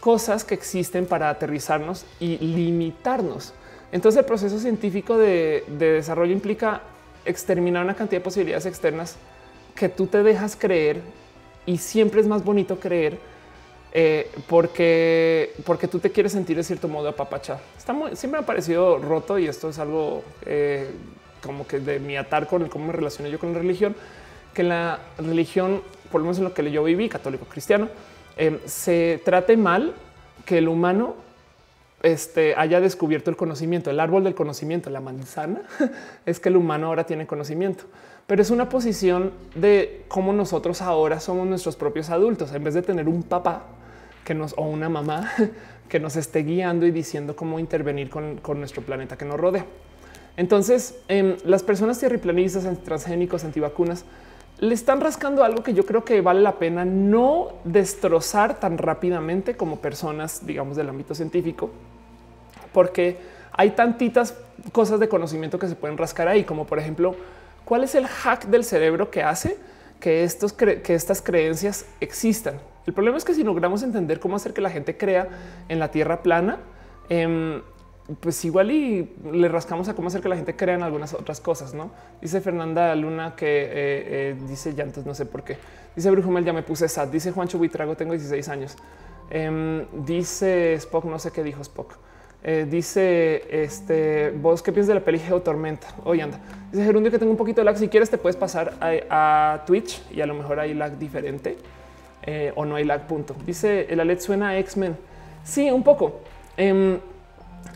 [0.08, 3.54] cosas que existen para aterrizarnos y limitarnos.
[3.92, 6.82] Entonces el proceso científico de, desarrollo implica
[7.26, 9.18] exterminar una cantidad de posibilidades externas
[9.76, 11.02] que tú te dejas creer
[11.66, 13.20] y siempre es más bonito creer
[13.92, 17.60] eh, porque, porque tú te quieres sentir de cierto modo apapachado.
[17.78, 20.90] Está muy, siempre me ha parecido roto y esto es algo eh,
[21.44, 23.94] como que de mi atar con el cómo me relaciono yo con la religión,
[24.54, 27.90] que la religión, por lo menos en lo que yo viví, católico cristiano,
[28.38, 29.94] eh, se trate mal
[30.46, 31.16] que el humano
[32.04, 35.62] este, haya descubierto el conocimiento, el árbol del conocimiento, la manzana,
[36.26, 37.86] es que el humano ahora tiene conocimiento,
[38.28, 42.82] pero es una posición de cómo nosotros ahora somos nuestros propios adultos, en vez de
[42.82, 43.64] tener un papá
[44.24, 45.32] que nos o una mamá
[45.90, 49.66] que nos esté guiando y diciendo cómo intervenir con, nuestro planeta que nos rodea.
[50.36, 54.06] Entonces, em, las personas tierriplanistas, transgénicos, antivacunas,
[54.60, 59.56] le están rascando algo que yo creo que vale la pena no destrozar tan rápidamente
[59.56, 61.70] como personas, digamos, del ámbito científico,
[62.74, 63.18] porque
[63.52, 64.36] hay tantitas
[64.72, 67.16] cosas de conocimiento que se pueden rascar ahí, como por ejemplo,
[67.66, 69.58] cuál es el hack del cerebro que hace
[70.00, 72.60] que, estos que estas creencias existan.
[72.88, 75.28] El problema es que si logramos entender cómo hacer que la gente crea
[75.68, 76.60] en la tierra plana,
[77.10, 77.62] em,
[78.20, 81.42] pues igual y le rascamos a cómo hacer que la gente crea en algunas otras
[81.42, 81.92] cosas, ¿no?
[82.22, 85.58] Dice Fernanda Luna que eh, eh, dice llantos, no sé por qué.
[85.96, 87.10] Dice Brujumel, ya me puse sad.
[87.10, 88.78] Dice Juancho Buitrago, tengo 16 años.
[89.30, 91.96] Em, dice Spock, no sé qué dijo Spock.
[92.44, 95.88] Eh, dice este vos qué piensas de la peli Tormenta.
[96.06, 96.40] Hoy anda.
[96.72, 97.78] Dice Gerundio que tengo un poquito de lag.
[97.78, 101.58] Si quieres, te puedes pasar a, Twitch y a lo mejor hay lag diferente
[102.56, 103.06] o no hay lag.
[103.06, 103.36] Punto.
[103.46, 104.96] Dice el Alet suena a X-Men.
[105.44, 106.22] Sí, un poco.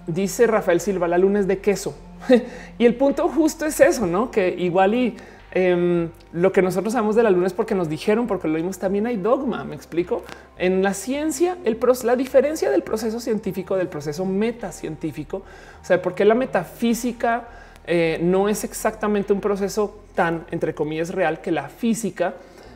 [0.08, 1.96] Dice Rafael Silva, la luna es de queso.
[2.78, 4.32] y el punto justo es eso, ¿no?
[4.32, 5.18] Que igual y
[5.52, 8.80] em, lo que nosotros sabemos de la luna es porque nos dijeron, porque lo vimos,
[8.80, 10.24] también hay dogma, me explico.
[10.58, 16.26] En la ciencia, el la diferencia del proceso científico del proceso metacientífico, o sea, porque
[16.26, 17.48] la metafísica
[17.86, 22.36] eh, no es exactamente un proceso tan, entre comillas, real que la física,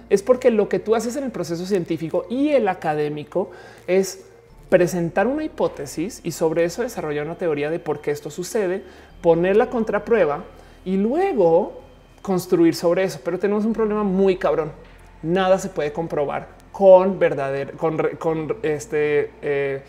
[0.10, 3.52] es porque lo que tú haces en el proceso científico y el académico
[3.88, 4.26] es
[4.70, 8.84] presentar una hipótesis y sobre eso desarrollar una teoría de por qué esto sucede,
[9.22, 10.44] poner la contraprueba
[10.84, 11.82] y luego
[12.22, 13.20] construir sobre eso.
[13.24, 14.72] Pero tenemos un problema muy cabrón.
[15.22, 19.82] Nada se puede comprobar con verdadero, con, este, eh,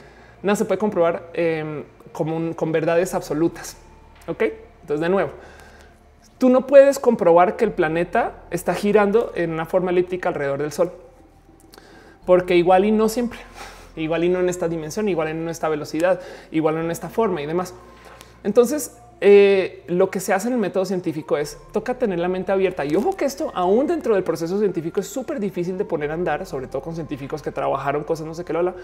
[0.42, 3.76] nada se puede comprobar em, con verdades absolutas.
[4.28, 4.42] Ok,
[4.82, 5.30] entonces de nuevo,
[6.38, 10.72] tú no puedes comprobar que el planeta está girando en una forma elíptica alrededor del
[10.72, 10.92] Sol,
[12.24, 13.40] porque igual y no siempre
[13.96, 16.20] igual y no en esta dimensión, igual en esta velocidad,
[16.50, 17.74] igual en esta forma y demás.
[18.44, 22.52] Entonces, eh, lo que se hace en el método científico es toca tener la mente
[22.52, 26.10] abierta y ojo que esto aún dentro del proceso científico es súper difícil de poner
[26.10, 28.74] a andar, sobre todo con científicos que trabajaron cosas no sé qué lola.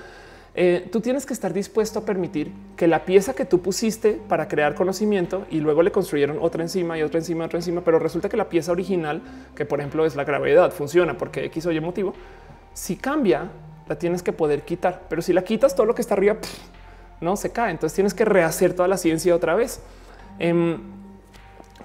[0.54, 4.48] Eh, tú tienes que estar dispuesto a permitir que la pieza que tú pusiste para
[4.48, 8.28] crear conocimiento y luego le construyeron otra encima y otra encima, otra encima, pero resulta
[8.28, 9.22] que la pieza original,
[9.54, 12.12] que por ejemplo es la gravedad, funciona porque X o Y motivo,
[12.74, 13.50] si cambia,
[13.88, 15.02] la tienes que poder quitar.
[15.08, 16.36] Pero si la quitas, todo lo que está arriba
[17.20, 17.70] no se cae.
[17.70, 19.80] Entonces tienes que rehacer toda la ciencia otra vez.
[20.38, 20.78] Em,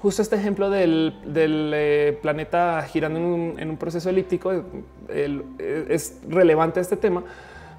[0.01, 4.51] justo este ejemplo del, eh, planeta girando en un, proceso elíptico
[5.09, 7.23] es relevante este tema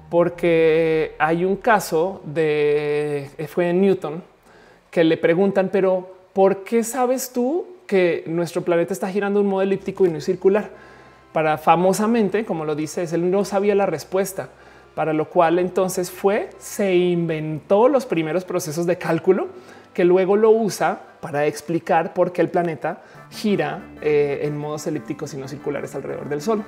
[0.09, 4.23] porque hay un caso de fue Newton
[4.89, 9.61] que le preguntan, pero ¿por qué sabes tú que nuestro planeta está girando un modo
[9.61, 10.71] elíptico y no circular?
[11.33, 14.49] Para famosamente, como lo dices, él no sabía la respuesta.
[14.95, 19.47] para lo cual entonces fue, se inventó los primeros procesos de cálculo
[19.93, 25.33] que luego lo usa para explicar por qué el planeta gira eh, en modos elípticos
[25.33, 26.65] y no circulares alrededor del Sol.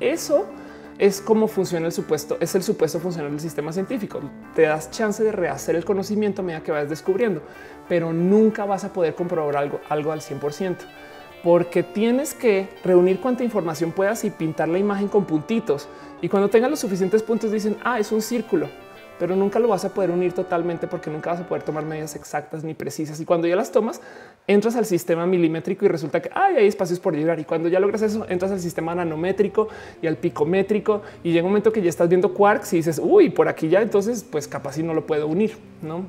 [0.00, 0.46] Eso
[0.98, 4.20] es cómo funciona el supuesto, es el supuesto funcional del sistema científico.
[4.54, 7.42] Te das chance de rehacer el conocimiento a medida que vas descubriendo,
[7.88, 10.76] pero nunca vas a poder comprobar algo, algo al 100%
[11.48, 15.88] porque tienes que reunir cuanta información puedas y pintar la imagen con puntitos.
[16.20, 18.68] Y cuando tengas los suficientes puntos dicen, ah, es un círculo,
[19.18, 22.14] pero nunca lo vas a poder unir totalmente porque nunca vas a poder tomar medidas
[22.16, 23.18] exactas ni precisas.
[23.18, 24.02] Y cuando ya las tomas,
[24.46, 27.40] entras al sistema milimétrico y resulta que hay espacios por llegar.
[27.40, 29.68] Y cuando ya logras eso, entras al sistema nanométrico
[30.02, 31.00] y al picométrico.
[31.24, 33.80] Y llega un momento que ya estás viendo quarks y dices, uy, por aquí ya,
[33.80, 36.04] entonces, pues capaz si no lo puedo unir, no?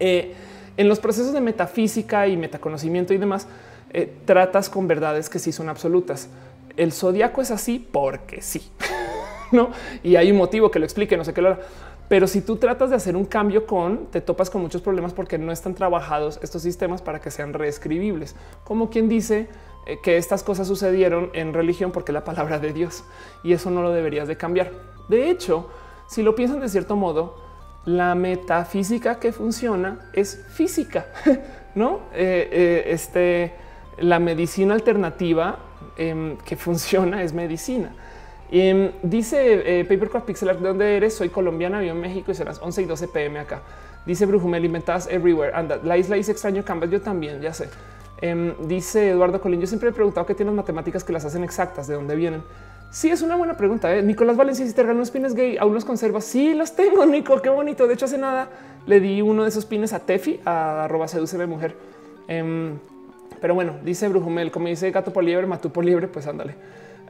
[0.00, 0.34] Eh,
[0.76, 3.46] en los procesos de metafísica y metaconocimiento y demás,
[3.90, 6.28] eh, tratas con verdades que sí son absolutas.
[6.76, 8.70] El zodiaco es así porque sí,
[9.52, 9.70] no?
[10.02, 11.60] Y hay un motivo que lo explique, no sé qué lo hará.
[12.08, 15.36] Pero si tú tratas de hacer un cambio con, te topas con muchos problemas porque
[15.36, 18.34] no están trabajados estos sistemas para que sean reescribibles.
[18.64, 19.48] Como quien dice
[19.86, 23.04] eh, que estas cosas sucedieron en religión porque la palabra de Dios
[23.44, 24.72] y eso no lo deberías de cambiar.
[25.08, 25.68] De hecho,
[26.08, 27.36] si lo piensan de cierto modo,
[27.84, 31.06] la metafísica que funciona es física,
[31.74, 32.00] no?
[32.14, 33.52] Eh, este
[34.00, 35.58] la medicina alternativa
[35.96, 37.92] em, que funciona es medicina.
[38.50, 41.14] Em, dice eh, Papercraft Pixel ¿de dónde eres?
[41.14, 43.60] Soy colombiana, vivo en México y serán las 11 y 12 pm acá.
[44.06, 45.52] Dice Brujumel, inventadas everywhere.
[45.54, 47.68] Anda, la isla dice extraño Canvas, yo también, ya sé.
[48.20, 51.44] Em, dice Eduardo Colín, yo siempre he preguntado qué tienen las matemáticas que las hacen
[51.44, 52.42] exactas, de dónde vienen.
[52.90, 53.94] Sí, es una buena pregunta.
[53.94, 54.02] ¿eh?
[54.02, 56.24] Nicolás Valencia, si te regalan unos pines gay, aún los conservas.
[56.24, 57.40] Sí, los tengo, Nico.
[57.42, 57.86] Qué bonito.
[57.86, 58.48] De hecho, hace nada
[58.86, 61.76] le di uno de esos pines a Tefi, a arroba seduce mujer.
[63.40, 66.54] Pero bueno, dice Brujumel, como dice gato por liebre, matú por liebre, pues ándale.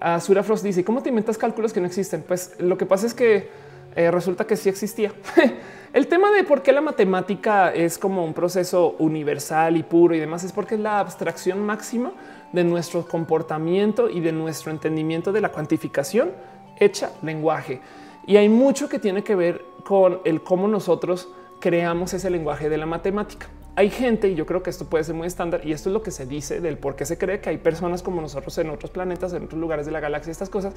[0.00, 2.22] A Sura Frost dice, ¿cómo te inventas cálculos que no existen?
[2.26, 3.48] Pues lo que pasa es que
[3.96, 5.12] eh, resulta que sí existía.
[5.92, 10.20] El tema de por qué la matemática es como un proceso universal y puro y
[10.20, 12.12] demás es porque es la abstracción máxima
[12.52, 16.30] de nuestro comportamiento y de nuestro entendimiento de la cuantificación
[16.78, 17.80] hecha lenguaje.
[18.26, 21.28] Y hay mucho que tiene que ver con el cómo nosotros
[21.58, 23.48] creamos ese lenguaje de la matemática
[23.78, 26.02] hay gente, y yo creo que esto puede ser muy estándar, y esto es lo
[26.02, 28.90] que se dice del por qué se cree que hay personas como nosotros en otros
[28.90, 30.74] planetas, en otros lugares de la galaxia, estas cosas,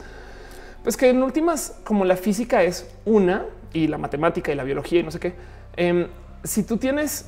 [0.84, 5.00] pues que en últimas, como la física es una y la matemática y la biología
[5.00, 5.34] y no sé qué,
[5.78, 6.10] em,
[6.44, 7.26] si tú tienes,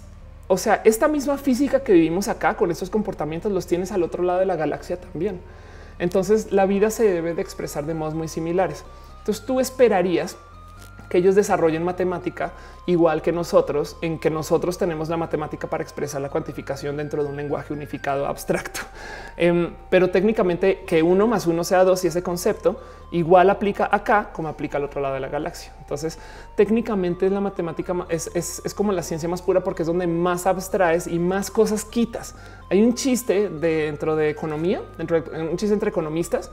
[0.47, 4.21] o sea, esta misma física que vivimos acá con estos comportamientos los tienes al otro
[4.21, 5.41] lado de la galaxia también.
[5.97, 8.85] Entonces la vida se debe de expresar de modos muy similares.
[9.21, 10.37] Entonces tú esperarías
[11.09, 12.53] que ellos desarrollen matemática
[12.85, 17.29] igual que nosotros, en que nosotros tenemos la matemática para expresar la cuantificación dentro de
[17.29, 18.81] un lenguaje unificado abstracto.
[19.35, 24.29] Em, pero técnicamente que uno más uno sea dos y ese concepto igual aplica acá
[24.31, 25.73] como aplica al otro lado de la galaxia.
[25.79, 26.19] Entonces,
[26.55, 31.07] técnicamente la matemática es, es como la ciencia más pura porque es donde más abstraes
[31.07, 32.35] y más cosas quitas.
[32.69, 36.51] Hay un chiste dentro de economía, un chiste entre economistas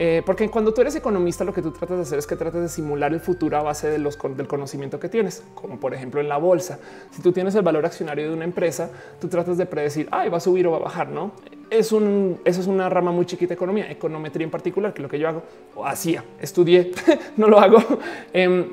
[0.00, 2.62] eh, porque cuando tú eres economista, lo que tú tratas de hacer es que tratas
[2.62, 4.06] de simular el futuro a base del
[4.46, 6.78] conocimiento que tienes, como por ejemplo en la bolsa.
[7.10, 10.36] Si tú tienes el valor accionario de una empresa, tú tratas de predecir, ay, va
[10.36, 11.32] a subir o va a bajar, ¿no?
[11.68, 15.08] Es eso es una rama muy chiquita de economía, econometría en particular, que es lo
[15.08, 15.42] que yo hago,
[15.74, 16.92] o hacía, estudié,
[17.36, 17.78] no lo hago.
[18.32, 18.66] Em,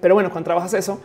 [0.00, 0.98] pero bueno, cuando trabajas eso,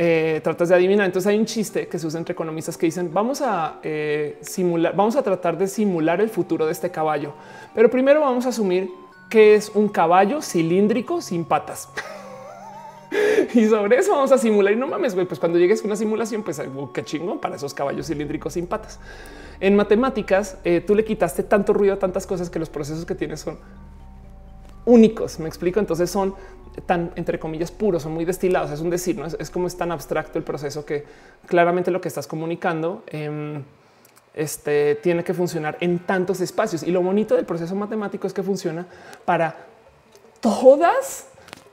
[0.00, 1.06] eh, tratas de adivinar.
[1.06, 4.94] Entonces hay un chiste que se usa entre economistas que dicen vamos a eh, simular,
[4.94, 7.32] vamos a tratar de simular el futuro de este caballo.
[7.74, 8.88] Pero primero vamos a asumir
[9.28, 11.88] que es un caballo cilíndrico sin patas.
[13.54, 14.72] y sobre eso vamos a simular.
[14.72, 16.62] Y no mames, güey, pues cuando llegues a una simulación, pues
[16.94, 19.00] qué chingo para esos caballos cilíndricos sin patas.
[19.58, 23.16] En matemáticas, eh, tú le quitaste tanto ruido a tantas cosas que los procesos que
[23.16, 23.58] tienes son
[24.84, 25.40] únicos.
[25.40, 25.80] Me explico.
[25.80, 26.34] Entonces son
[26.86, 28.70] tan, entre comillas, puros, son muy destilados.
[28.70, 29.26] Es un decir, ¿no?
[29.26, 31.04] es, como es tan abstracto el proceso que
[31.46, 33.62] claramente lo que estás comunicando em,
[34.34, 36.82] este, tiene que funcionar en tantos espacios.
[36.82, 38.86] Y lo bonito del proceso matemático es que funciona
[39.24, 39.56] para
[40.40, 41.26] todas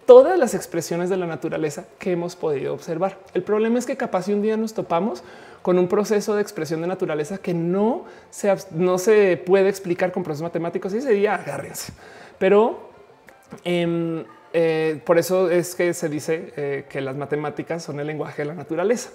[0.05, 3.17] todas las expresiones de la naturaleza que hemos podido observar.
[3.33, 5.23] El problema es que capaz si un día nos topamos
[5.61, 10.23] con un proceso de expresión de naturaleza que no se, no se puede explicar con
[10.23, 11.91] procesos matemáticos y ese día agárrense.
[12.37, 12.89] Pero
[13.63, 14.23] em,
[14.57, 18.45] eh, por eso es que se dice eh, que las matemáticas son el lenguaje de
[18.45, 19.09] la naturaleza.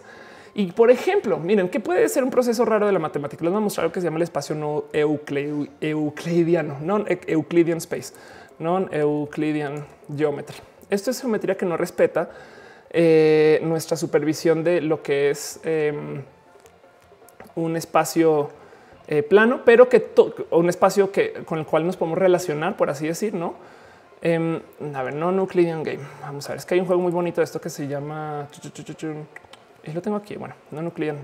[0.52, 3.42] Y por ejemplo, miren, ¿qué puede ser un proceso raro de la matemática?
[3.42, 8.12] Les voy a mostrar lo que se llama el espacio no euclidiano, non Euclidean space,
[8.58, 10.58] non Euclidean geometry.
[10.90, 12.28] Esto es geometría que no respeta
[12.90, 16.22] eh, nuestra supervisión de lo que es em,
[17.54, 18.50] un espacio
[19.30, 20.06] plano, pero que
[20.50, 23.56] un espacio que con el cual nos podemos relacionar, por así decir, no?
[24.22, 24.60] Em,
[24.94, 26.00] a ver, no Nuclear Game.
[26.20, 28.48] Vamos a ver, es que hay un juego muy bonito de esto que se llama.
[29.84, 30.36] Y lo tengo aquí.
[30.36, 31.16] Bueno, no Nuclear.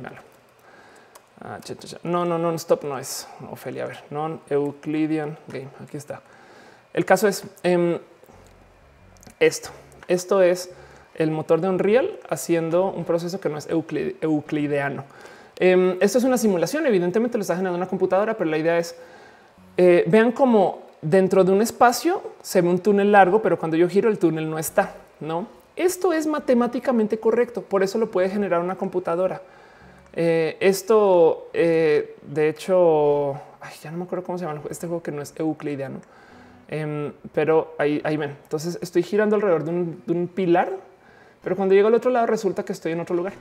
[1.43, 1.59] Ah,
[2.05, 3.85] no, no, no, stop no es Ofelia.
[3.85, 5.69] A ver, non Euclidean Game.
[5.85, 6.23] Aquí está.
[6.95, 7.99] El caso es em,
[9.39, 9.69] esto.
[10.09, 10.71] Esto es
[11.15, 15.05] el motor de Unreal haciendo un proceso que no es euclideano.
[15.59, 16.87] Em, esto es una simulación.
[16.87, 18.97] Evidentemente lo está generando una computadora, pero la idea es
[19.77, 23.89] eh, vean cómo dentro de un espacio se ve un túnel largo, pero cuando yo
[23.89, 24.95] giro el túnel no está.
[25.21, 25.47] No,
[25.77, 27.63] esto es matemáticamente correcto.
[27.63, 29.41] Por eso lo puede generar una computadora.
[30.19, 33.35] Eh, esto, eh, de hecho,
[33.83, 36.01] ya no me acuerdo cómo se llama este juego que no es euclidiano,
[36.69, 38.37] em, pero ahí, ven.
[38.43, 40.73] Entonces estoy girando alrededor de un, pilar,
[41.45, 43.35] pero cuando llego al otro lado resulta que estoy en otro lugar.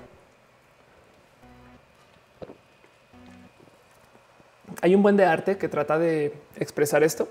[4.82, 7.30] Hay un buen de arte que trata de expresar esto,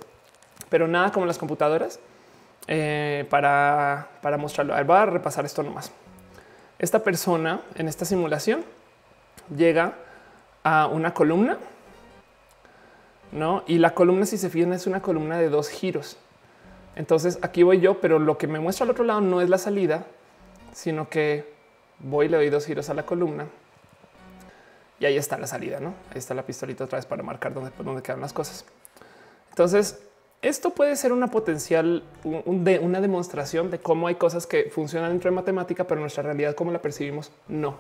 [0.69, 2.01] pero nada como las computadoras
[2.67, 4.75] eh, para, para mostrarlo.
[4.75, 5.93] A ver, voy a repasar esto nomás.
[6.79, 8.65] Esta persona en esta simulación
[9.55, 9.95] llega
[10.63, 11.59] a una columna,
[13.33, 13.63] no?
[13.67, 16.17] Y la columna, si se fijan, es una columna de dos giros.
[16.97, 19.59] Entonces aquí voy yo, pero lo que me muestra al otro lado no es la
[19.59, 20.07] salida,
[20.73, 21.53] sino que
[21.99, 23.47] voy, le doy dos giros a la columna
[25.01, 25.81] y ahí está la salida.
[25.81, 28.65] No ahí está la pistolita otra vez para marcar dónde, dónde quedan las cosas.
[29.51, 30.01] Entonces,
[30.45, 35.35] esto puede ser una potencial, una demostración de cómo hay cosas que funcionan dentro de
[35.35, 37.77] matemática, pero nuestra realidad, como la percibimos, no.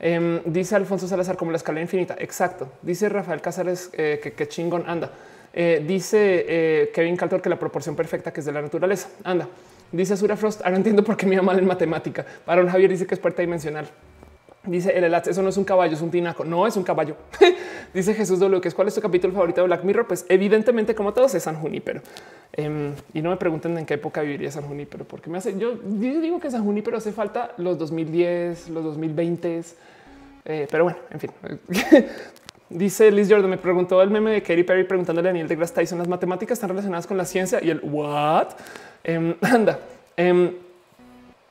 [0.00, 2.16] Em, dice Alfonso Salazar como la escala infinita.
[2.18, 2.68] Exacto.
[2.82, 5.10] Dice Rafael Cáceres eh, que, chingón anda.
[5.52, 9.48] Eh, dice eh, Kevin Caltor que la proporción perfecta que es de la naturaleza anda.
[9.90, 10.60] Dice Azura Frost.
[10.64, 12.24] Ahora entiendo por qué me llama mal en matemática.
[12.46, 13.88] Aaron Javier dice que es puerta dimensional.
[14.68, 16.44] Dice el Elatz, eso no es un caballo, es un tinaco.
[16.44, 17.16] No es un caballo.
[17.94, 20.06] Dice Jesús W, que es cuál es tu capítulo favorito de Black Mirror?
[20.06, 22.02] Pues evidentemente, como todos, es San Junípero.
[22.52, 25.58] Em, y no me pregunten en qué época viviría San Junípero, porque me hace.
[25.58, 29.62] Yo digo que San Junípero hace falta los 2010, los 2020.
[30.44, 31.30] Eh, pero bueno, en fin.
[32.70, 35.72] Dice Liz Jordan, me preguntó el meme de Katy Perry preguntándole a Daniel de Grass
[35.72, 38.48] Tyson, las matemáticas están relacionadas con la ciencia y el what?
[39.04, 39.78] Em, anda.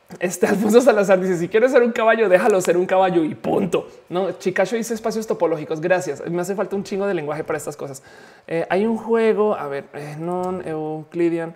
[0.10, 3.36] Em, este Alfonso Salazar dice: Si quieres ser un caballo, déjalo ser un caballo y
[3.36, 3.88] punto.
[4.10, 5.82] No, Chicacho dice espacios topológicos.
[5.82, 6.24] Gracias.
[6.30, 8.04] Me hace falta un chingo de lenguaje para estas cosas.
[8.48, 11.56] Eh, hay un juego, a ver, eh, non Euclidean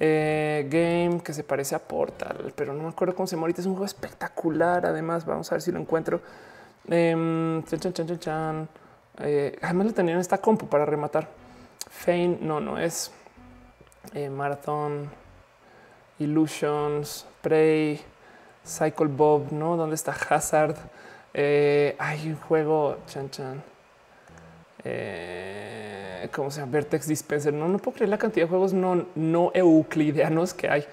[0.00, 3.60] eh, game que se parece a Portal, pero no me acuerdo cómo se llama ahorita.
[3.60, 4.86] Es un juego espectacular.
[4.86, 6.20] Además, vamos a ver si lo encuentro.
[6.88, 8.68] Eh, chan, chan, chan,
[9.16, 11.28] además lo tenía en esta compu para rematar.
[11.88, 13.12] Fein, no, no es
[14.30, 15.08] Marathon.
[16.18, 18.00] Illusions, Prey,
[18.64, 19.76] Cycle Bob, ¿no?
[19.76, 20.76] ¿Dónde está Hazard?
[21.34, 23.62] Eh, hay un juego, chan chan.
[24.84, 26.72] Eh, ¿Cómo se llama?
[26.72, 27.52] Vertex Dispenser.
[27.52, 30.86] No, no puedo creer la cantidad de juegos no, no euclideanos que hay.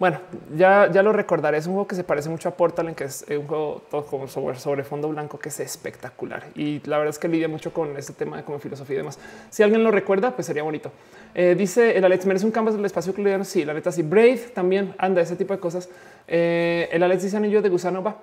[0.00, 0.18] Bueno,
[0.56, 1.58] ya, ya lo recordaré.
[1.58, 4.06] Es un juego que se parece mucho a Portal, en que es un juego todo
[4.06, 6.46] como sobre, sobre fondo blanco que es espectacular.
[6.54, 9.18] Y la verdad es que lidia mucho con este tema de como filosofía y demás.
[9.50, 10.90] Si alguien lo recuerda, pues sería bonito.
[11.34, 13.44] Eh, dice el Alex merece un canvas del espacio euclideano.
[13.44, 14.00] Sí, la neta sí.
[14.00, 15.90] Braid también anda ese tipo de cosas.
[16.26, 18.16] Eh, el Alex dice anillo de gusano va.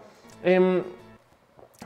[0.44, 0.82] Em,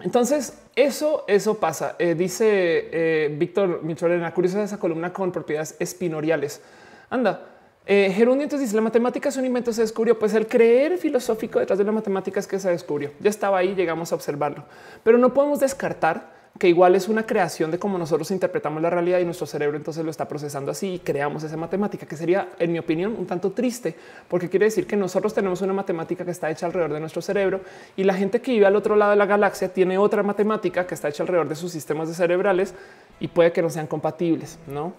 [0.03, 1.97] entonces, eso, eso pasa.
[1.99, 6.61] Eh, dice Víctor Mitrolena, curiosa esa columna con propiedades espinoriales.
[7.09, 7.50] Anda,
[7.85, 10.17] eh, entonces dice la matemática es un invento, se descubrió.
[10.17, 13.11] Pues el creer filosófico detrás de la matemática es que se descubrió.
[13.19, 14.63] Ya estaba ahí, llegamos a observarlo,
[15.03, 19.19] pero no podemos descartar que igual es una creación de cómo nosotros interpretamos la realidad
[19.19, 22.71] y nuestro cerebro entonces lo está procesando así y creamos esa matemática que sería, en
[22.71, 23.95] mi opinión, un tanto triste,
[24.27, 27.61] porque quiere decir que nosotros tenemos una matemática que está hecha alrededor de nuestro cerebro
[27.95, 30.93] y la gente que vive al otro lado de la galaxia tiene otra matemática que
[30.93, 32.73] está hecha alrededor de sus sistemas cerebrales
[33.19, 34.93] y puede que no sean compatibles, ¿no?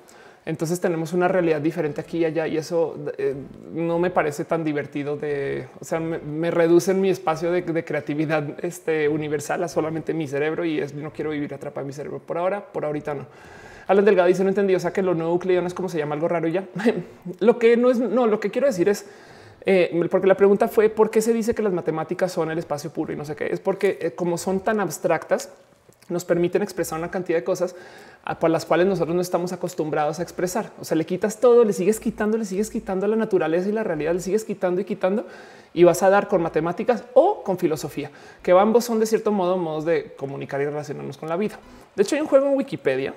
[0.45, 3.35] Entonces tenemos una realidad diferente aquí y allá y eso eh,
[3.73, 8.65] no me parece tan divertido de, o sea, me, reduce en mi espacio de, creatividad
[8.65, 12.19] este, universal a solamente mi cerebro y es, no quiero vivir atrapado en mi cerebro
[12.19, 13.27] por ahora, por ahorita no.
[13.87, 16.17] Alan Delgado dice no entendí, o sea que lo no euclidiano es como se llama
[16.17, 16.65] algo raro ya.
[17.39, 19.07] lo que no es, no, lo que quiero decir es,
[19.65, 22.91] eh, porque la pregunta fue por qué se dice que las matemáticas son el espacio
[22.91, 25.51] puro y no sé qué, es porque eh, como son tan abstractas,
[26.09, 27.75] nos permiten expresar una cantidad de cosas
[28.41, 30.71] por las cuales nosotros no estamos acostumbrados a expresar.
[30.81, 33.83] O sea, le quitas todo, le sigues quitando, le sigues quitando la naturaleza y la
[33.83, 35.27] realidad, le sigues quitando y quitando
[35.75, 38.11] y vas a dar con matemáticas o con filosofía,
[38.43, 41.59] que ambos son de cierto modo modos de comunicar y relacionarnos con la vida.
[41.97, 43.15] De hecho, hay un juego en Wikipedia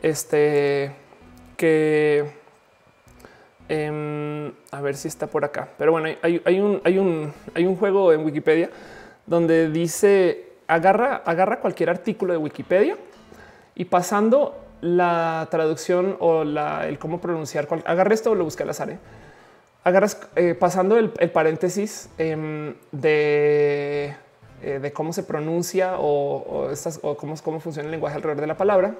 [0.00, 0.92] este
[1.56, 2.30] que
[3.68, 7.76] em, a ver si está por acá, pero bueno, hay, un, hay, un, hay un
[7.76, 8.70] juego en Wikipedia
[9.26, 12.96] donde dice agarra, agarra cualquier artículo de Wikipedia
[13.74, 18.90] y pasando la traducción o el cómo pronunciar, agarra esto o lo busca al azar.
[18.90, 18.98] ¿eh?
[19.84, 24.14] agarras eh, pasando el, paréntesis em, de,
[24.62, 28.46] eh, de, cómo se pronuncia o, estas, o cómo, cómo funciona el lenguaje alrededor de
[28.46, 28.94] la palabra.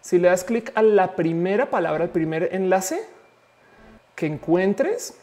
[0.00, 3.00] Si le das clic a la primera palabra, el primer enlace
[4.14, 5.18] que encuentres,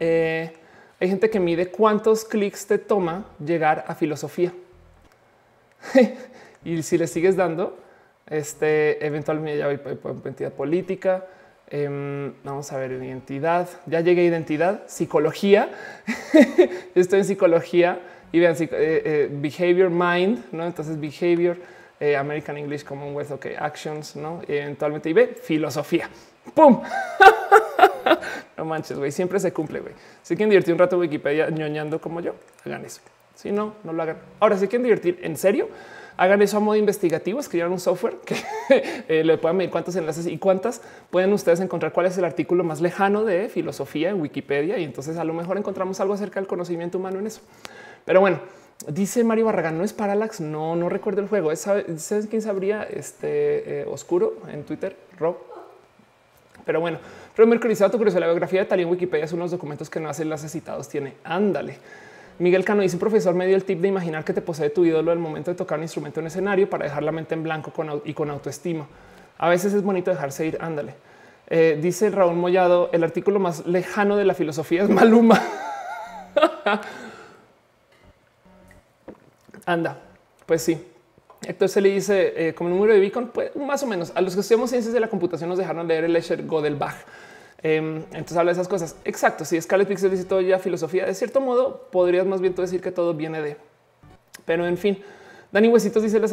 [0.00, 0.56] eh,
[1.00, 4.52] hay gente que mide cuántos clics te toma llegar a filosofía.
[6.64, 7.78] y si le sigues dando,
[8.26, 11.26] este eventualmente ya voy por identidad política.
[11.68, 13.68] Em, vamos a ver identidad.
[13.86, 15.70] Ya llegué a identidad, psicología.
[16.94, 18.00] Estoy en psicología
[18.32, 20.66] y vean eh, eh, behavior mind, no?
[20.66, 21.56] Entonces behavior,
[22.00, 24.42] eh, American English Commonwealth, ok, actions, no?
[24.46, 26.08] Eventualmente y ve filosofía.
[26.52, 26.82] ¡Pum!
[28.56, 29.94] no manches, güey, siempre se cumple, güey.
[30.22, 32.34] Si quieren divertir un rato Wikipedia ñoñando como yo,
[32.64, 33.00] hagan eso.
[33.34, 34.18] Si no, no lo hagan.
[34.40, 35.68] Ahora, si quieren divertir en serio,
[36.16, 38.36] hagan eso a modo investigativo, escriban un software que
[39.08, 40.80] eh, le puedan medir cuántos enlaces y cuántas
[41.10, 44.78] pueden ustedes encontrar cuál es el artículo más lejano de filosofía en Wikipedia.
[44.78, 47.40] Y entonces a lo mejor encontramos algo acerca del conocimiento humano en eso.
[48.04, 48.40] Pero bueno,
[48.88, 50.40] dice Mario Barragán, no es Parallax.
[50.40, 51.54] No, no recuerdo el juego.
[51.56, 52.84] ¿Sabes quién sabría?
[52.84, 55.53] Este eh, oscuro en Twitter, Rob.
[56.64, 56.98] Pero bueno,
[57.36, 60.08] pero Mercurizado tu curiosidad, la biografía de tal en Wikipedia son unos documentos que no
[60.08, 60.88] hacen enlaces citados.
[60.88, 61.78] Tiene ándale.
[62.38, 64.84] Miguel Cano dice: un profesor me dio el tip de imaginar que te posee tu
[64.84, 67.72] ídolo al momento de tocar un instrumento en escenario para dejar la mente en blanco
[68.04, 68.86] y con autoestima.
[69.38, 70.58] A veces es bonito dejarse ir.
[70.60, 70.94] Ándale.
[71.48, 75.40] Eh, dice Raúl Mollado: el artículo más lejano de la filosofía es Maluma.
[79.66, 79.98] Anda,
[80.46, 80.93] pues sí.
[81.46, 84.34] Héctor se le dice eh, como número de Beacon, pues más o menos a los
[84.34, 86.96] que estudiamos ciencias de la computación nos dejaron leer el Escher Godelbach.
[87.62, 88.96] Em, entonces habla de esas cosas.
[89.04, 89.44] Exacto.
[89.44, 92.92] Si Scarlett Pixel dice todo ya filosofía, de cierto modo podrías más bien decir que
[92.92, 93.56] todo viene de,
[94.44, 95.02] pero en fin.
[95.50, 96.32] Dani Huesitos dice las,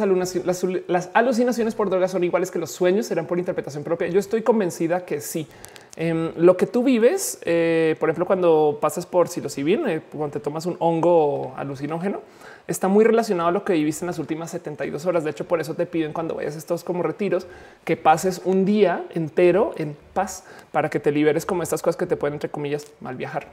[0.88, 4.08] las, alucinaciones por drogas son iguales que los sueños, serán por interpretación propia.
[4.08, 5.46] Yo estoy convencida que sí.
[5.94, 10.40] Em, lo que tú vives, eh, por ejemplo, cuando pasas por psilocibin, eh, cuando te
[10.40, 12.20] tomas un hongo alucinógeno,
[12.66, 15.24] está muy relacionado a lo que viviste en las últimas 72 horas.
[15.24, 17.46] De hecho, por eso te piden cuando vayas a estos como retiros
[17.84, 22.06] que pases un día entero en paz para que te liberes como estas cosas que
[22.06, 23.46] te pueden, entre comillas, mal viajar.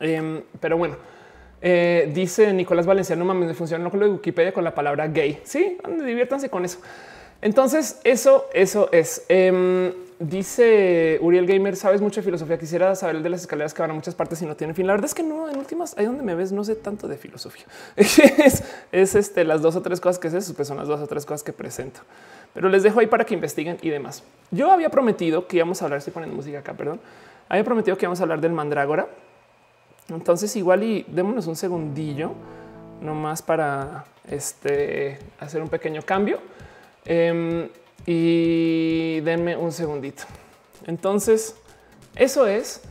[0.00, 0.96] Em, pero bueno,
[1.60, 5.40] eh, dice Nicolás Valenciano, mames, me funciona con lo de Wikipedia con la palabra gay.
[5.44, 6.78] Sí, diviértanse con eso.
[7.40, 9.24] Entonces, eso, eso es.
[9.28, 12.58] Em, dice Uriel Gamer, sabes mucho de filosofía.
[12.58, 14.86] Quisiera saber de las escaleras que van a muchas partes y no tienen fin.
[14.86, 17.16] La verdad es que no, en últimas, ahí donde me ves, no sé tanto de
[17.16, 17.64] filosofía.
[17.96, 21.26] es, este, las dos o tres cosas que sé, pues son las dos o tres
[21.26, 22.00] cosas que presento.
[22.52, 24.22] Pero les dejo ahí para que investiguen y demás.
[24.50, 27.00] Yo había prometido que íbamos a hablar, estoy poniendo música acá, perdón.
[27.48, 29.08] Había prometido que íbamos a hablar del mandrágora.
[30.08, 32.32] Entonces, igual y démonos un segundillo
[33.00, 36.38] nomás para este, hacer un pequeño cambio.
[37.04, 37.68] Em,
[38.06, 40.24] y denme un segundito.
[40.86, 41.56] Entonces,
[42.16, 42.82] eso es,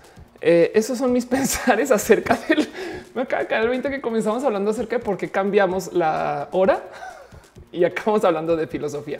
[0.41, 2.68] eh, esos son mis pensares acerca del,
[3.14, 6.49] me acaba de caer el 20 que comenzamos hablando acerca de por qué cambiamos la
[6.52, 6.84] hora
[7.72, 9.19] y acabamos hablando de filosofía.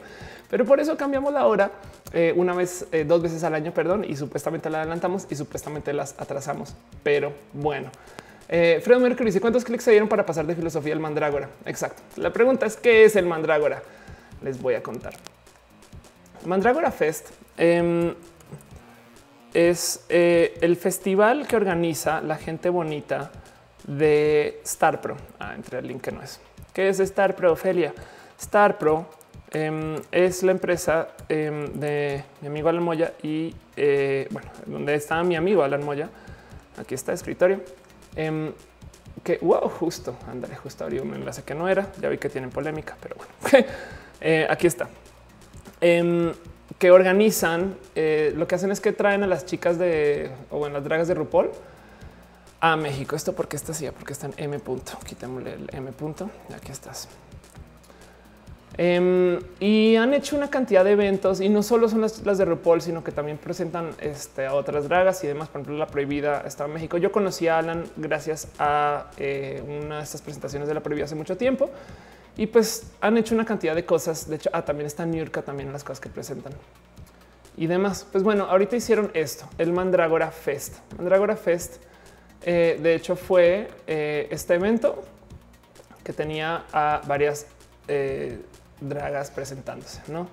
[0.49, 1.72] Pero por eso cambiamos la hora
[2.14, 5.94] eh, una vez, eh, dos veces al año, perdón, y supuestamente la adelantamos y supuestamente
[5.94, 6.76] las atrasamos.
[7.02, 7.90] Pero bueno,
[8.49, 11.49] eh, Fredo Mercury dice cuántos clics se dieron para pasar de filosofía al mandrágora.
[11.65, 12.03] Exacto.
[12.18, 13.82] La pregunta es qué es el mandrágora.
[14.44, 15.14] Les voy a contar.
[16.45, 18.14] Mandrágora Fest em,
[19.53, 23.32] es eh, el festival que organiza la gente bonita
[23.86, 25.15] de Star Pro.
[25.40, 26.40] Ah, entre el link que no es.
[26.74, 27.94] ¿Qué es Star Pro, Ophelia?
[28.40, 29.07] Star Pro
[29.52, 35.24] em, es la empresa em, de mi amigo Alan Moya y eh, bueno, donde está
[35.24, 36.10] mi amigo Alan Moya.
[36.78, 37.61] Aquí está el escritorio.
[39.24, 41.88] que wow, justo, ándale, justo abrí un enlace que no era.
[42.02, 43.68] Ya vi que tienen polémica, pero bueno,
[44.22, 44.90] eh, aquí está.
[45.85, 46.31] Em,
[46.80, 50.72] que organizan, eh, lo que hacen es que traen a las chicas de o en
[50.72, 51.49] las dragas de RuPaul
[52.61, 53.18] a México.
[53.18, 54.93] Esto porque está así, porque está en M punto.
[55.05, 56.30] Quitémosle el M punto.
[56.55, 57.10] Aquí estás.
[58.77, 62.81] Em, y han hecho una cantidad de eventos y no solo son las, de RuPaul,
[62.81, 65.49] sino que también presentan este, a otras dragas y demás.
[65.49, 66.97] Por ejemplo, la prohibida está en México.
[66.97, 71.15] Yo conocí a Alan gracias a eh, una de estas presentaciones de la prohibida hace
[71.15, 71.69] mucho tiempo
[72.35, 74.27] y pues han hecho una cantidad de cosas.
[74.27, 76.53] De hecho, ah, también está New York, también las cosas que presentan
[77.57, 78.05] y demás.
[78.11, 80.76] Pues bueno, ahorita hicieron esto, el Mandragora Fest.
[80.97, 81.77] Mandragora Fest,
[82.41, 85.03] eh, de hecho, fue eh, este evento
[86.03, 87.47] que tenía a varias
[87.88, 88.39] eh,
[88.81, 90.27] dragas presentándose, ¿no?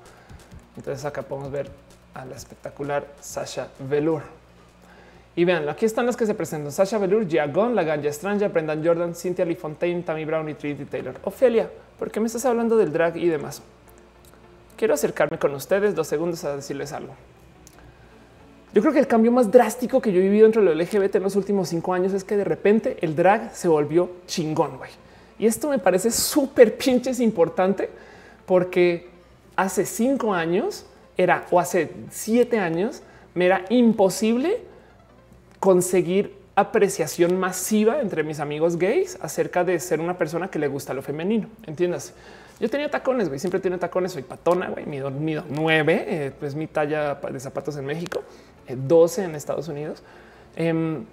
[0.76, 1.70] Entonces acá podemos ver
[2.14, 4.39] a la espectacular Sasha Velour.
[5.36, 6.72] Y vean, aquí están las que se presentan.
[6.72, 10.84] Sasha Velour, Giagon, La Ganja Stranja, Brendan Jordan, Cynthia Lee Fontaine, Tammy Brown y Trinity
[10.84, 11.14] Taylor.
[11.24, 13.62] Ofelia, ¿por qué me estás hablando del drag y demás?
[14.76, 17.14] Quiero acercarme con ustedes dos segundos a decirles algo.
[18.72, 21.24] Yo creo que el cambio más drástico que yo he vivido entre lo LGBT en
[21.24, 24.90] los últimos cinco años es que de repente el drag se volvió chingón, güey.
[25.38, 27.90] Y esto me parece súper pinches importante
[28.46, 29.08] porque
[29.56, 30.86] hace cinco años
[31.16, 33.02] era o hace siete años
[33.34, 34.69] me era imposible
[35.60, 40.94] conseguir apreciación masiva entre mis amigos gays acerca de ser una persona que le gusta
[40.94, 41.48] lo femenino.
[41.66, 42.14] Entiendas.
[42.58, 43.38] Yo tenía tacones, güey.
[43.38, 44.12] Siempre tiene tacones.
[44.12, 44.84] Soy patona, güey.
[44.84, 48.22] Mido, mido nueve, eh, pues mi talla de zapatos en México,
[48.68, 50.02] 12 eh, en Estados Unidos.
[50.56, 51.04] Em,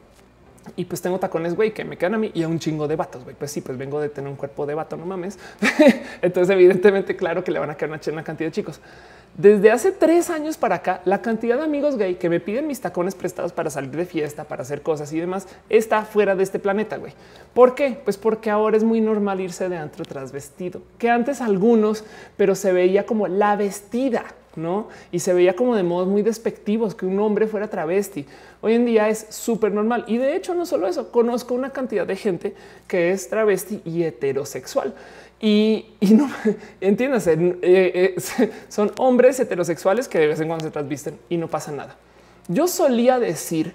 [0.75, 2.97] y pues tengo tacones, güey, que me quedan a mí y a un chingo de
[2.97, 3.35] vatos, güey.
[3.35, 5.39] Pues sí, pues vengo de tener un cuerpo de vato, no mames.
[6.21, 8.81] Entonces, evidentemente, claro que le van a quedar una, una cantidad de chicos.
[9.35, 12.81] Desde hace tres años para acá, la cantidad de amigos gay que me piden mis
[12.81, 16.57] tacones prestados para salir de fiesta, para hacer cosas y demás, está fuera de este
[16.57, 17.13] planeta, güey.
[17.53, 17.99] ¿Por qué?
[18.03, 22.03] Pues porque ahora es muy normal irse de antro tras vestido, que antes algunos,
[22.35, 24.25] pero se veía como la vestida,
[24.55, 24.87] ¿no?
[25.11, 28.25] Y se veía como de modos muy despectivos que un hombre fuera travesti.
[28.61, 30.03] Hoy en día es súper normal.
[30.07, 32.55] Y de hecho, no solo eso, conozco una cantidad de gente
[32.87, 34.95] que es travesti y heterosexual.
[35.39, 36.29] Y, no
[36.81, 38.15] entiendes, eh, eh,
[38.69, 41.95] son hombres heterosexuales que de vez en cuando se trasvisten y no pasa nada.
[42.47, 43.73] Yo solía decir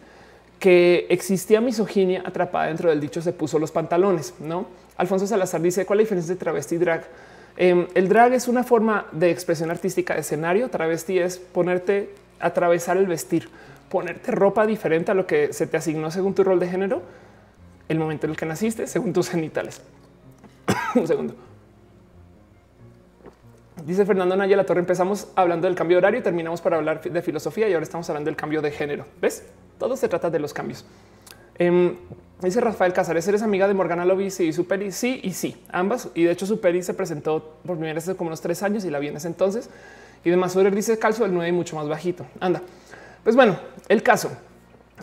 [0.59, 4.67] que existía misoginia atrapada dentro del dicho se puso los pantalones, no?
[4.97, 7.05] Alfonso Salazar dice cuál es la diferencia entre travesti y drag.
[7.57, 10.71] Em, el drag es una forma de expresión artística de escenario.
[10.71, 12.11] Travesti es ponerte,
[12.41, 13.49] atravesar el vestir,
[13.89, 17.03] ponerte ropa diferente a lo que se te asignó según tu rol de género,
[17.89, 19.83] el momento en el que naciste, según tus genitales.
[20.95, 21.35] Un segundo.
[23.87, 24.81] Dice Fernando Naya La Torre.
[24.81, 28.09] Empezamos hablando del cambio de horario y terminamos para hablar de filosofía y ahora estamos
[28.09, 29.07] hablando del cambio de género.
[29.21, 29.45] ¿Ves?
[29.79, 30.85] Todo se trata de los cambios.
[31.57, 31.97] Em,
[32.41, 34.31] dice Rafael Casares, ¿eres amiga de Morgana Lobby?
[34.31, 36.11] Sí, Superi, sí y sí, ambas.
[36.15, 38.91] Y de hecho, Superi se presentó por primera vez hace como unos tres años y
[38.91, 39.69] la vi en ese entonces.
[40.25, 42.25] Y de Masurer dice calcio del 9 y mucho más bajito.
[42.39, 42.63] Anda.
[43.25, 44.31] Pues bueno, el caso.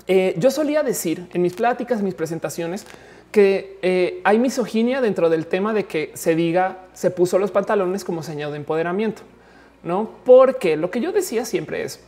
[0.07, 2.85] Eh, yo solía decir en mis pláticas, en mis presentaciones,
[3.31, 8.03] que eh, hay misoginia dentro del tema de que se diga se puso los pantalones
[8.03, 9.21] como señal de empoderamiento,
[9.83, 10.09] no?
[10.25, 11.99] Porque lo que yo decía siempre es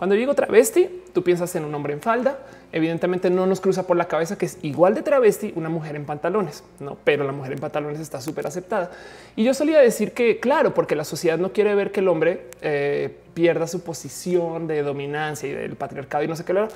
[0.00, 2.38] cuando digo travesti, tú piensas en un hombre en falda.
[2.72, 6.06] Evidentemente no nos cruza por la cabeza que es igual de travesti una mujer en
[6.06, 6.96] pantalones, no?
[7.04, 8.92] Pero la mujer en pantalones está súper aceptada.
[9.36, 12.46] Y yo solía decir que, claro, porque la sociedad no quiere ver que el hombre
[12.62, 16.66] eh, pierda su posición de dominancia y del patriarcado y no sé qué.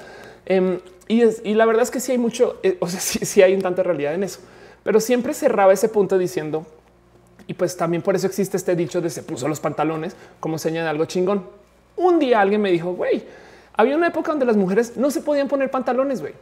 [0.44, 3.62] Em, y, la verdad es que sí hay mucho, eh, o sea, sí, hay un
[3.62, 4.40] tanta realidad en eso,
[4.82, 6.66] pero siempre cerraba ese punto diciendo,
[7.46, 10.84] y pues también por eso existe este dicho de se puso los pantalones como señal
[10.84, 11.64] de algo chingón.
[11.97, 13.25] Un día alguien me dijo, güey,
[13.73, 16.35] había una época donde las mujeres no se podían poner pantalones, güey.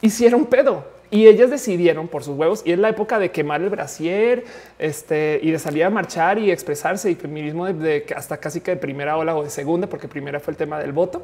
[0.00, 3.70] Hicieron pedo y ellas decidieron por sus huevos y es la época de quemar el
[3.70, 4.44] brasier
[4.78, 8.76] este, y de salir a marchar y expresarse y feminismo de, hasta casi que de
[8.76, 11.22] primera ola o de segunda, porque primera fue el tema del voto.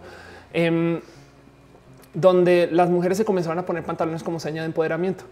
[0.52, 1.00] Em,
[2.14, 5.24] donde las mujeres se comenzaron a poner pantalones como seña de empoderamiento.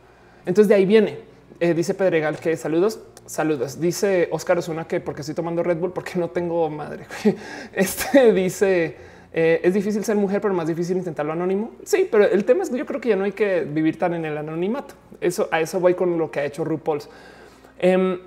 [0.45, 1.19] Entonces de ahí viene.
[1.61, 3.81] Eh, dice Pedregal que saludos, saludos.
[3.81, 7.07] Dice Oscar Osuna que porque estoy tomando Red Bull porque no tengo madre.
[7.73, 8.97] Este dice
[9.35, 11.73] eh, es difícil ser mujer, pero más difícil intentarlo anónimo.
[11.85, 14.15] Sí, pero el tema es que yo creo que ya no hay que vivir tan
[14.15, 14.94] en el anonimato.
[15.20, 17.09] Eso a eso voy con lo que ha hecho RuPaul's.
[17.78, 18.19] Em,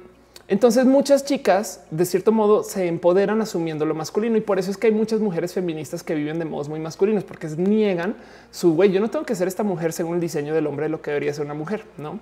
[0.48, 4.78] entonces muchas chicas de cierto modo se empoderan asumiendo lo masculino y por eso es
[4.78, 8.16] que hay muchas mujeres feministas que viven de modos muy masculinos porque niegan
[8.52, 8.92] su güey.
[8.92, 11.34] Yo no tengo que ser esta mujer según el diseño del hombre, lo que debería
[11.34, 12.20] ser una mujer, no?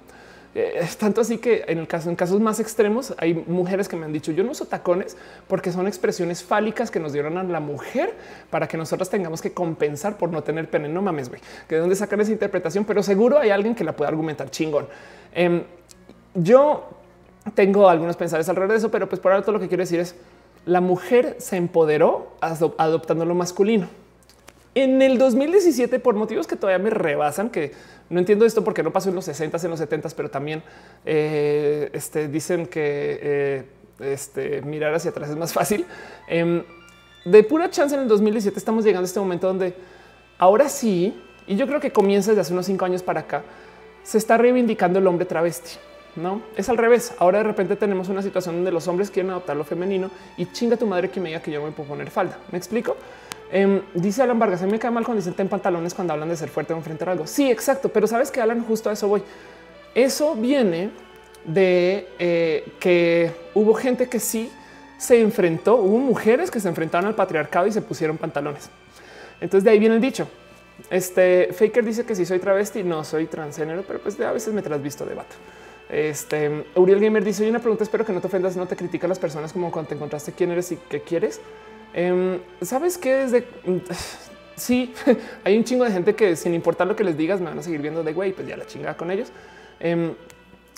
[0.56, 3.96] Eh, es tanto así que en el caso, en casos más extremos, hay mujeres que
[3.96, 5.18] me han dicho yo no uso tacones
[5.48, 8.14] porque son expresiones fálicas que nos dieron a la mujer
[8.50, 10.90] para que nosotros tengamos que compensar por no tener pene.
[10.90, 13.96] No mames, güey, que de dónde sacar esa interpretación, pero seguro hay alguien que la
[13.96, 14.88] pueda argumentar chingón.
[15.34, 15.64] Em,
[16.36, 16.90] yo
[17.56, 20.00] tengo algunos pensares alrededor de eso, pero pues por ahora todo lo que quiero decir
[20.00, 20.16] es
[20.66, 24.03] la mujer se empoderó adoptando lo masculino.
[24.76, 27.74] En el 2017, por motivos que todavía me rebasan, que
[28.10, 30.64] no entiendo esto porque no pasó en los 60 en los 70 pero también
[31.06, 33.64] eh, este, dicen que eh,
[34.00, 35.86] este, mirar hacia atrás es más fácil.
[36.28, 36.64] Em,
[37.26, 39.76] de pura chance en el 2017 estamos llegando a este momento donde
[40.40, 43.44] ahora sí, y yo creo que comienza desde hace unos cinco años para acá,
[44.04, 45.78] se está reivindicando el hombre travesti.
[46.16, 47.14] No es al revés.
[47.18, 50.78] Ahora de repente tenemos una situación donde los hombres quieren adoptar lo femenino y chinga
[50.78, 52.38] tu madre que me diga que yo me puedo poner falda.
[52.52, 52.95] Me explico.
[53.56, 56.28] Em, dice Alan Vargas, a mí me cae mal cuando dicen en pantalones cuando hablan
[56.28, 57.28] de ser fuerte o enfrentar algo.
[57.28, 57.88] Sí, exacto.
[57.90, 59.22] Pero sabes que Alan, justo a eso voy.
[59.94, 60.90] Eso viene
[61.46, 64.52] de eh, que hubo gente que sí
[64.98, 68.72] se enfrentó, hubo mujeres que se enfrentaron al patriarcado y se pusieron pantalones.
[69.40, 70.28] Entonces de ahí viene el dicho.
[70.90, 74.64] Este Faker dice que si soy travesti, no soy transgénero, pero pues a veces me
[74.64, 75.36] trasvisto de vato.
[75.90, 79.10] Este Uriel Gamer dice: Hay una pregunta, espero que no te ofendas, no te critican
[79.10, 81.40] las personas como cuando te encontraste quién eres y qué quieres.
[81.94, 83.48] Em, Sabes que desde
[84.56, 84.94] sí,
[85.44, 87.64] hay un chingo de gente que sin importar lo que les digas me van a
[87.64, 89.32] seguir viendo de güey, pues ya la chingada con ellos.
[89.80, 90.14] Em,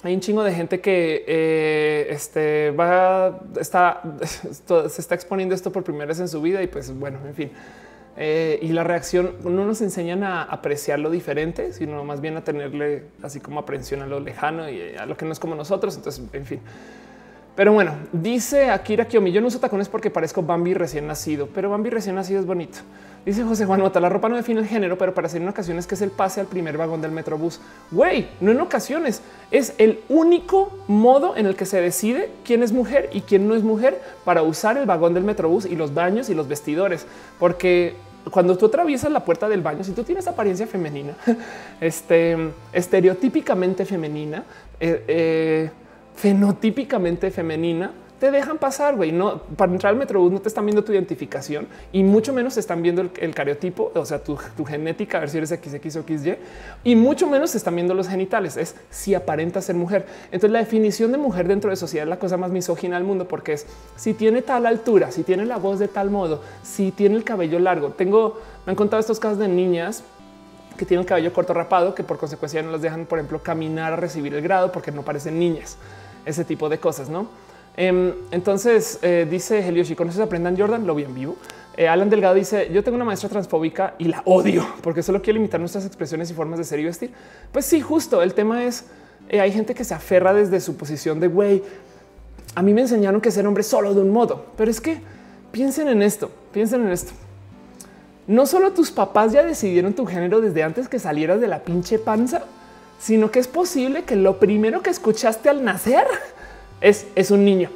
[0.03, 5.83] hay un chingo de gente que eh, este, va, está, se está exponiendo esto por
[5.83, 7.51] primera vez en su vida y pues bueno, en fin.
[8.17, 12.43] Eh, y la reacción no nos enseñan a apreciar lo diferente, sino más bien a
[12.43, 15.95] tenerle así como aprensión a lo lejano y a lo que no es como nosotros.
[15.97, 16.59] Entonces, en fin.
[17.55, 21.69] Pero bueno, dice Akira Kiyomi, yo no uso tacones porque parezco Bambi recién nacido, pero
[21.69, 22.79] Bambi recién nacido es bonito.
[23.25, 25.87] Dice José Juan Mota, la ropa no define el género, pero para hacer en ocasiones
[25.87, 27.61] que es el pase al primer vagón del metrobús.
[27.91, 29.21] Güey, no en ocasiones,
[29.51, 33.55] es el único modo en el que se decide quién es mujer y quién no
[33.55, 37.07] es mujer para usar el vagón del metrobús y los baños y los vestidores,
[37.39, 37.95] porque
[38.31, 41.15] cuando tú atraviesas la puerta del baño, si tú tienes apariencia femenina,
[41.79, 42.37] este
[42.73, 44.43] estereotípicamente femenina,
[44.79, 45.69] eh, eh,
[46.15, 49.11] fenotípicamente femenina, te dejan pasar, güey.
[49.11, 52.81] No para entrar al metrobús no te están viendo tu identificación y mucho menos están
[52.81, 56.35] viendo el, cariotipo, o sea, tu, genética, a ver si eres XX o XY,
[56.83, 58.57] y mucho menos están viendo los genitales.
[58.57, 60.05] Es si aparenta ser mujer.
[60.25, 63.27] Entonces, la definición de mujer dentro de sociedad es la cosa más misógina del mundo,
[63.27, 67.15] porque es si tiene tal altura, si tiene la voz de tal modo, si tiene
[67.15, 67.89] el cabello largo.
[67.89, 70.03] Tengo, me han contado estos casos de niñas
[70.77, 73.93] que tienen el cabello corto rapado, que por consecuencia no las dejan, por ejemplo, caminar
[73.93, 75.77] a recibir el grado porque no parecen niñas.
[76.25, 77.27] Ese tipo de cosas, no?
[77.77, 81.35] Em, entonces eh, dice Helioshi, con eso aprendan Jordan, lo vi en vivo.
[81.77, 85.39] Eh, Alan Delgado dice: Yo tengo una maestra transfóbica y la odio porque solo quiere
[85.39, 87.11] limitar nuestras expresiones y formas de ser y vestir.
[87.51, 88.85] Pues sí, justo el tema es:
[89.29, 91.63] eh, hay gente que se aferra desde su posición de güey.
[92.55, 94.99] A mí me enseñaron que ser hombre solo de un modo, pero es que
[95.51, 97.11] piensen en esto, piensen en esto.
[98.27, 101.99] No solo tus papás ya decidieron tu género desde antes que salieras de la pinche
[101.99, 102.43] panza,
[102.99, 106.05] sino que es posible que lo primero que escuchaste al nacer
[106.81, 107.69] es, es un niño.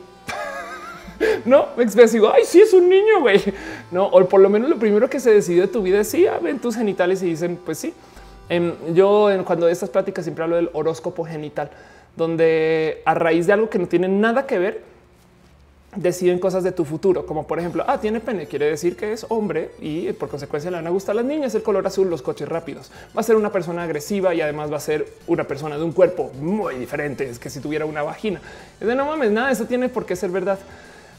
[1.46, 3.42] no me digo, ay, sí es un niño, güey.
[3.92, 6.28] No, o por lo menos lo primero que se decidió de tu vida es sí,
[6.28, 7.92] ah, ven tus genitales y dicen, pues sí.
[8.48, 11.72] Em, yo cuando de estas pláticas siempre hablo del horóscopo genital,
[12.16, 14.84] donde a raíz de algo que no tiene nada que ver,
[15.96, 19.26] deciden cosas de tu futuro, como por ejemplo, ah, tiene pene, quiere decir que es
[19.30, 22.48] hombre y por consecuencia le van a gustar las niñas, el color azul, los coches
[22.48, 22.92] rápidos.
[23.16, 25.92] Va a ser una persona agresiva y además va a ser una persona de un
[25.92, 28.40] cuerpo muy diferente, es que si tuviera una vagina.
[28.80, 30.60] Es de no mames, nada, eso tiene por qué ser verdad,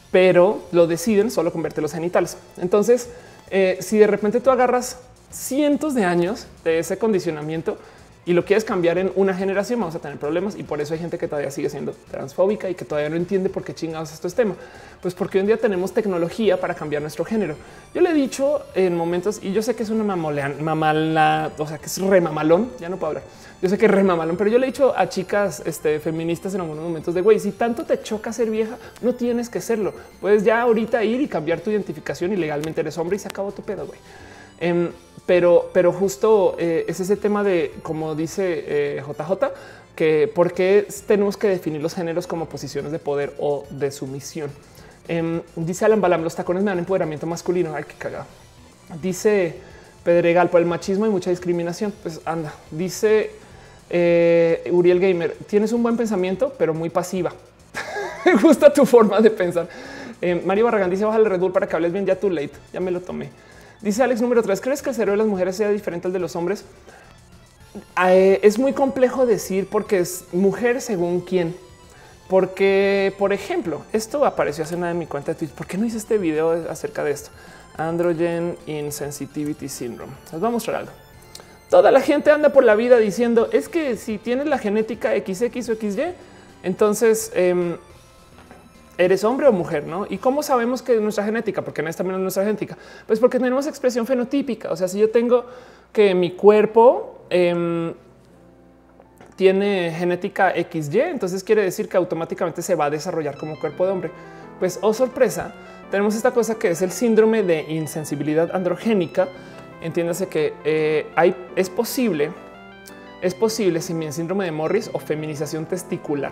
[0.09, 2.37] pero lo deciden solo convierte los genitales.
[2.57, 3.09] Entonces,
[3.49, 4.99] eh, si de repente tú agarras
[5.31, 7.77] cientos de años de ese condicionamiento,
[8.23, 10.99] y lo quieres cambiar en una generación, vamos a tener problemas y por eso hay
[10.99, 14.27] gente que todavía sigue siendo transfóbica y que todavía no entiende por qué chingados esto
[14.27, 14.55] es tema.
[15.01, 17.55] Pues porque hoy en día tenemos tecnología para cambiar nuestro género.
[17.95, 21.79] Yo le he dicho en momentos y yo sé que es una mamala, o sea,
[21.79, 23.23] que es remamalón, ya no puedo hablar.
[23.59, 26.61] Yo sé que es remamalón, pero yo le he dicho a chicas este, feministas en
[26.61, 29.93] algunos momentos de güey, si tanto te choca ser vieja, no tienes que serlo.
[30.19, 33.51] Puedes ya ahorita ir y cambiar tu identificación y legalmente eres hombre y se acabó
[33.51, 33.99] tu pedo, güey.
[34.59, 34.89] Em,
[35.25, 39.47] pero, pero justo eh, es ese tema de, como dice JJ, eh,
[39.95, 44.49] que por qué tenemos que definir los géneros como posiciones de poder o de sumisión.
[45.07, 47.75] Em, dice Alan Balam, los tacones me dan empoderamiento masculino.
[47.75, 48.25] Ay, qué cagado.
[49.01, 49.55] Dice
[50.03, 51.93] Pedregal, por el machismo y mucha discriminación.
[52.01, 53.31] Pues anda, dice
[53.89, 57.31] eh, Uriel Gamer, tienes un buen pensamiento, pero muy pasiva.
[58.25, 59.67] me gusta tu forma de pensar.
[60.45, 62.51] Mario Barragán dice, baja el Red Bull para que hables bien ya too late.
[62.71, 63.29] Ya me lo tomé.
[63.81, 64.61] Dice Alex número tres.
[64.61, 66.65] ¿Crees que el cerebro de las mujeres sea diferente al de los hombres?
[68.05, 71.55] Eh, es muy complejo decir porque es mujer según quién.
[72.29, 75.55] Porque, por ejemplo, esto apareció hace nada en mi cuenta de Twitter.
[75.55, 77.31] ¿Por qué no hice este video acerca de esto?
[77.75, 80.13] Androgen Insensitivity Syndrome.
[80.31, 80.91] Les voy a mostrar algo.
[81.69, 85.69] Toda la gente anda por la vida diciendo es que si tienes la genética XX
[85.69, 86.13] o XY,
[86.63, 87.77] entonces em,
[89.01, 90.05] eres hombre o mujer, ¿no?
[90.09, 91.61] ¿Y cómo sabemos que es nuestra genética?
[91.63, 92.77] Porque no es también nuestra genética.
[93.07, 94.71] Pues porque tenemos expresión fenotípica.
[94.71, 95.45] O sea, si yo tengo
[95.91, 97.93] que mi cuerpo em,
[99.35, 103.91] tiene genética XY, entonces quiere decir que automáticamente se va a desarrollar como cuerpo de
[103.91, 104.11] hombre.
[104.59, 105.53] Pues, oh sorpresa,
[105.89, 109.27] tenemos esta cosa que es el síndrome de insensibilidad androgénica.
[109.81, 112.31] Entiéndase que eh, hay, es posible,
[113.23, 116.31] es posible sin el síndrome de Morris o feminización testicular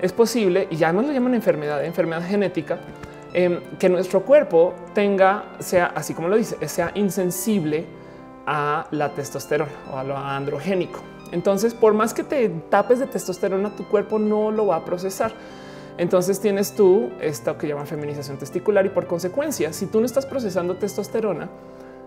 [0.00, 2.78] es posible, y ya no lo llaman enfermedad, enfermedad genética,
[3.32, 7.84] em, que nuestro cuerpo tenga, sea así como lo dice, sea insensible
[8.46, 11.00] a la testosterona o a lo androgénico.
[11.32, 15.32] Entonces, por más que te tapes de testosterona, tu cuerpo no lo va a procesar.
[15.98, 20.24] Entonces tienes tú esto que llaman feminización testicular y por consecuencia, si tú no estás
[20.24, 21.48] procesando testosterona,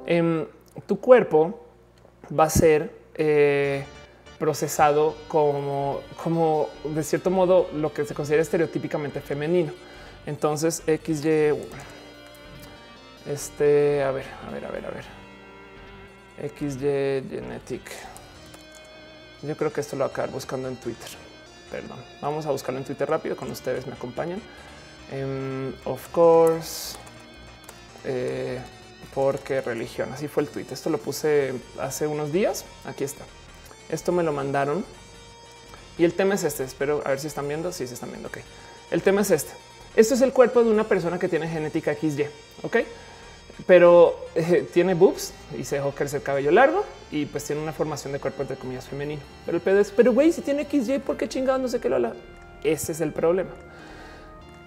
[0.05, 0.45] em,
[0.87, 1.59] tu cuerpo
[2.37, 3.85] va a ser eh,
[4.43, 9.71] procesado como, como de cierto modo lo que se considera estereotípicamente femenino.
[10.25, 11.53] Entonces XY,
[13.25, 15.05] este, a ver, a ver, a ver, a ver.
[16.51, 17.89] XY Genetic.
[19.43, 21.11] Yo creo que esto lo voy a acabar buscando en Twitter.
[21.71, 21.99] Perdón.
[22.19, 23.87] Vamos a buscarlo en Twitter rápido con ustedes.
[23.87, 24.41] Me acompañan.
[25.09, 26.97] Em, of course.
[28.03, 28.59] Eh,
[29.13, 30.11] porque religión.
[30.11, 30.65] Así fue el tweet.
[30.69, 32.65] Esto lo puse hace unos días.
[32.83, 33.23] Aquí está.
[33.89, 34.85] Esto me lo mandaron.
[35.97, 36.63] Y el tema es este.
[36.63, 37.71] Espero a ver si están viendo.
[37.71, 38.29] Si sí, están viendo.
[38.29, 38.37] Ok.
[38.91, 39.53] El tema es este.
[39.95, 42.25] Esto es el cuerpo de una persona que tiene genética XY.
[42.63, 42.77] Ok
[43.67, 48.13] pero eh, tiene boobs y se dejó crecer cabello largo y pues tiene una formación
[48.13, 49.21] de cuerpo entre comillas femenino.
[49.45, 51.89] Pero el pedo es, pero güey, si tiene XY, ¿por qué chingados no sé qué
[51.89, 52.13] lo habla?
[52.63, 53.51] Ese es el problema.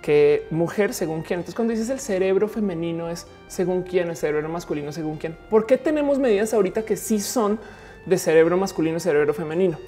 [0.02, 1.40] Que mujer según quién.
[1.40, 5.36] Entonces cuando dices el cerebro femenino es según quién, el cerebro masculino según quién.
[5.50, 7.58] ¿Por qué tenemos medidas ahorita que sí son
[8.06, 9.78] de cerebro masculino y cerebro femenino?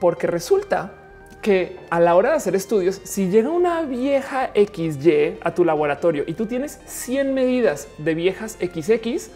[0.00, 0.94] Porque resulta
[1.42, 6.24] que a la hora de hacer estudios, si llega una vieja XY a tu laboratorio
[6.26, 9.30] y tú tienes 100 medidas de viejas XX,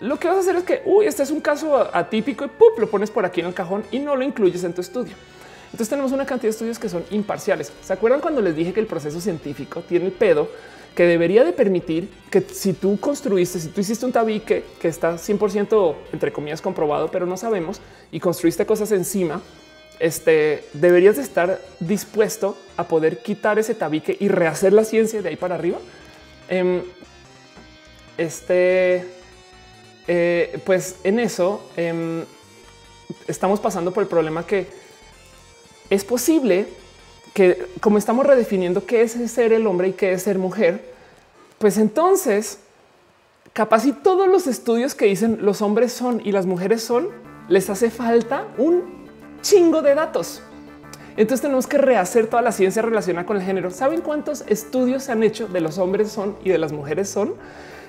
[0.00, 2.78] lo que vas a hacer es que, uy, este es un caso atípico y ¡pup!
[2.78, 5.14] lo pones por aquí en el cajón y no lo incluyes en tu estudio.
[5.70, 7.72] Entonces tenemos una cantidad de estudios que son imparciales.
[7.82, 10.48] ¿Se acuerdan cuando les dije que el proceso científico tiene el pedo
[10.94, 15.14] que debería de permitir que si tú construiste, si tú hiciste un tabique que está
[15.14, 17.80] 100% entre comillas comprobado, pero no sabemos
[18.10, 19.40] y construiste cosas encima,
[20.00, 25.28] este, deberías de estar dispuesto a poder quitar ese tabique y rehacer la ciencia de
[25.28, 25.78] ahí para arriba.
[26.48, 26.82] Em,
[28.16, 29.04] este,
[30.08, 32.24] eh, pues en eso em,
[33.26, 34.66] estamos pasando por el problema que
[35.90, 36.66] es posible
[37.34, 40.92] que como estamos redefiniendo qué es ser el hombre y qué es ser mujer,
[41.58, 42.60] pues entonces
[43.52, 47.08] capaz y todos los estudios que dicen los hombres son y las mujeres son,
[47.48, 49.06] les hace falta un
[49.40, 50.42] chingo de datos.
[51.16, 53.70] Entonces tenemos que rehacer toda la ciencia relacionada con el género.
[53.72, 57.34] ¿Saben cuántos estudios se han hecho de los hombres son y de las mujeres son?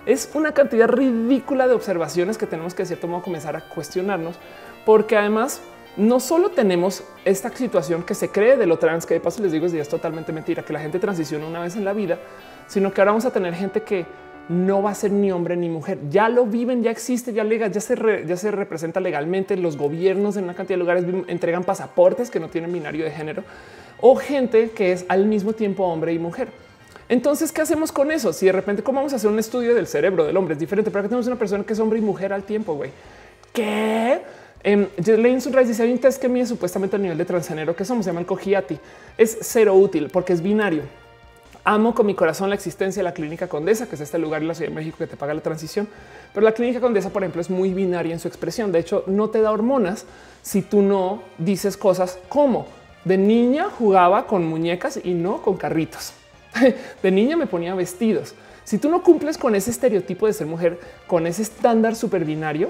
[0.07, 4.35] Es una cantidad ridícula de observaciones que tenemos que de cierto modo comenzar a cuestionarnos,
[4.85, 5.61] porque además
[5.97, 9.51] no solo tenemos esta situación que se cree de lo trans, que de paso les
[9.51, 12.19] digo es, es totalmente mentira, que la gente transiciona una vez en la vida,
[12.67, 14.05] sino que ahora vamos a tener gente que
[14.49, 15.99] no va a ser ni hombre ni mujer.
[16.09, 19.55] Ya lo viven, ya existe, ya legal, ya se, ya se representa legalmente.
[19.55, 23.43] Los gobiernos en una cantidad de lugares entregan pasaportes que no tienen binario de género
[24.01, 26.47] o gente que es al mismo tiempo hombre y mujer.
[27.09, 28.33] Entonces, ¿qué hacemos con eso?
[28.33, 30.53] Si de repente, ¿cómo vamos a hacer un estudio del cerebro del hombre?
[30.53, 32.91] Es diferente, pero que tenemos una persona que es hombre y mujer al tiempo, güey.
[33.53, 34.21] ¿Qué?
[34.63, 37.85] Eh, Lane Sunrise dice, hay un test que mide supuestamente el nivel de transgénero que
[37.85, 38.77] somos, se llama el Cogiati.
[39.17, 40.83] Es cero útil porque es binario.
[41.63, 44.47] Amo con mi corazón la existencia de la Clínica Condesa, que es este lugar en
[44.47, 45.87] la Ciudad de México que te paga la transición.
[46.33, 48.71] Pero la Clínica Condesa, por ejemplo, es muy binaria en su expresión.
[48.71, 50.05] De hecho, no te da hormonas
[50.41, 52.65] si tú no dices cosas como
[53.05, 56.13] de niña jugaba con muñecas y no con carritos.
[57.03, 58.33] De niña me ponía vestidos.
[58.63, 62.69] Si tú no cumples con ese estereotipo de ser mujer, con ese estándar super binario,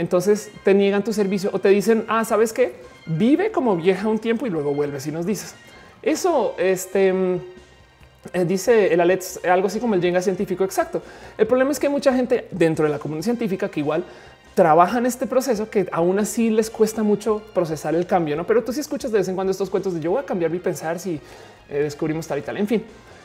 [0.00, 2.74] entonces te niegan tu servicio o te dicen, ah, sabes qué,
[3.06, 5.54] vive como vieja un tiempo y luego vuelves y nos dices
[6.02, 6.54] eso.
[6.58, 7.12] Este
[8.32, 10.64] eh, dice el Alex algo así como el Jenga científico.
[10.64, 11.02] Exacto.
[11.36, 14.04] El problema es que hay mucha gente dentro de la comunidad científica que igual
[14.54, 18.46] trabaja en este proceso que aún así les cuesta mucho procesar el cambio, no?
[18.46, 20.50] Pero tú sí escuchas de vez en cuando estos cuentos de yo voy a cambiar
[20.50, 21.20] mi pensar si
[21.68, 22.56] eh, descubrimos tal y tal.
[22.56, 22.82] En fin,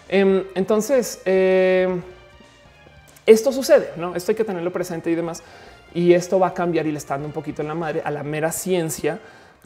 [0.07, 2.02] em, entonces em,
[3.26, 4.15] esto sucede, no?
[4.15, 5.41] Esto hay que tenerlo presente y demás.
[5.95, 8.11] Y esto va a cambiar y le está dando un poquito en la madre a
[8.11, 9.17] la mera ciencia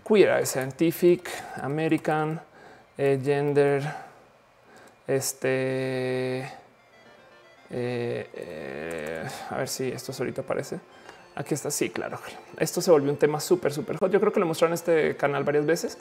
[0.07, 1.27] queer, scientific,
[1.61, 2.39] American,
[2.97, 3.84] eh, gender
[5.07, 6.41] este,
[7.72, 10.80] eh, eh, a ver si esto ahorita aparece.
[11.34, 11.72] Aquí está.
[11.72, 12.19] Sí, claro.
[12.60, 14.11] Esto se volvió un tema súper, súper hot.
[14.11, 15.97] Yo creo que lo mostraron en este canal varias veces,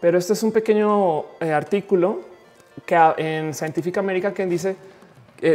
[0.00, 2.22] pero este es un pequeño eh, artículo
[2.84, 4.76] que en Scientific America que dice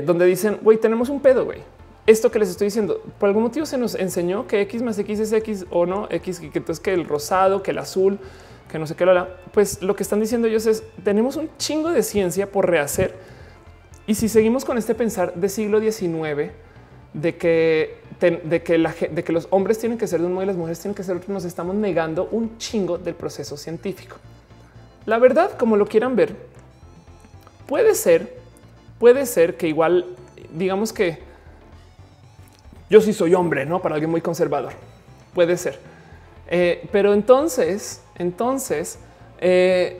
[0.04, 1.44] donde dicen güey, tenemos un pedo.
[1.44, 1.62] Güey,
[2.08, 5.20] esto que les estoy diciendo por algún motivo se nos enseñó que X más X
[5.20, 8.20] es X o no X, que entonces que el rosado, que el azul,
[8.70, 11.92] que no sé qué, lo pues lo que están diciendo ellos es tenemos un chingo
[11.92, 13.16] de ciencia por rehacer.
[14.08, 16.52] Y si seguimos con este pensar de siglo XIX,
[17.14, 20.44] de que, de que, la, de que los hombres tienen que ser de un modo
[20.44, 24.18] y las mujeres tienen que ser otro, nos estamos negando un chingo del proceso científico.
[25.06, 26.36] La verdad, como lo quieran ver,
[27.68, 28.38] puede ser,
[29.00, 30.06] puede ser que igual,
[30.54, 31.20] digamos que
[32.96, 34.74] yo sí soy hombre, no para alguien muy conservador.
[35.34, 35.80] Puede ser,
[36.48, 38.98] eh, pero entonces entonces,
[39.40, 40.00] eh,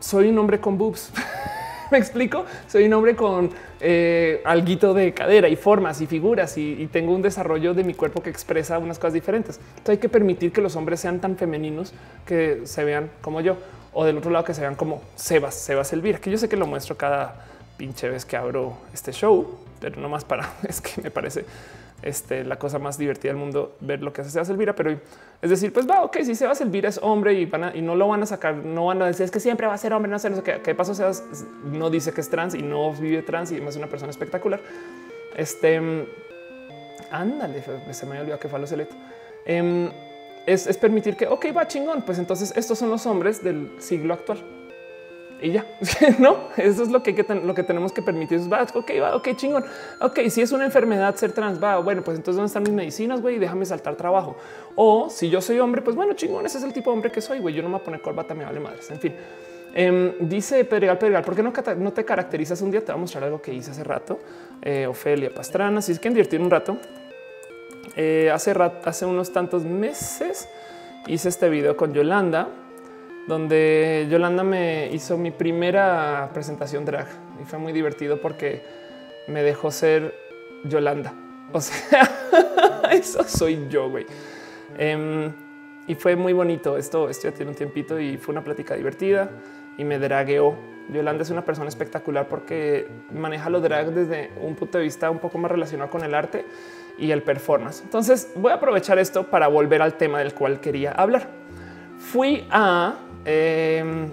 [0.00, 1.12] soy un hombre con boobs.
[1.90, 2.44] Me explico.
[2.66, 3.50] Soy un hombre con
[3.80, 8.22] eh, alguito de cadera y formas y figuras y, tengo un desarrollo de mi cuerpo
[8.22, 9.58] que expresa unas cosas diferentes.
[9.68, 11.94] Entonces hay que permitir que los hombres sean tan femeninos
[12.26, 13.56] que se vean como yo
[13.94, 16.58] o del otro lado que se vean como Sebas, Sebas Elvira, que yo sé que
[16.58, 17.46] lo muestro cada
[17.78, 21.44] pinche vez que abro este show, pero no más para es que me parece
[22.02, 24.96] este, la cosa más divertida del mundo ver lo que hace Sebas Elvira, pero
[25.42, 28.08] es decir, pues va, ok, si Sebas Elvira es hombre y, van y no lo
[28.08, 30.18] van a sacar, no van a decir es que siempre va a ser hombre, no
[30.18, 31.24] sé, no sé qué, qué pasó, Sebas
[31.64, 34.60] no dice que es trans y no vive trans y es una persona espectacular.
[35.36, 35.80] Este,
[37.10, 38.94] ándale, se me olvidado que fue lo celeto.
[39.44, 39.90] Em,
[40.46, 44.14] es, es permitir que, ok, va chingón, pues entonces estos son los hombres del siglo
[44.14, 44.57] actual
[45.40, 45.64] y ya
[46.18, 47.12] no, eso es lo que,
[47.44, 48.40] lo que tenemos que permitir.
[48.52, 49.64] Va, ok, va, ok, chingón.
[50.00, 53.20] Ok, si es una enfermedad ser trans, va, bueno, pues entonces dónde están mis medicinas,
[53.20, 54.36] güey, déjame saltar trabajo.
[54.74, 57.20] O si yo soy hombre, pues bueno, chingón, ese es el tipo de hombre que
[57.20, 57.54] soy, güey.
[57.54, 58.90] Yo no me voy a poner corbata, me vale madres.
[58.90, 59.14] En fin,
[59.74, 62.80] em, dice Pedregal, Pedregal, ¿por qué no, no, te caracterizas un día?
[62.80, 64.18] Te voy a mostrar algo que hice hace rato.
[64.62, 66.78] Eh, Ofelia Pastrana, si es que invertir un rato.
[67.96, 68.54] Eh, hace,
[68.84, 70.48] hace unos tantos meses
[71.06, 72.48] hice este video con Yolanda
[73.28, 77.06] donde Yolanda me hizo mi primera presentación drag
[77.40, 78.62] y fue muy divertido porque
[79.28, 80.14] me dejó ser
[80.64, 81.12] Yolanda.
[81.52, 82.10] O sea,
[82.90, 84.06] eso soy yo, güey.
[84.78, 85.30] Em,
[85.86, 86.78] y fue muy bonito.
[86.78, 89.30] Esto, esto ya tiene un tiempito y fue una plática divertida
[89.76, 90.56] y me dragueó.
[90.88, 95.18] Yolanda es una persona espectacular porque maneja lo drag desde un punto de vista un
[95.18, 96.46] poco más relacionado con el arte
[96.96, 97.82] y el performance.
[97.82, 101.28] Entonces voy a aprovechar esto para volver al tema del cual quería hablar.
[101.98, 102.94] Fui a
[103.30, 104.08] Em,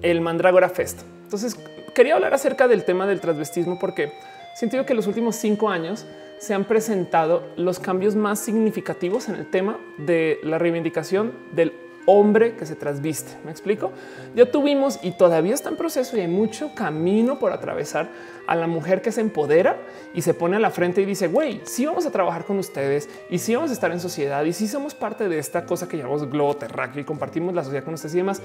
[0.00, 1.02] el Mandrágora Fest.
[1.24, 1.58] Entonces
[1.94, 4.12] quería hablar acerca del tema del transvestismo porque
[4.54, 6.06] siento que en los últimos cinco años
[6.38, 11.74] se han presentado los cambios más significativos en el tema de la reivindicación del
[12.06, 13.32] hombre que se trasviste.
[13.44, 13.92] Me explico.
[14.34, 18.08] Ya tuvimos y todavía está en proceso y hay mucho camino por atravesar
[18.46, 19.76] a la mujer que se empodera
[20.14, 23.08] y se pone a la frente y dice, güey, sí vamos a trabajar con ustedes
[23.28, 25.96] y sí vamos a estar en sociedad y sí somos parte de esta cosa que
[25.96, 28.40] llamamos globo terráqueo y compartimos la sociedad con ustedes y demás.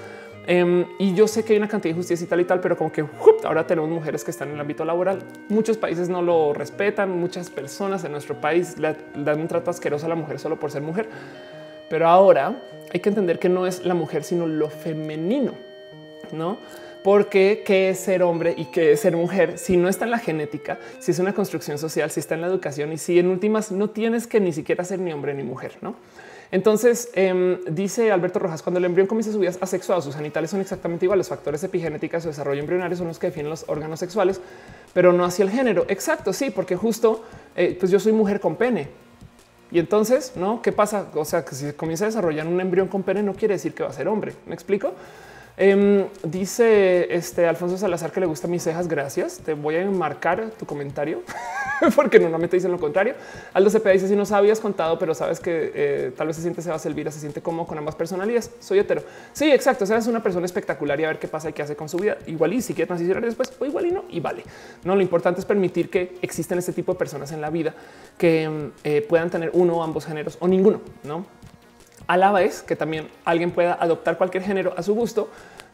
[0.47, 2.75] Em, y yo sé que hay una cantidad de injusticia y tal y tal, pero
[2.75, 3.05] como que
[3.43, 5.19] ahora tenemos mujeres que están en el ámbito laboral.
[5.49, 7.11] Muchos países no lo respetan.
[7.11, 10.81] Muchas personas en nuestro país dan un trato asqueroso a la mujer solo por ser
[10.81, 11.07] mujer.
[11.89, 12.59] Pero ahora
[12.93, 15.53] hay que entender que no es la mujer, sino lo femenino,
[16.31, 16.57] no?
[17.03, 20.19] Porque qué es ser hombre y qué es ser mujer si no está en la
[20.19, 23.71] genética, si es una construcción social, si está en la educación y si en últimas
[23.71, 25.95] no tienes que ni siquiera ser ni hombre ni mujer, no?
[26.51, 31.05] Entonces em, dice Alberto Rojas, cuando el embrión comienza su vida sus genitales son exactamente
[31.05, 31.21] iguales.
[31.21, 34.41] Los factores epigenéticos de desarrollo embrionario son los que definen los órganos sexuales,
[34.93, 35.85] pero no hacia el género.
[35.87, 37.23] Exacto, sí, porque justo
[37.55, 38.89] eh, pues yo soy mujer con pene
[39.71, 40.61] y entonces, ¿no?
[40.61, 41.07] ¿Qué pasa?
[41.15, 43.83] O sea, que si comienza a desarrollar un embrión con pene no quiere decir que
[43.83, 44.33] va a ser hombre.
[44.45, 44.93] ¿Me explico?
[45.57, 48.87] Em, dice este Alfonso Salazar que le gustan mis cejas.
[48.87, 49.39] Gracias.
[49.39, 51.21] Te voy a enmarcar tu comentario
[51.95, 53.15] porque normalmente dicen lo contrario.
[53.53, 56.61] Aldo Cepeda dice si no sabías contado, pero sabes que eh, tal vez se siente
[56.61, 58.51] Sebas Elvira, se siente como con ambas personalidades.
[58.59, 59.03] Soy hetero.
[59.33, 59.83] Sí, exacto.
[59.83, 61.89] O sea, es una persona espectacular y a ver qué pasa y qué hace con
[61.89, 62.17] su vida.
[62.27, 64.05] Igual y si quiere transicionar después o igual y no.
[64.09, 64.43] Y vale.
[64.83, 67.73] No, lo importante es permitir que existen este tipo de personas en la vida
[68.17, 70.81] que em, eh, puedan tener uno o ambos géneros o ninguno.
[71.03, 71.41] No
[72.07, 75.29] a la que también alguien pueda adoptar cualquier género a su gusto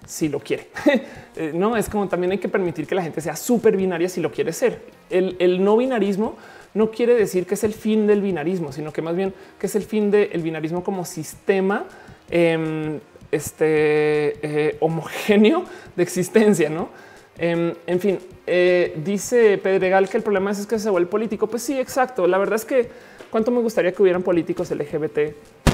[0.06, 0.70] si lo quiere.
[1.40, 4.22] Eh, no es como también hay que permitir que la gente sea súper binaria si
[4.22, 4.82] lo quiere ser.
[5.08, 6.36] El, no binarismo
[6.74, 9.76] no quiere decir que es el fin del binarismo, sino que más bien que es
[9.76, 11.86] el fin del binarismo como sistema
[12.32, 13.00] em,
[13.32, 13.68] este,
[14.42, 16.72] eh, homogéneo de existencia.
[16.72, 16.90] No,
[17.38, 18.18] em, en fin,
[18.48, 21.46] eh, dice Pedregal que el problema es, que se vuelve político.
[21.46, 22.26] Pues sí, exacto.
[22.26, 22.90] La verdad es que
[23.30, 25.18] cuánto me gustaría que hubieran políticos LGBT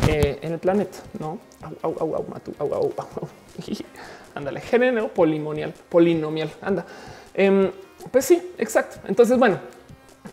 [0.08, 1.40] en el planeta, no?
[1.82, 1.96] Au,
[2.60, 2.94] au.
[4.36, 6.52] Ándale, género polimonial, polinomial.
[6.62, 6.86] Anda.
[7.34, 7.72] Em,
[8.12, 8.98] pues sí, exacto.
[9.08, 9.60] Entonces, bueno,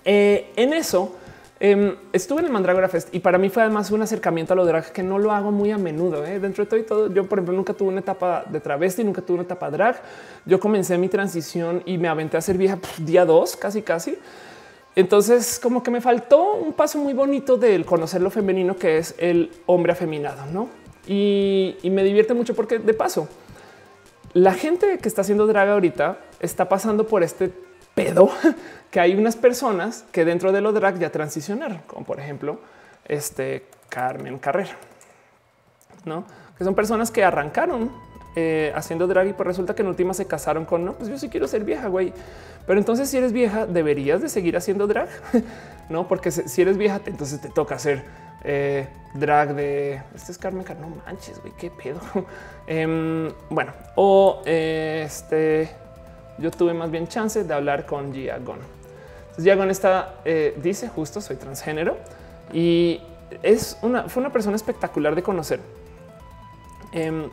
[0.05, 1.17] eh, en eso
[1.59, 4.65] em, estuve en el Mandragora Fest y para mí fue además un acercamiento a lo
[4.65, 6.25] drag que no lo hago muy a menudo.
[6.25, 6.41] ¿eh?
[6.41, 9.21] Dentro de todo y todo, yo, por ejemplo, nunca tuve una etapa de travesti, nunca
[9.23, 10.01] tuve una etapa drag.
[10.47, 14.19] Yo comencé mi transición y me aventé a ser vieja día dos, casi, casi.
[15.01, 19.14] Entonces, como que me faltó un paso muy bonito del conocer lo femenino que es
[19.16, 20.68] el hombre afeminado, no?
[21.06, 23.27] Y, me divierte mucho porque de paso
[24.35, 27.51] la gente que está haciendo drag ahorita está pasando por este
[27.94, 28.31] pedo
[28.90, 32.60] que hay unas personas que dentro de lo drag ya transicionaron, como por ejemplo
[33.09, 34.77] este Carmen Carrera,
[36.05, 36.24] no
[36.59, 37.90] que son personas que arrancaron
[38.36, 41.18] eh, haciendo drag y pues resulta que en última se casaron con no, pues yo
[41.18, 42.12] sí quiero ser vieja, güey.
[42.66, 45.09] Pero entonces, si eres vieja, deberías de seguir haciendo drag,
[45.89, 46.07] no?
[46.09, 48.05] Porque si eres vieja, entonces te toca hacer
[48.45, 50.87] eh, drag de este es Carmen Carrera.
[50.87, 52.01] No manches, güey, qué pedo.
[52.66, 55.70] Em, bueno, o este
[56.39, 58.59] yo tuve más bien chance de hablar con Gia Gon.
[59.37, 61.97] Gia Gon está, eh, dice justo soy transgénero
[62.53, 63.01] y
[63.43, 65.61] es una, fue una persona espectacular de conocer.
[66.93, 67.28] Em,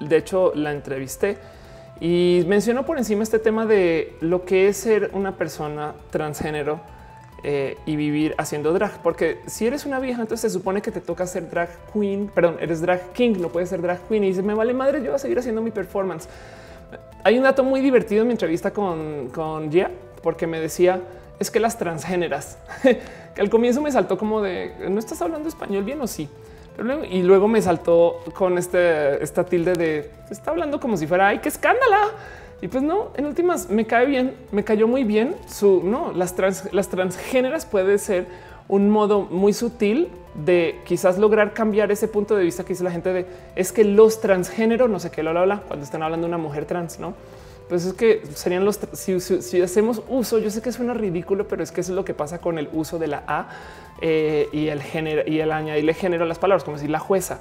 [0.00, 1.38] de hecho, la entrevisté
[2.00, 6.80] y mencionó por encima este tema de lo que es ser una persona transgénero
[7.44, 11.00] eh, y vivir haciendo drag, porque si eres una vieja, entonces se supone que te
[11.00, 14.44] toca ser drag queen, perdón, eres drag king, no puedes ser drag queen y dices,
[14.44, 16.28] me vale madre, yo voy a seguir haciendo mi performance.
[17.24, 19.90] Hay un dato muy divertido en mi entrevista con, con Gia,
[20.22, 21.00] porque me decía,
[21.40, 25.82] es que las transgéneras, que al comienzo me saltó como de, ¿no estás hablando español
[25.82, 26.28] bien o sí?
[27.10, 31.38] Y luego me saltó con este, esta tilde de, está hablando como si fuera, ay,
[31.38, 32.10] qué escándala.
[32.60, 36.34] Y pues no, en últimas me cae bien, me cayó muy bien su no, las,
[36.36, 38.26] trans, las transgéneras puede ser
[38.68, 42.92] un modo muy sutil de quizás lograr cambiar ese punto de vista que dice la
[42.92, 43.26] gente de
[43.56, 46.64] es que los transgéneros, no sé qué, lo habla cuando están hablando de una mujer
[46.64, 47.14] trans, no?
[47.68, 50.38] Pues es que serían los si, hacemos uso.
[50.38, 52.68] Yo sé que suena ridículo, pero es que eso es lo que pasa con el
[52.72, 53.48] uso de la A
[54.04, 57.38] eh, y el género y el añadirle género a las palabras, como decir la jueza.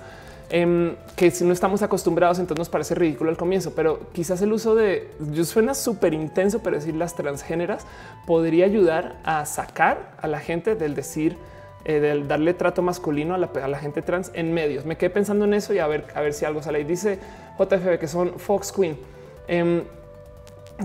[0.51, 4.53] Em, que si no estamos acostumbrados, entonces nos parece ridículo al comienzo, pero quizás el
[4.53, 7.87] uso de yo suena súper intenso, pero decir las transgéneras
[8.27, 11.35] podría ayudar a sacar a la gente del decir,
[11.83, 14.85] eh, del darle trato masculino a la, gente trans en medios.
[14.85, 16.81] Me quedé pensando en eso y a ver, a ver si algo sale.
[16.81, 17.17] Y dice
[17.57, 18.97] JFB que son Fox Queen.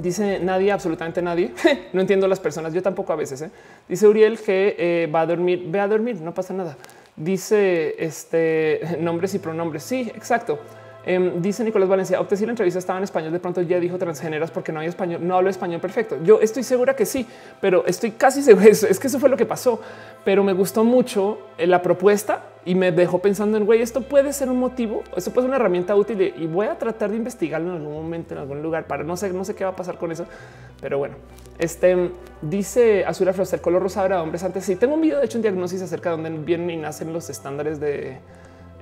[0.01, 1.52] Dice nadie, absolutamente nadie.
[1.93, 2.73] no entiendo las personas.
[2.73, 3.43] Yo tampoco a veces.
[3.43, 3.51] ¿eh?
[3.89, 6.77] Dice Uriel que eh, va a dormir, ve a dormir, no pasa nada.
[7.16, 9.82] Dice este nombres y pronombres.
[9.82, 10.59] Sí, exacto.
[11.09, 13.97] Em, dice Nicolás Valencia, opté si la entrevista estaba en español, de pronto ya dijo
[13.97, 16.19] transgéneras porque no hay español, no hablo español perfecto.
[16.24, 17.24] Yo estoy segura que sí,
[17.61, 19.81] pero estoy casi seguro, es que eso fue lo que pasó,
[20.24, 24.33] pero me gustó mucho eh, la propuesta y me dejó pensando en, güey, esto puede
[24.33, 27.70] ser un motivo, esto puede ser una herramienta útil y voy a tratar de investigarlo
[27.70, 29.99] en algún momento, en algún lugar, para no sé, no sé qué va a pasar
[29.99, 30.27] con eso,
[30.81, 31.15] pero bueno.
[31.57, 32.11] Este
[32.43, 34.65] dice Azura Frost, el color rosado era hombres antes.
[34.65, 37.31] Sí, tengo un video de hecho, un diagnóstico acerca de dónde vienen y nacen los
[37.31, 38.19] estándares de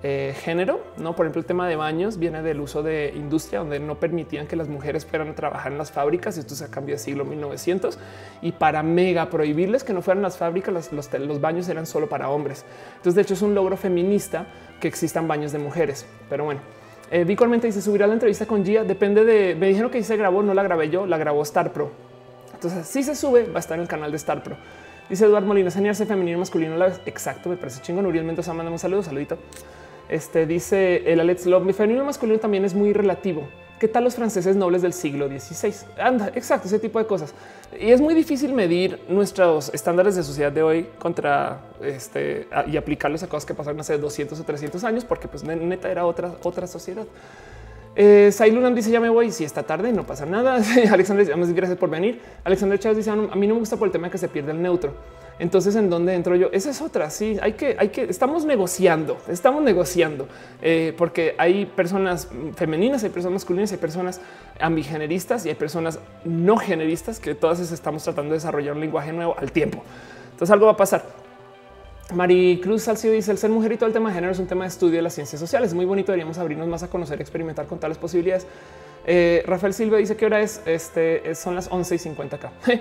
[0.07, 0.83] eh, género.
[0.99, 4.47] No, por ejemplo, el tema de baños viene del uso de industria donde no permitían
[4.47, 6.37] que las mujeres fueran a trabajar en las fábricas.
[6.37, 7.99] Esto se cambió de siglo 1900
[8.43, 12.67] y para mega prohibirles que no fueran las fábricas, los, baños eran solo para hombres.
[12.97, 14.47] Entonces, de hecho, es un logro feminista
[14.79, 16.05] que existan baños de mujeres.
[16.29, 16.61] Pero bueno,
[17.11, 18.85] eh, dice subirá la entrevista con Gia.
[18.85, 21.91] Depende de me dijeron que se grabó, no la grabé yo, la grabó Star Pro.
[22.53, 24.57] Entonces, si se sube, va a estar en el canal de Star Pro.
[25.09, 26.77] Dice Eduardo Molina, enseñarse femenino masculino.
[26.77, 28.05] La Exacto, me parece chingón.
[28.05, 29.39] Uriel Mendoza, manda un saludo, saludito.
[30.09, 31.65] Este dice el Alex Love.
[31.65, 33.49] Mi femenino masculino también es muy relativo.
[33.79, 35.75] ¿Qué tal los franceses nobles del siglo XVI?
[35.99, 37.35] Anda, exacto, ese tipo de cosas.
[37.79, 43.23] Y es muy difícil medir nuestros estándares de sociedad de hoy contra este y aplicarlos
[43.25, 46.67] a cosas que pasaron hace 200 o 300 años, porque pues neta era otra, otra
[46.67, 47.05] sociedad.
[47.97, 49.33] Eh, Sailunam dice ya me voy.
[49.33, 50.57] Si está tarde, no pasa nada.
[50.93, 52.21] Alexander, gracias por venir.
[52.45, 54.63] Alexander Chávez dice a mí no me gusta por el tema que se pierde el
[54.63, 54.95] neutro.
[55.39, 56.49] Entonces, ¿en dónde entro yo?
[56.53, 57.11] Esa es otra.
[57.11, 60.29] Sí, hay que, hay que, estamos negociando, estamos negociando,
[60.63, 64.21] eh, porque hay personas femeninas, hay personas masculinas, hay personas
[64.61, 69.35] ambigeneristas y hay personas no generistas que todas estamos tratando de desarrollar un lenguaje nuevo
[69.39, 69.83] al tiempo.
[70.33, 71.05] Entonces, algo va a pasar.
[72.13, 74.65] Maricruz Salcio dice el ser mujer y todo el tema de género es un tema
[74.65, 75.75] de estudio de las ciencias sociales.
[75.75, 76.13] muy bonito.
[76.13, 78.47] Deberíamos abrirnos más a conocer, experimentar con tales posibilidades.
[79.07, 82.53] Eh, Rafael Silva dice que hora es este son las 11 y 50 acá.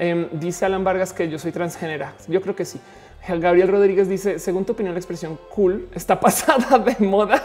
[0.00, 2.14] Em, dice Alan Vargas que yo soy transgénera.
[2.26, 2.80] Yo creo que sí.
[3.28, 7.42] Gabriel Rodríguez dice, según tu opinión, la expresión cool está pasada de moda.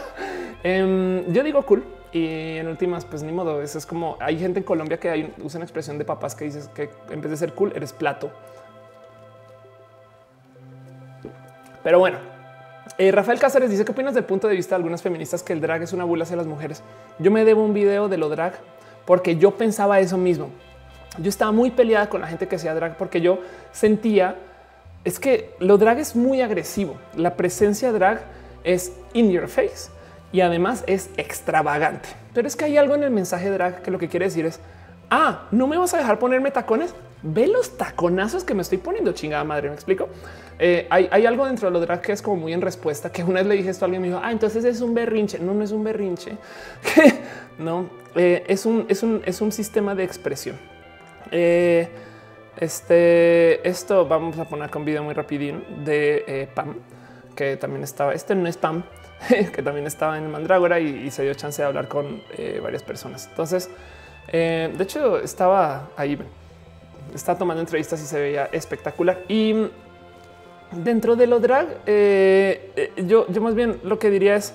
[0.64, 3.60] Em, yo digo cool y en últimas, pues ni modo.
[3.60, 6.88] Es como hay gente en Colombia que usa una expresión de papás que dices que
[7.10, 8.30] en vez de ser cool, eres plato.
[11.84, 12.18] Pero bueno,
[12.96, 15.60] eh, Rafael Cáceres dice qué opinas del punto de vista de algunas feministas que el
[15.60, 16.82] drag es una bula hacia las mujeres.
[17.18, 18.54] Yo me debo un video de lo drag
[19.04, 20.48] porque yo pensaba eso mismo.
[21.18, 23.40] Yo estaba muy peleada con la gente que hacía drag porque yo
[23.72, 24.36] sentía
[25.04, 26.96] es que lo drag es muy agresivo.
[27.14, 28.22] La presencia drag
[28.64, 29.90] es in your face
[30.32, 32.08] y además es extravagante.
[32.34, 34.60] Pero es que hay algo en el mensaje drag que lo que quiere decir es
[35.10, 36.94] ah, no me vas a dejar ponerme tacones.
[37.22, 39.12] Ve los taconazos que me estoy poniendo.
[39.12, 39.68] Chingada madre.
[39.68, 40.08] Me explico.
[40.58, 43.10] Eh, hay, algo dentro de lo drag que es como muy en respuesta.
[43.10, 45.38] Que una vez le dije esto a alguien, me dijo, ah, entonces es un berrinche.
[45.38, 46.36] No, no es un berrinche.
[47.58, 50.56] no eh, es un, es un, es un sistema de expresión.
[51.30, 51.88] Eh,
[52.56, 56.76] este, esto vamos a poner con video muy rapidín de eh, Pam,
[57.34, 58.14] que también estaba.
[58.14, 58.82] Este no es Pam,
[59.28, 63.26] que también estaba en Mandrágora y, se dio chance de hablar con eh, varias personas.
[63.30, 63.70] Entonces,
[64.32, 66.18] de hecho, estaba ahí,
[67.14, 69.22] estaba tomando entrevistas y se veía espectacular.
[69.28, 69.68] Y
[70.72, 71.68] dentro de lo drag,
[73.06, 74.52] yo, yo más bien lo que diría es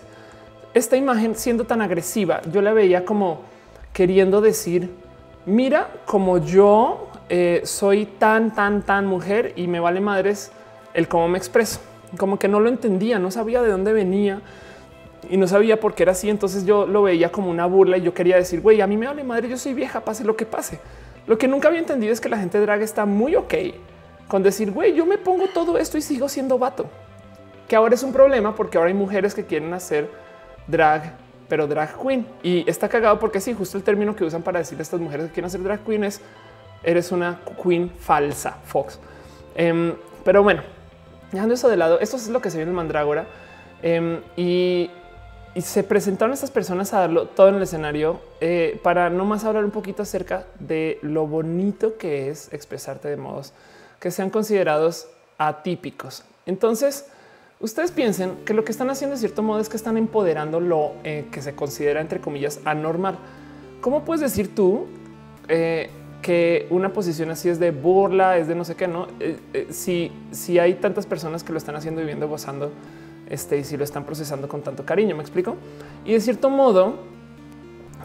[0.74, 3.42] esta imagen siendo tan agresiva, yo la veía como
[3.94, 4.90] queriendo decir
[5.46, 10.52] mira como yo eh, soy tan, tan, tan mujer y me vale madres
[10.94, 11.80] el cómo me expreso.
[12.18, 14.42] Como que no lo entendía, no sabía de dónde venía
[15.30, 16.30] y no sabía por qué era así.
[16.30, 19.08] Entonces yo lo veía como una burla y yo quería decir, güey, a mí me
[19.08, 20.80] vale madre, yo soy vieja, pase lo que pase.
[21.28, 23.54] Lo que nunca había entendido es que la gente drag está muy ok
[24.28, 26.86] con decir, güey, yo me pongo todo esto y sigo siendo vato.
[27.68, 30.10] Que ahora es un problema porque ahora hay mujeres que quieren hacer
[30.68, 31.16] drag,
[31.52, 32.26] pero drag queen.
[32.44, 35.26] Y está cagado porque sí, justo el término que usan para decir a estas mujeres
[35.26, 36.22] que quieren hacer drag queen es
[36.82, 38.98] eres una queen falsa, Fox.
[39.54, 40.62] Em, pero bueno,
[41.30, 43.26] dejando eso de lado, esto es lo que se ve en el Mandrágora.
[43.82, 44.90] Em, y,
[45.60, 49.66] se presentaron estas personas a darlo todo en el escenario eh, para no más hablar
[49.66, 53.52] un poquito acerca de lo bonito que es expresarte de modos
[54.00, 56.24] que sean considerados atípicos.
[56.46, 57.11] Entonces,
[57.62, 60.94] ustedes piensen que lo que están haciendo de cierto modo es que están empoderando lo
[61.04, 63.18] eh, que se considera entre comillas anormal.
[63.82, 64.88] ¿Cómo puedes decir tú
[65.48, 65.90] eh,
[66.22, 69.08] que una posición así es de burla, es de no sé qué, no?
[69.20, 72.72] Eh, si, si hay tantas personas que lo están haciendo, viviendo, gozando,
[73.30, 75.56] este, y si lo están procesando con tanto cariño, me explico.
[76.06, 76.96] Y de cierto modo,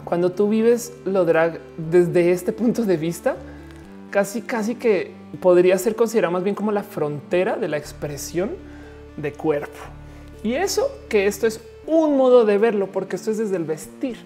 [0.03, 3.35] cuando tú vives lo drag desde este punto de vista,
[4.09, 5.11] casi, casi que
[5.41, 8.51] podría ser considerado más bien como la frontera de la expresión
[9.17, 9.77] de cuerpo.
[10.43, 14.17] Y eso que esto es un modo de verlo, porque esto es desde el vestir.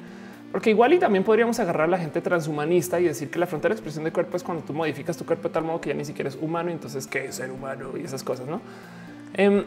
[0.51, 3.73] Porque igual y también podríamos agarrar a la gente transhumanista y decir que la frontera
[3.73, 5.95] de expresión de cuerpo es cuando tú modificas tu cuerpo de tal modo que ya
[5.95, 6.69] ni siquiera es humano.
[6.71, 7.91] Entonces, ¿qué es ser humano?
[7.97, 8.59] Y esas cosas, ¿no?
[9.33, 9.63] Em,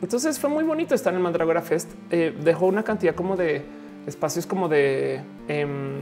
[0.00, 1.90] entonces fue muy bonito estar en el Mandragora Fest.
[2.10, 3.62] Eh, dejó una cantidad como de
[4.06, 6.00] espacios como de em,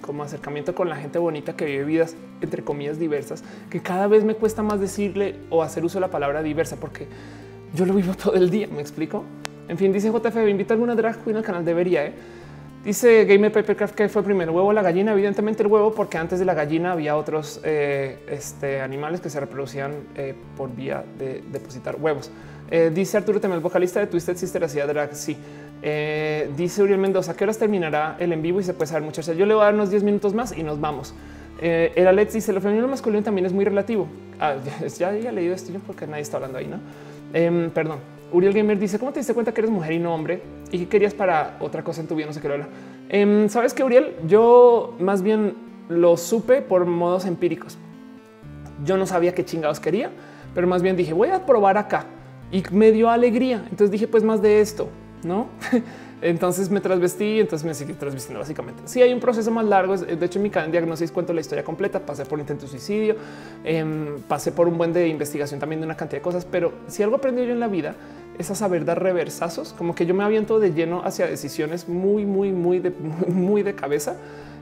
[0.00, 4.24] como acercamiento con la gente bonita que vive vidas entre comillas diversas, que cada vez
[4.24, 7.06] me cuesta más decirle o hacer uso de la palabra diversa porque
[7.74, 8.68] yo lo vivo todo el día.
[8.68, 9.24] Me explico.
[9.68, 11.64] En fin, dice JF, invita a alguna drag queen al canal.
[11.64, 12.12] Debería, ¿eh?
[12.86, 15.12] Dice Gamer Papercraft que fue primero huevo la gallina.
[15.12, 19.40] Evidentemente el huevo, porque antes de la gallina había otros eh, este, animales que se
[19.40, 22.30] reproducían eh, por vía de depositar huevos.
[22.70, 25.16] Eh, dice Arturo Temel, vocalista de Twisted Sister, hacía drag.
[25.16, 25.36] Sí.
[26.56, 28.60] dice Uriel Mendoza, ¿qué horas terminará el en vivo?
[28.60, 29.36] Y se puede saber muchachas.
[29.36, 31.12] Yo le voy a dar unos 10 minutos más y nos vamos.
[31.60, 34.06] el Alex dice, lo femenino masculino también es muy relativo.
[34.38, 34.54] Ah,
[34.96, 36.78] ya, ya, he leído esto porque nadie está hablando ahí, ¿no?
[37.32, 37.98] Em, perdón.
[38.32, 40.42] Uriel Gamer dice, ¿cómo te diste cuenta que eres mujer y no hombre?
[40.70, 42.26] ¿Y qué querías para otra cosa en tu vida?
[42.26, 42.66] No sé qué lo
[43.08, 45.54] eh, Sabes que Uriel, yo más bien
[45.88, 47.78] lo supe por modos empíricos.
[48.84, 50.10] Yo no sabía qué chingados quería,
[50.54, 52.06] pero más bien dije, voy a probar acá.
[52.50, 53.62] Y me dio alegría.
[53.70, 54.88] Entonces dije, pues más de esto,
[55.22, 55.46] ¿no?
[56.22, 58.82] Entonces me trasvestí, entonces me seguí trasvistiendo básicamente.
[58.86, 59.96] Sí, hay un proceso más largo.
[59.96, 62.00] De hecho, en mi canal diagnosis cuento la historia completa.
[62.00, 63.16] Pasé por intento de suicidio,
[63.64, 66.46] em, pasé por un buen de investigación también de una cantidad de cosas.
[66.46, 67.94] Pero si algo aprendí yo en la vida
[68.38, 72.24] es a saber dar reversazos, como que yo me aviento de lleno hacia decisiones muy,
[72.24, 72.90] muy, muy de,
[73.64, 74.16] de cabeza.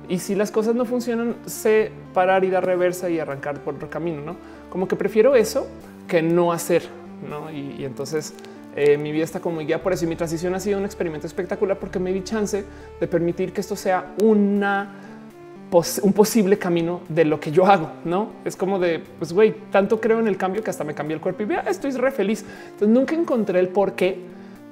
[0.08, 3.88] Y si las cosas no funcionan, sé parar y dar reversa y arrancar por otro
[3.88, 4.36] camino, no
[4.70, 5.68] como que prefiero eso
[6.08, 6.82] que no hacer.
[7.30, 7.50] ¿no?
[7.50, 8.34] Y entonces
[8.76, 11.26] eh, mi vida está como guía por eso y mi transición ha sido un experimento
[11.26, 12.64] espectacular porque me di chance
[13.00, 18.56] de permitir que esto sea un posible camino de lo que yo hago, no es
[18.56, 21.42] como de pues güey, tanto creo en el cambio que hasta me cambió el cuerpo
[21.42, 22.44] y vea, estoy re feliz.
[22.72, 24.18] Entonces nunca encontré el porqué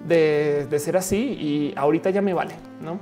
[0.06, 2.98] de, de ser así y ahorita ya me vale, no?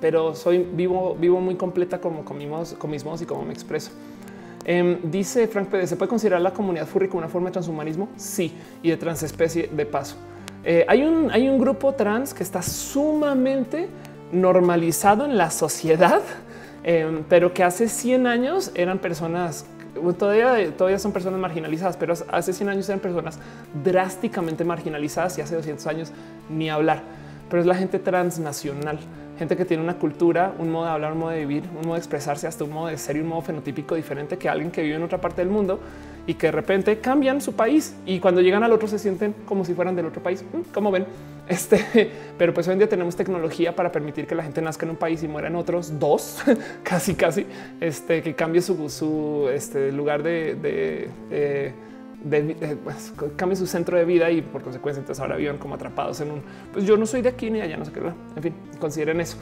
[0.00, 2.38] Pero soy vivo, vivo muy completa como con
[2.78, 3.90] con mis modos y como me expreso.
[4.70, 8.10] Em, dice Frank Pérez, ¿se puede considerar la comunidad furry como una forma de transhumanismo?
[8.16, 10.16] Sí, y de transespecie de paso.
[10.62, 13.88] Eh, hay, un, hay un grupo trans que está sumamente
[14.30, 16.20] normalizado en la sociedad,
[16.84, 19.64] em, pero que hace 100 años eran personas
[20.18, 23.38] todavía, todavía son personas marginalizadas, pero hace 100 años eran personas
[23.82, 26.12] drásticamente marginalizadas y hace 200 años
[26.50, 27.00] ni hablar.
[27.48, 28.98] Pero es la gente transnacional
[29.38, 31.94] gente que tiene una cultura, un modo de hablar, un modo de vivir, un modo
[31.94, 34.82] de expresarse, hasta un modo de ser y un modo fenotípico diferente que alguien que
[34.82, 35.78] vive en otra parte del mundo
[36.26, 39.64] y que de repente cambian su país y cuando llegan al otro se sienten como
[39.64, 40.44] si fueran del otro país.
[40.52, 41.06] Mm, como ven,
[41.48, 44.90] este, pero pues hoy en día tenemos tecnología para permitir que la gente nazca en
[44.90, 46.42] un país y muera en otros dos,
[46.82, 47.46] casi, casi,
[47.80, 51.72] este, que cambie su, su este, lugar de, eh,
[52.24, 56.20] de, pues, cambie su centro de vida y por consecuencia entonces ahora viven como atrapados
[56.20, 56.42] en un
[56.72, 58.00] pues yo no soy de aquí ni allá, no sé qué.
[58.00, 59.36] En fin, consideren eso.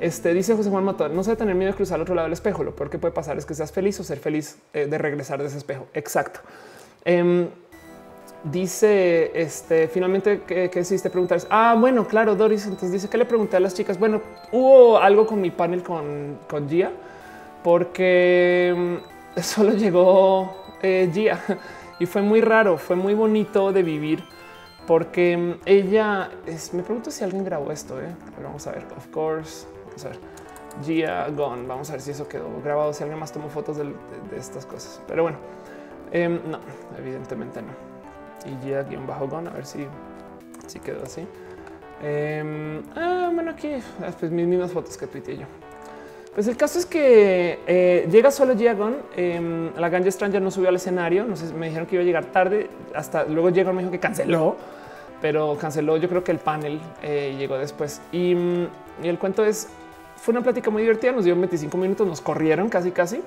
[0.00, 2.32] Este dice José Juan Matón, no se tener miedo de cruzar al otro lado del
[2.32, 2.62] espejo.
[2.62, 5.40] Lo peor que puede pasar es que seas feliz o ser feliz eh, de regresar
[5.40, 5.86] de ese espejo.
[5.92, 6.40] Exacto.
[7.04, 7.48] Em,
[8.44, 11.40] dice este finalmente que, que hiciste preguntar.
[11.50, 12.64] Ah, bueno, claro, Doris.
[12.64, 13.98] Entonces dice que le pregunté a las chicas.
[13.98, 14.22] Bueno,
[14.52, 16.92] hubo algo con mi panel con, con Gia
[17.64, 19.00] porque
[19.36, 21.40] mm, solo llegó eh, Gia
[21.98, 24.24] y fue muy raro, fue muy bonito de vivir
[24.88, 26.30] porque mm, ella
[26.72, 28.00] me pregunto si alguien grabó esto.
[28.00, 28.08] ¿eh?
[28.42, 28.86] vamos a ver.
[28.96, 30.18] Of course, vamos a ver.
[30.82, 31.66] Gia Gone.
[31.66, 32.92] Vamos a ver si eso quedó grabado.
[32.94, 33.92] Si alguien más tomó fotos de,
[34.34, 35.38] estas cosas, pero bueno,
[36.10, 36.58] em, no,
[36.98, 37.72] evidentemente no.
[38.46, 39.50] Y Gia guion bajo Gone.
[39.50, 39.86] A ver si,
[40.66, 41.26] si quedó así.
[42.02, 43.72] Em, ah, bueno, aquí
[44.18, 45.46] pues mis mismas fotos que tuiteé yo.
[46.38, 48.98] Pues el caso es que eh, llega solo Giagon.
[49.16, 51.24] Eh, la Ganja Stranger no subió al escenario.
[51.24, 52.70] No sé, me dijeron que iba a llegar tarde.
[52.94, 54.54] Hasta luego Giagon me dijo que canceló,
[55.20, 55.96] pero canceló.
[55.96, 58.00] Yo creo que el panel eh, llegó después.
[58.12, 58.68] Y, mm,
[59.02, 59.66] y, el cuento es:
[60.14, 61.10] fue una plática muy divertida.
[61.10, 63.20] Nos dio 25 minutos, nos corrieron casi, casi,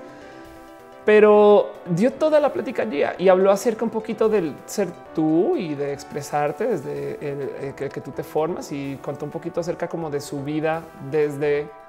[1.04, 5.76] pero dio toda la plática allí y habló acerca un poquito del ser tú y
[5.76, 10.10] de expresarte desde el, que, que tú te formas y contó un poquito acerca como
[10.10, 10.82] de su vida
[11.12, 11.81] desde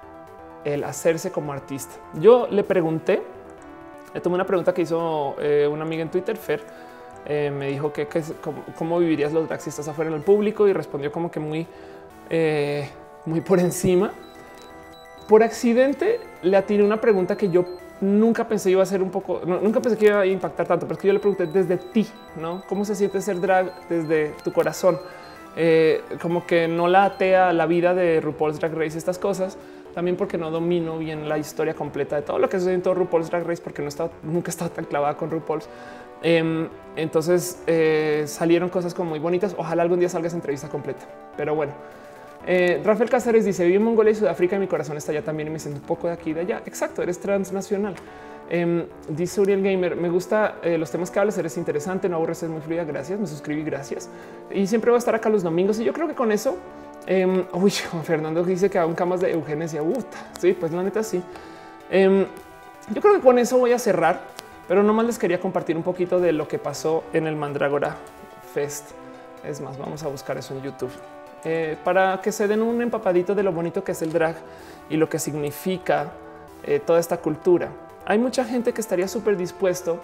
[0.64, 1.94] el hacerse como artista.
[2.14, 3.22] Yo le pregunté,
[4.14, 6.62] le tomé una pregunta que hizo eh, una amiga en Twitter, Fer,
[7.24, 8.08] eh, me dijo que,
[8.76, 11.66] cómo, vivirías los estás afuera en el público y respondió como que muy,
[12.30, 12.88] eh,
[13.26, 14.12] muy por encima.
[15.28, 17.64] Por accidente le atiné una pregunta que yo
[18.00, 20.94] nunca pensé iba a ser un poco, nunca pensé que iba a impactar tanto, pero
[20.94, 22.64] es que yo le pregunté desde ti, ¿no?
[22.68, 24.98] ¿Cómo se siente ser drag desde tu corazón?
[26.22, 29.58] como que no la atea la vida de RuPaul's Drag Race, estas cosas,
[29.94, 32.94] también porque no domino bien la historia completa de todo lo que sucede en todo
[32.94, 35.68] RuPaul's Drag Race, porque no estaba, nunca tan clavada con RuPaul's.
[36.22, 39.54] Em, entonces eh, salieron cosas como muy bonitas.
[39.58, 41.04] Ojalá algún día salga esa entrevista completa.
[41.36, 41.72] Pero bueno,
[42.46, 45.48] eh, Rafael Cáceres dice: Vivo en Mongolia y Sudáfrica y mi corazón está allá también
[45.48, 46.62] y me siento un poco de aquí y de allá.
[46.66, 47.94] Exacto, eres transnacional.
[48.50, 52.42] Eh, dice Uriel Gamer, me gusta eh, los temas que hablas, eres interesante, no aburres,
[52.42, 54.10] es muy fluida, gracias, me suscribí, gracias.
[54.52, 56.58] Y siempre voy a estar acá los domingos y yo creo que con eso
[57.08, 57.70] Um, uy,
[58.04, 59.82] Fernando dice que aún camas de eugenesia.
[59.82, 60.02] Uh,
[60.38, 61.22] sí, pues la neta sí.
[61.92, 62.24] Um,
[62.92, 64.20] yo creo que con eso voy a cerrar,
[64.68, 67.96] pero nomás les quería compartir un poquito de lo que pasó en el Mandragora
[68.54, 68.90] Fest.
[69.44, 70.92] Es más, vamos a buscar eso en YouTube
[71.44, 74.36] eh, para que se den un empapadito de lo bonito que es el drag
[74.88, 76.12] y lo que significa
[76.62, 77.68] eh, toda esta cultura.
[78.06, 80.00] Hay mucha gente que estaría súper dispuesto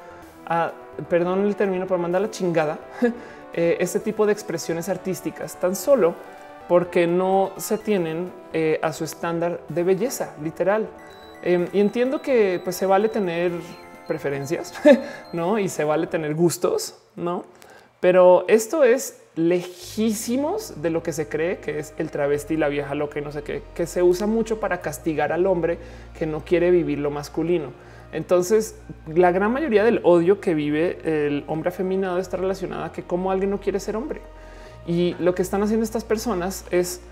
[0.46, 0.72] a,
[1.08, 2.78] perdón el término, por mandar la chingada,
[3.52, 6.14] eh, este tipo de expresiones artísticas tan solo
[6.68, 10.88] porque no se tienen eh, a su estándar de belleza, literal.
[11.42, 13.52] Em, y entiendo que pues, se vale tener
[14.06, 14.74] preferencias,
[15.32, 15.58] ¿no?
[15.58, 17.44] Y se vale tener gustos, ¿no?
[18.00, 22.94] Pero esto es lejísimos de lo que se cree que es el travesti, la vieja
[22.94, 25.78] loca y no sé qué, que se usa mucho para castigar al hombre
[26.18, 27.72] que no quiere vivir lo masculino.
[28.12, 33.02] Entonces, la gran mayoría del odio que vive el hombre afeminado está relacionada a que
[33.02, 34.22] como alguien no quiere ser hombre.
[34.88, 37.02] Y lo que están haciendo estas personas es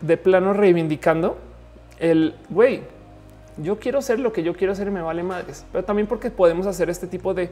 [0.00, 1.36] de plano reivindicando
[1.98, 2.82] el güey.
[3.58, 6.30] Yo quiero ser lo que yo quiero hacer y me vale madres, pero también porque
[6.30, 7.50] podemos hacer este tipo de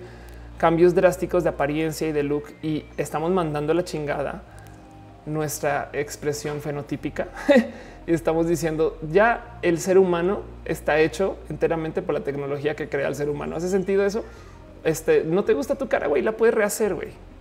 [0.57, 4.43] cambios drásticos de apariencia y de look y estamos mandando la chingada
[5.27, 7.29] nuestra expresión fenotípica
[8.07, 13.09] y estamos diciendo ya el ser humano está hecho enteramente por la tecnología que crea
[13.09, 13.57] el ser humano.
[13.57, 14.25] ¿Hace sentido eso?
[14.85, 17.32] Este no te gusta tu cara, güey, la puedes rehacer, güey.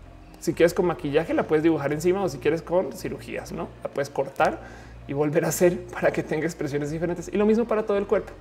[0.41, 3.89] Si quieres con maquillaje, la puedes dibujar encima o si quieres con cirugías, no la
[3.89, 4.59] puedes cortar
[5.07, 7.29] y volver a hacer para que tenga expresiones diferentes.
[7.31, 8.33] Y lo mismo para todo el cuerpo.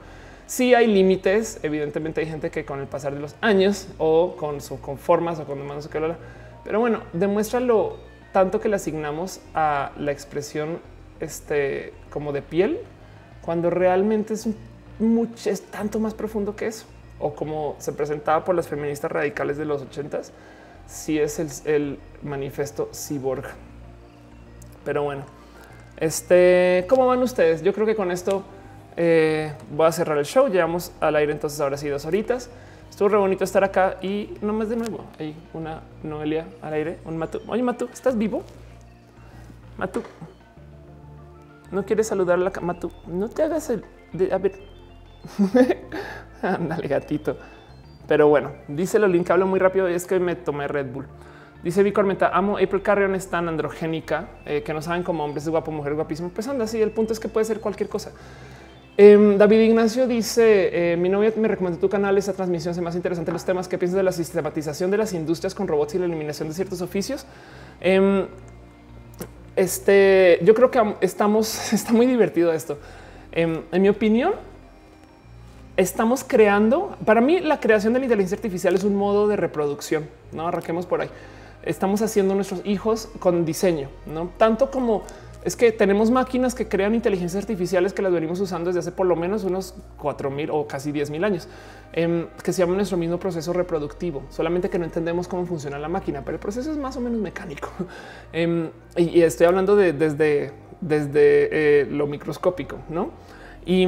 [0.46, 4.62] Si hay límites, evidentemente hay gente que con el pasar de los años o con
[4.62, 6.16] su con formas o con manos que lo
[6.64, 7.98] pero bueno, demuestra lo
[8.32, 10.78] tanto que le asignamos a la expresión
[11.20, 12.80] este como de piel
[13.42, 14.48] cuando realmente es
[14.98, 16.86] mucho, es tanto más profundo que eso
[17.18, 20.32] o como se presentaba por las feministas radicales de los ochentas
[20.90, 23.44] si es el, manifiesto cyborg.
[24.84, 25.22] Pero bueno,
[25.96, 27.62] este, ¿cómo van ustedes?
[27.62, 28.42] Yo creo que con esto
[28.96, 30.48] eh, voy a cerrar el show.
[30.48, 32.50] Llevamos al aire entonces ahora sí dos horitas.
[32.90, 35.04] Estuvo re bonito estar acá y no más de nuevo.
[35.18, 37.40] Hay una Noelia al aire, un Matu.
[37.46, 38.42] Oye, Matu, ¿estás vivo?
[39.78, 40.02] Matu,
[41.70, 42.90] no quieres saludar a la Matu.
[43.06, 44.60] No te hagas el de a ver.
[46.42, 47.36] Ándale, gatito.
[48.10, 51.06] Pero bueno, dice Lolín que hablo muy rápido y es que me tomé Red Bull.
[51.62, 55.44] Dice Vic Meta, amo April Carrion es tan androgénica eh, que no saben cómo hombres
[55.44, 56.28] es guapo, mujer guapísimo.
[56.30, 56.82] Pues anda así.
[56.82, 58.10] El punto es que puede ser cualquier cosa.
[58.96, 62.18] Em, David Ignacio dice: eh, Mi novia me recomendó tu canal.
[62.18, 65.54] Esa transmisión se más interesante los temas que piensas de la sistematización de las industrias
[65.54, 67.26] con robots y la eliminación de ciertos oficios.
[67.80, 68.26] Em,
[69.54, 72.76] este yo creo que estamos, está muy divertido esto.
[73.30, 74.32] Em, en mi opinión,
[75.80, 80.08] estamos creando, para mí la creación de la inteligencia artificial es un modo de reproducción,
[80.32, 81.08] no arranquemos por ahí.
[81.62, 85.02] Estamos haciendo nuestros hijos con diseño, no tanto como
[85.42, 89.06] es que tenemos máquinas que crean inteligencias artificiales que las venimos usando desde hace por
[89.06, 91.48] lo menos unos cuatro mil o casi 10 mil años,
[91.94, 95.88] em, que se llama nuestro mismo proceso reproductivo, solamente que no entendemos cómo funciona la
[95.88, 97.70] máquina, pero el proceso es más o menos mecánico.
[98.32, 100.52] Em, y, estoy hablando de desde,
[100.82, 101.48] desde
[101.82, 103.10] eh, lo microscópico, ¿no?
[103.64, 103.86] Y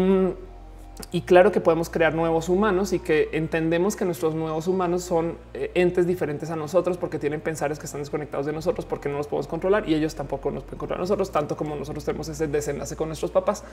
[1.10, 5.38] y claro que podemos crear nuevos humanos y que entendemos que nuestros nuevos humanos son
[5.54, 9.16] eh, entes diferentes a nosotros porque tienen pensares que están desconectados de nosotros porque no
[9.16, 12.28] los podemos controlar y ellos tampoco nos pueden controlar a nosotros, tanto como nosotros tenemos
[12.28, 13.64] ese desenlace con nuestros papás.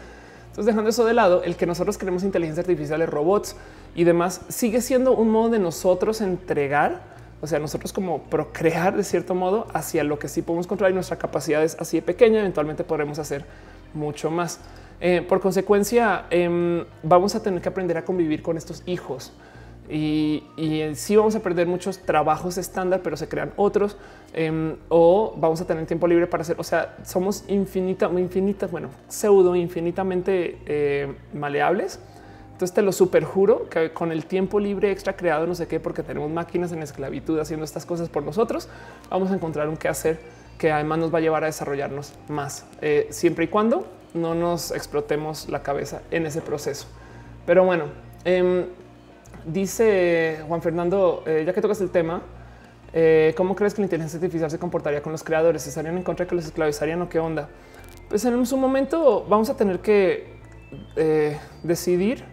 [0.48, 3.56] Entonces, dejando eso de lado, el que nosotros creemos inteligencia artificial, robots
[3.96, 7.02] y demás sigue siendo un modo de nosotros entregar,
[7.42, 10.96] o sea, nosotros como procrear de cierto modo hacia lo que sí podemos controlar y
[10.96, 12.40] nuestra capacidad es así de pequeña.
[12.40, 13.46] Eventualmente podremos hacer
[13.94, 14.60] mucho más.
[15.02, 19.32] Eh, por consecuencia, em, vamos a tener que aprender a convivir con estos hijos
[19.90, 23.98] y, y sí vamos a perder muchos trabajos estándar, pero se crean otros
[24.34, 26.56] em, o vamos a tener tiempo libre para hacer.
[26.60, 32.00] O sea, somos infinita, infinitas, bueno, pseudo infinitamente eh, maleables.
[32.52, 36.04] Entonces te lo superjuro que con el tiempo libre extra creado, no sé qué, porque
[36.04, 38.68] tenemos máquinas en esclavitud haciendo estas cosas por nosotros,
[39.10, 40.20] vamos a encontrar un qué hacer
[40.58, 44.72] que además nos va a llevar a desarrollarnos más, eh, siempre y cuando no nos
[44.72, 46.88] explotemos la cabeza en ese proceso.
[47.46, 47.86] Pero bueno,
[48.26, 48.66] em,
[49.46, 52.22] dice Juan Fernando, eh, ya que tocas el tema,
[52.94, 55.66] eh, ¿cómo crees que la inteligencia artificial se comportaría con los creadores?
[55.68, 57.50] ¿Estarían en contra de que los esclavizarían o qué onda?
[58.10, 60.40] Pues en su momento vamos a tener que
[60.96, 62.24] eh, decidir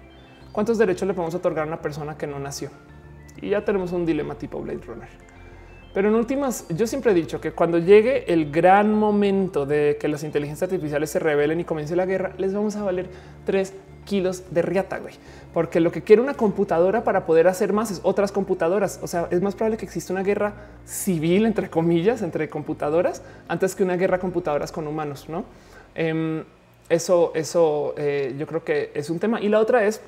[0.52, 2.70] cuántos derechos le podemos otorgar a una persona que no nació.
[3.40, 5.25] Y ya tenemos un dilema tipo Blade Runner.
[5.96, 10.08] Pero en últimas, yo siempre he dicho que cuando llegue el gran momento de que
[10.08, 13.06] las inteligencias artificiales se rebelen y comience la guerra, les vamos a valer
[13.46, 13.72] tres
[14.04, 15.14] kilos de riata, güey.
[15.54, 19.00] Porque lo que quiere una computadora para poder hacer más es otras computadoras.
[19.02, 20.52] O sea, es más probable que exista una guerra
[20.84, 25.46] civil, entre comillas, entre computadoras, antes que una guerra computadoras con humanos, ¿no?
[25.94, 26.44] Em,
[26.90, 29.40] eso, eso eh, yo creo que es un tema.
[29.40, 30.02] Y la otra es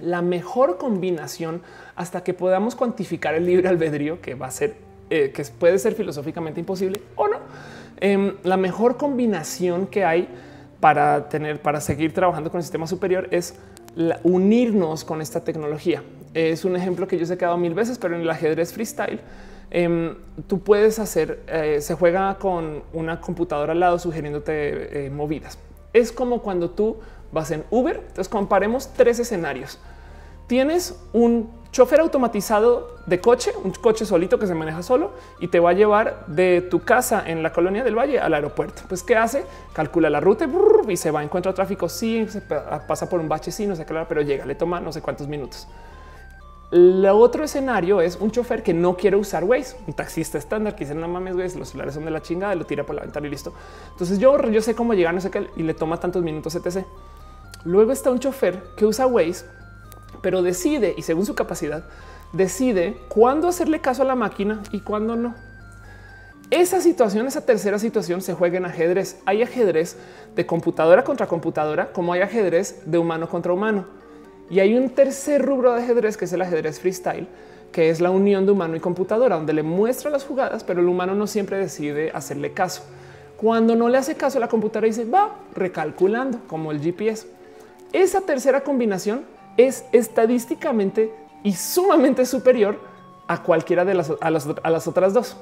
[0.00, 1.62] la mejor combinación
[1.94, 5.94] hasta que podamos cuantificar el libre albedrío, que va a ser eh, que puede ser
[5.94, 7.36] filosóficamente imposible o no.
[8.00, 10.26] Em, la mejor combinación que hay
[10.80, 13.54] para tener, para seguir trabajando con el sistema superior es
[14.22, 16.02] unirnos con esta tecnología.
[16.32, 19.20] Es un ejemplo que yo he quedado mil veces, pero en el ajedrez freestyle
[19.70, 20.14] em,
[20.46, 25.58] tú puedes hacer, eh, se juega con una computadora al lado sugiriéndote eh, movidas.
[25.92, 26.96] Es como cuando tú
[27.32, 27.96] vas en Uber.
[27.96, 29.78] Entonces comparemos tres escenarios.
[30.46, 35.58] Tienes un chofer automatizado de coche, un coche solito que se maneja solo y te
[35.58, 38.82] va a llevar de tu casa en la colonia del Valle al aeropuerto.
[38.88, 39.44] Pues qué hace?
[39.72, 40.46] Calcula la ruta
[40.86, 41.88] y se va, encuentra tráfico.
[41.88, 44.92] Sí, se pasa por un bache, sí, no sé qué, pero llega, le toma no
[44.92, 45.66] sé cuántos minutos.
[46.70, 50.84] El otro escenario es un chofer que no quiere usar Waze, un taxista estándar que
[50.84, 53.26] dice no mames, Waze, los celulares son de la chingada, lo tira por la ventana
[53.26, 53.52] y listo.
[53.92, 56.84] Entonces yo, yo sé cómo llegar, no sé qué, y le toma tantos minutos, etc.
[57.64, 59.61] Luego está un chofer que usa Waze
[60.22, 61.84] pero decide y según su capacidad
[62.32, 65.34] decide cuándo hacerle caso a la máquina y cuándo no.
[66.50, 69.20] Esa situación, esa tercera situación se juega en ajedrez.
[69.24, 69.96] Hay ajedrez
[70.36, 73.86] de computadora contra computadora, como hay ajedrez de humano contra humano.
[74.50, 77.26] Y hay un tercer rubro de ajedrez que es el ajedrez freestyle,
[77.72, 80.88] que es la unión de humano y computadora, donde le muestra las jugadas, pero el
[80.88, 82.82] humano no siempre decide hacerle caso.
[83.38, 87.28] Cuando no le hace caso, la computadora dice va recalculando como el GPS.
[87.94, 89.22] Esa tercera combinación
[89.56, 92.78] es estadísticamente y sumamente superior
[93.26, 95.36] a cualquiera de las, a las, otras dos.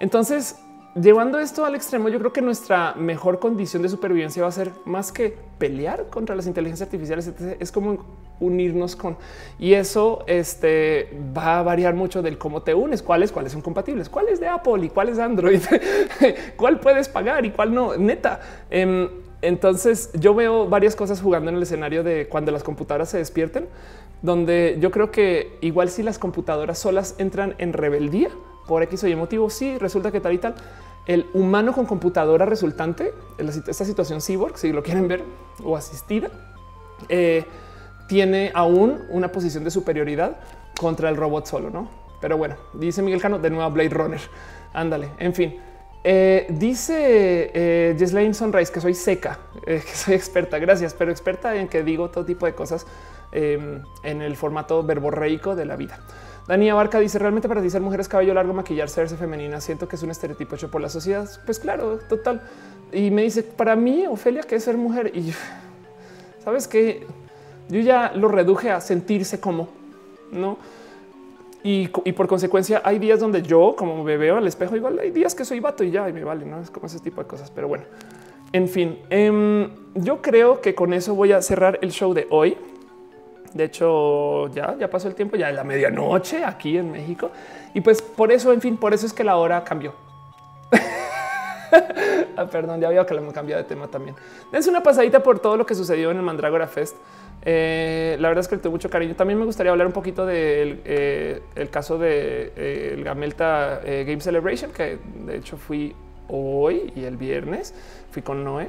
[0.00, 0.58] Entonces,
[0.94, 4.72] llevando esto al extremo, yo creo que nuestra mejor condición de supervivencia va a ser
[4.84, 8.04] más que pelear contra las inteligencias artificiales, es como
[8.40, 9.16] unirnos con
[9.58, 14.08] y eso este, va a variar mucho del cómo te unes, cuáles, cuáles son compatibles,
[14.08, 15.60] cuáles de Apple y cuáles de Android,
[16.56, 17.96] cuál puedes pagar y cuál no.
[17.96, 19.08] Neta, em,
[19.42, 23.68] entonces yo veo varias cosas jugando en el escenario de cuando las computadoras se despierten,
[24.22, 28.30] donde yo creo que igual si las computadoras solas entran en rebeldía
[28.66, 30.54] por X o Y motivo, sí resulta que tal y tal,
[31.06, 35.24] el humano con computadora resultante, esta situación cyborg, si lo quieren ver
[35.64, 36.30] o asistida,
[37.08, 37.44] eh,
[38.06, 40.36] tiene aún una posición de superioridad
[40.78, 41.88] contra el robot solo, ¿no?
[42.20, 44.20] Pero bueno, dice Miguel Cano de nuevo Blade Runner.
[44.72, 45.56] Ándale, en fin.
[46.04, 50.58] Eh, dice eh, Sunrise que soy seca, eh, que soy experta.
[50.58, 52.86] Gracias, pero experta en que digo todo tipo de cosas
[53.30, 56.00] em, en el formato verborreico de la vida.
[56.48, 59.60] Dani Barca dice realmente para ti ser mujeres cabello largo, maquillarse, verse femenina.
[59.60, 61.28] Siento que es un estereotipo hecho por la sociedad.
[61.46, 62.42] Pues claro, total.
[62.92, 65.12] Y me dice para mí, Ofelia, que es ser mujer.
[65.14, 65.32] Y
[66.44, 67.06] sabes que
[67.68, 69.68] yo ya lo reduje a sentirse como
[70.32, 70.58] no
[71.64, 75.34] y, por consecuencia hay días donde yo como me veo al espejo igual hay días
[75.34, 77.50] que soy vato y ya y me vale, no es como ese tipo de cosas.
[77.50, 77.84] Pero bueno,
[78.52, 82.56] en fin, em, yo creo que con eso voy a cerrar el show de hoy.
[83.54, 87.30] De hecho, ya, ya pasó el tiempo, ya es la medianoche aquí en México.
[87.74, 89.94] Y pues por eso, en fin, por eso es que la hora cambió.
[92.36, 94.16] ah, perdón, ya veo que le hemos cambiado de tema también.
[94.50, 96.96] Dense una pasadita por todo lo que sucedió en el Mandragora Fest.
[97.44, 99.14] Eh, la verdad es que le tengo mucho cariño.
[99.16, 101.40] También me gustaría hablar un poquito del eh,
[101.70, 105.94] caso de eh, el Gamelta Game Celebration, que de hecho fui
[106.28, 107.74] hoy y el viernes
[108.10, 108.68] fui con Noé.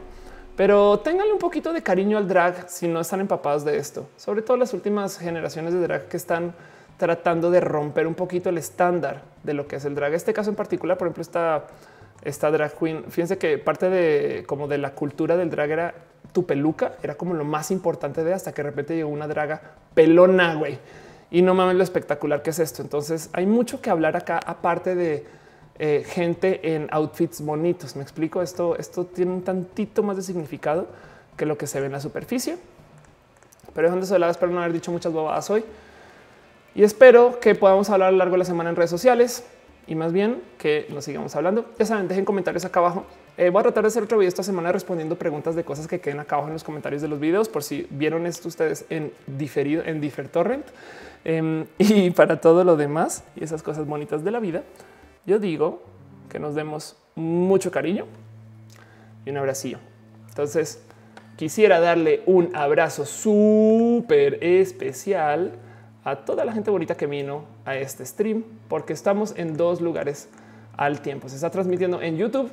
[0.55, 4.43] Pero ténganle un poquito de cariño al drag si no están empapados de esto, sobre
[4.43, 6.53] todo las últimas generaciones de drag que están
[6.97, 10.13] tratando de romper un poquito el estándar de lo que es el drag.
[10.13, 11.65] Este caso en particular, por ejemplo, esta,
[12.23, 15.93] esta drag queen, fíjense que parte de como de la cultura del drag era
[16.31, 19.61] tu peluca, era como lo más importante de hasta que de repente llegó una draga
[19.93, 20.79] pelona, güey.
[21.29, 22.81] Y no mames lo espectacular que es esto.
[22.81, 25.25] Entonces hay mucho que hablar acá, aparte de
[25.79, 27.95] eh, gente en outfits bonitos.
[27.95, 28.77] Me explico esto.
[28.77, 30.87] Esto tiene un tantito más de significado
[31.35, 32.57] que lo que se ve en la superficie.
[33.73, 35.63] Pero dejando eso de lado, espero no haber dicho muchas bobadas hoy
[36.75, 39.43] y espero que podamos hablar a lo largo de la semana en redes sociales
[39.87, 41.65] y más bien que nos sigamos hablando.
[41.77, 43.05] Ya saben, dejen comentarios acá abajo.
[43.37, 45.99] Eh, voy a tratar de hacer otro video esta semana respondiendo preguntas de cosas que
[45.99, 49.11] queden acá abajo en los comentarios de los videos por si vieron esto ustedes en
[49.27, 50.65] diferido en Difertorrent.
[51.25, 54.63] Eh, y para todo lo demás y esas cosas bonitas de la vida,
[55.25, 55.81] yo digo
[56.29, 58.05] que nos demos mucho cariño
[59.25, 59.79] y un abracillo.
[60.29, 60.81] Entonces,
[61.35, 65.53] quisiera darle un abrazo súper especial
[66.03, 70.29] a toda la gente bonita que vino a este stream, porque estamos en dos lugares
[70.75, 71.29] al tiempo.
[71.29, 72.51] Se está transmitiendo en YouTube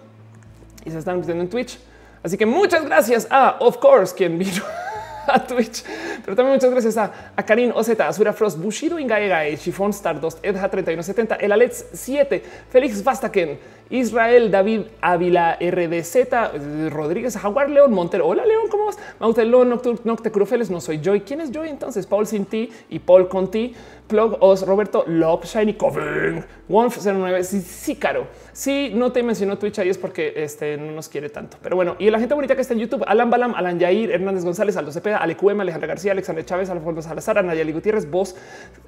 [0.84, 1.78] y se está transmitiendo en Twitch.
[2.22, 4.62] Así que muchas gracias a Of Course, quien vino
[5.26, 5.84] a Twitch,
[6.24, 10.38] pero también muchas gracias a, a Karin Ozeta, Azura Frost, Bushido Ingaegae, Chiffon Star 2,
[10.42, 13.59] Edja 3170, El Alex 7, Félix Vastaken,
[13.90, 18.26] Israel, David Ávila, RDZ, Rodríguez, Jaguar, León, Montero.
[18.28, 18.98] Hola, León, ¿cómo vas?
[19.18, 21.22] Mautelón, Nocte Crufeles, no soy Joy.
[21.22, 22.06] ¿Quién es Joy entonces?
[22.06, 23.74] Paul Sinti y Paul Conti.
[24.10, 28.26] Plug Os, Roberto Lop, Shiny Coven, Wonf 09, sí, caro.
[28.52, 31.59] Sí, no te mencionó Twitch ahí es porque este no nos quiere tanto.
[31.62, 34.44] Pero bueno, y la gente bonita que está en YouTube, Alan Balam, Alan Yair, Hernández
[34.44, 38.34] González, Aldo Cepeda, AleQM, Alejandra García, Alexander Chávez, Alfonso Salazar, Nayeli Gutiérrez, Voz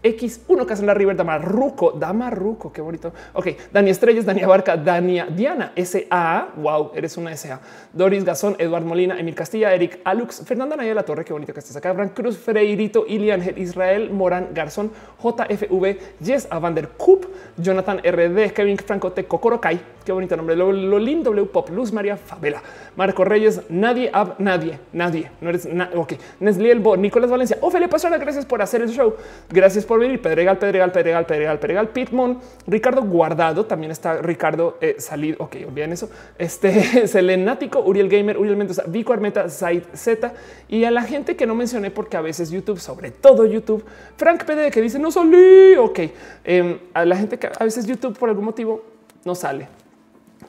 [0.02, 3.12] X1, Casandra River, Damarruco, Damarruco, qué bonito.
[3.32, 7.60] Ok, Dani Estrellas, Dani Abarca, Dania, Diana, SA, wow, eres una SA.
[7.92, 11.60] Doris Gazón, Eduardo Molina, Emil Castilla, Eric Alux, Fernanda Naya La Torre, qué bonito que
[11.60, 14.90] estés acá, Cruz, Freirito, Ilian, Israel, Morán, Garzón,
[15.22, 17.26] JFV, Jess Avander Coop,
[17.56, 22.62] Jonathan RD, Kevin Franco Te Cocorokai, qué bonito nombre, Lolin W Pop, Luz María Favela,
[22.96, 25.90] Marco Reyes, Nadie Ab, Nadie, Nadie, no eres nada.
[25.96, 29.14] Ok, Nesli Elbo, Nicolás Valencia, Ophelia Pastrana, gracias por hacer el show,
[29.48, 34.96] gracias por venir, Pedregal, Pedregal, Pedregal, Pedregal, Pedregal, Pitmon, Ricardo Guardado, también está Ricardo eh,
[34.98, 40.32] Salido, ok, olviden eso, este Selenático, Uriel Gamer, Uriel Mendoza, Vico Armeta, Zaid Z.
[40.68, 43.84] Y a la gente que no mencioné porque a veces YouTube, sobre todo YouTube,
[44.16, 46.00] Frank PD que dice no salí, ok,
[46.44, 48.82] em, a la gente que a veces YouTube por algún motivo
[49.24, 49.81] no sale.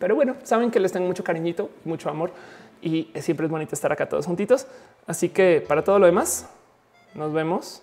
[0.04, 2.34] Pero bueno, saben que les tengo mucho cariñito, mucho amor
[2.82, 4.68] y siempre es bonito estar acá todos juntitos.
[5.08, 6.50] Así que para todo lo demás,
[7.14, 7.82] nos vemos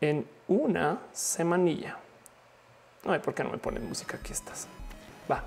[0.00, 1.98] en una semanilla.
[3.06, 4.18] Hay por qué no me ponen música.
[4.18, 4.68] Aquí estás.
[5.28, 5.42] Va.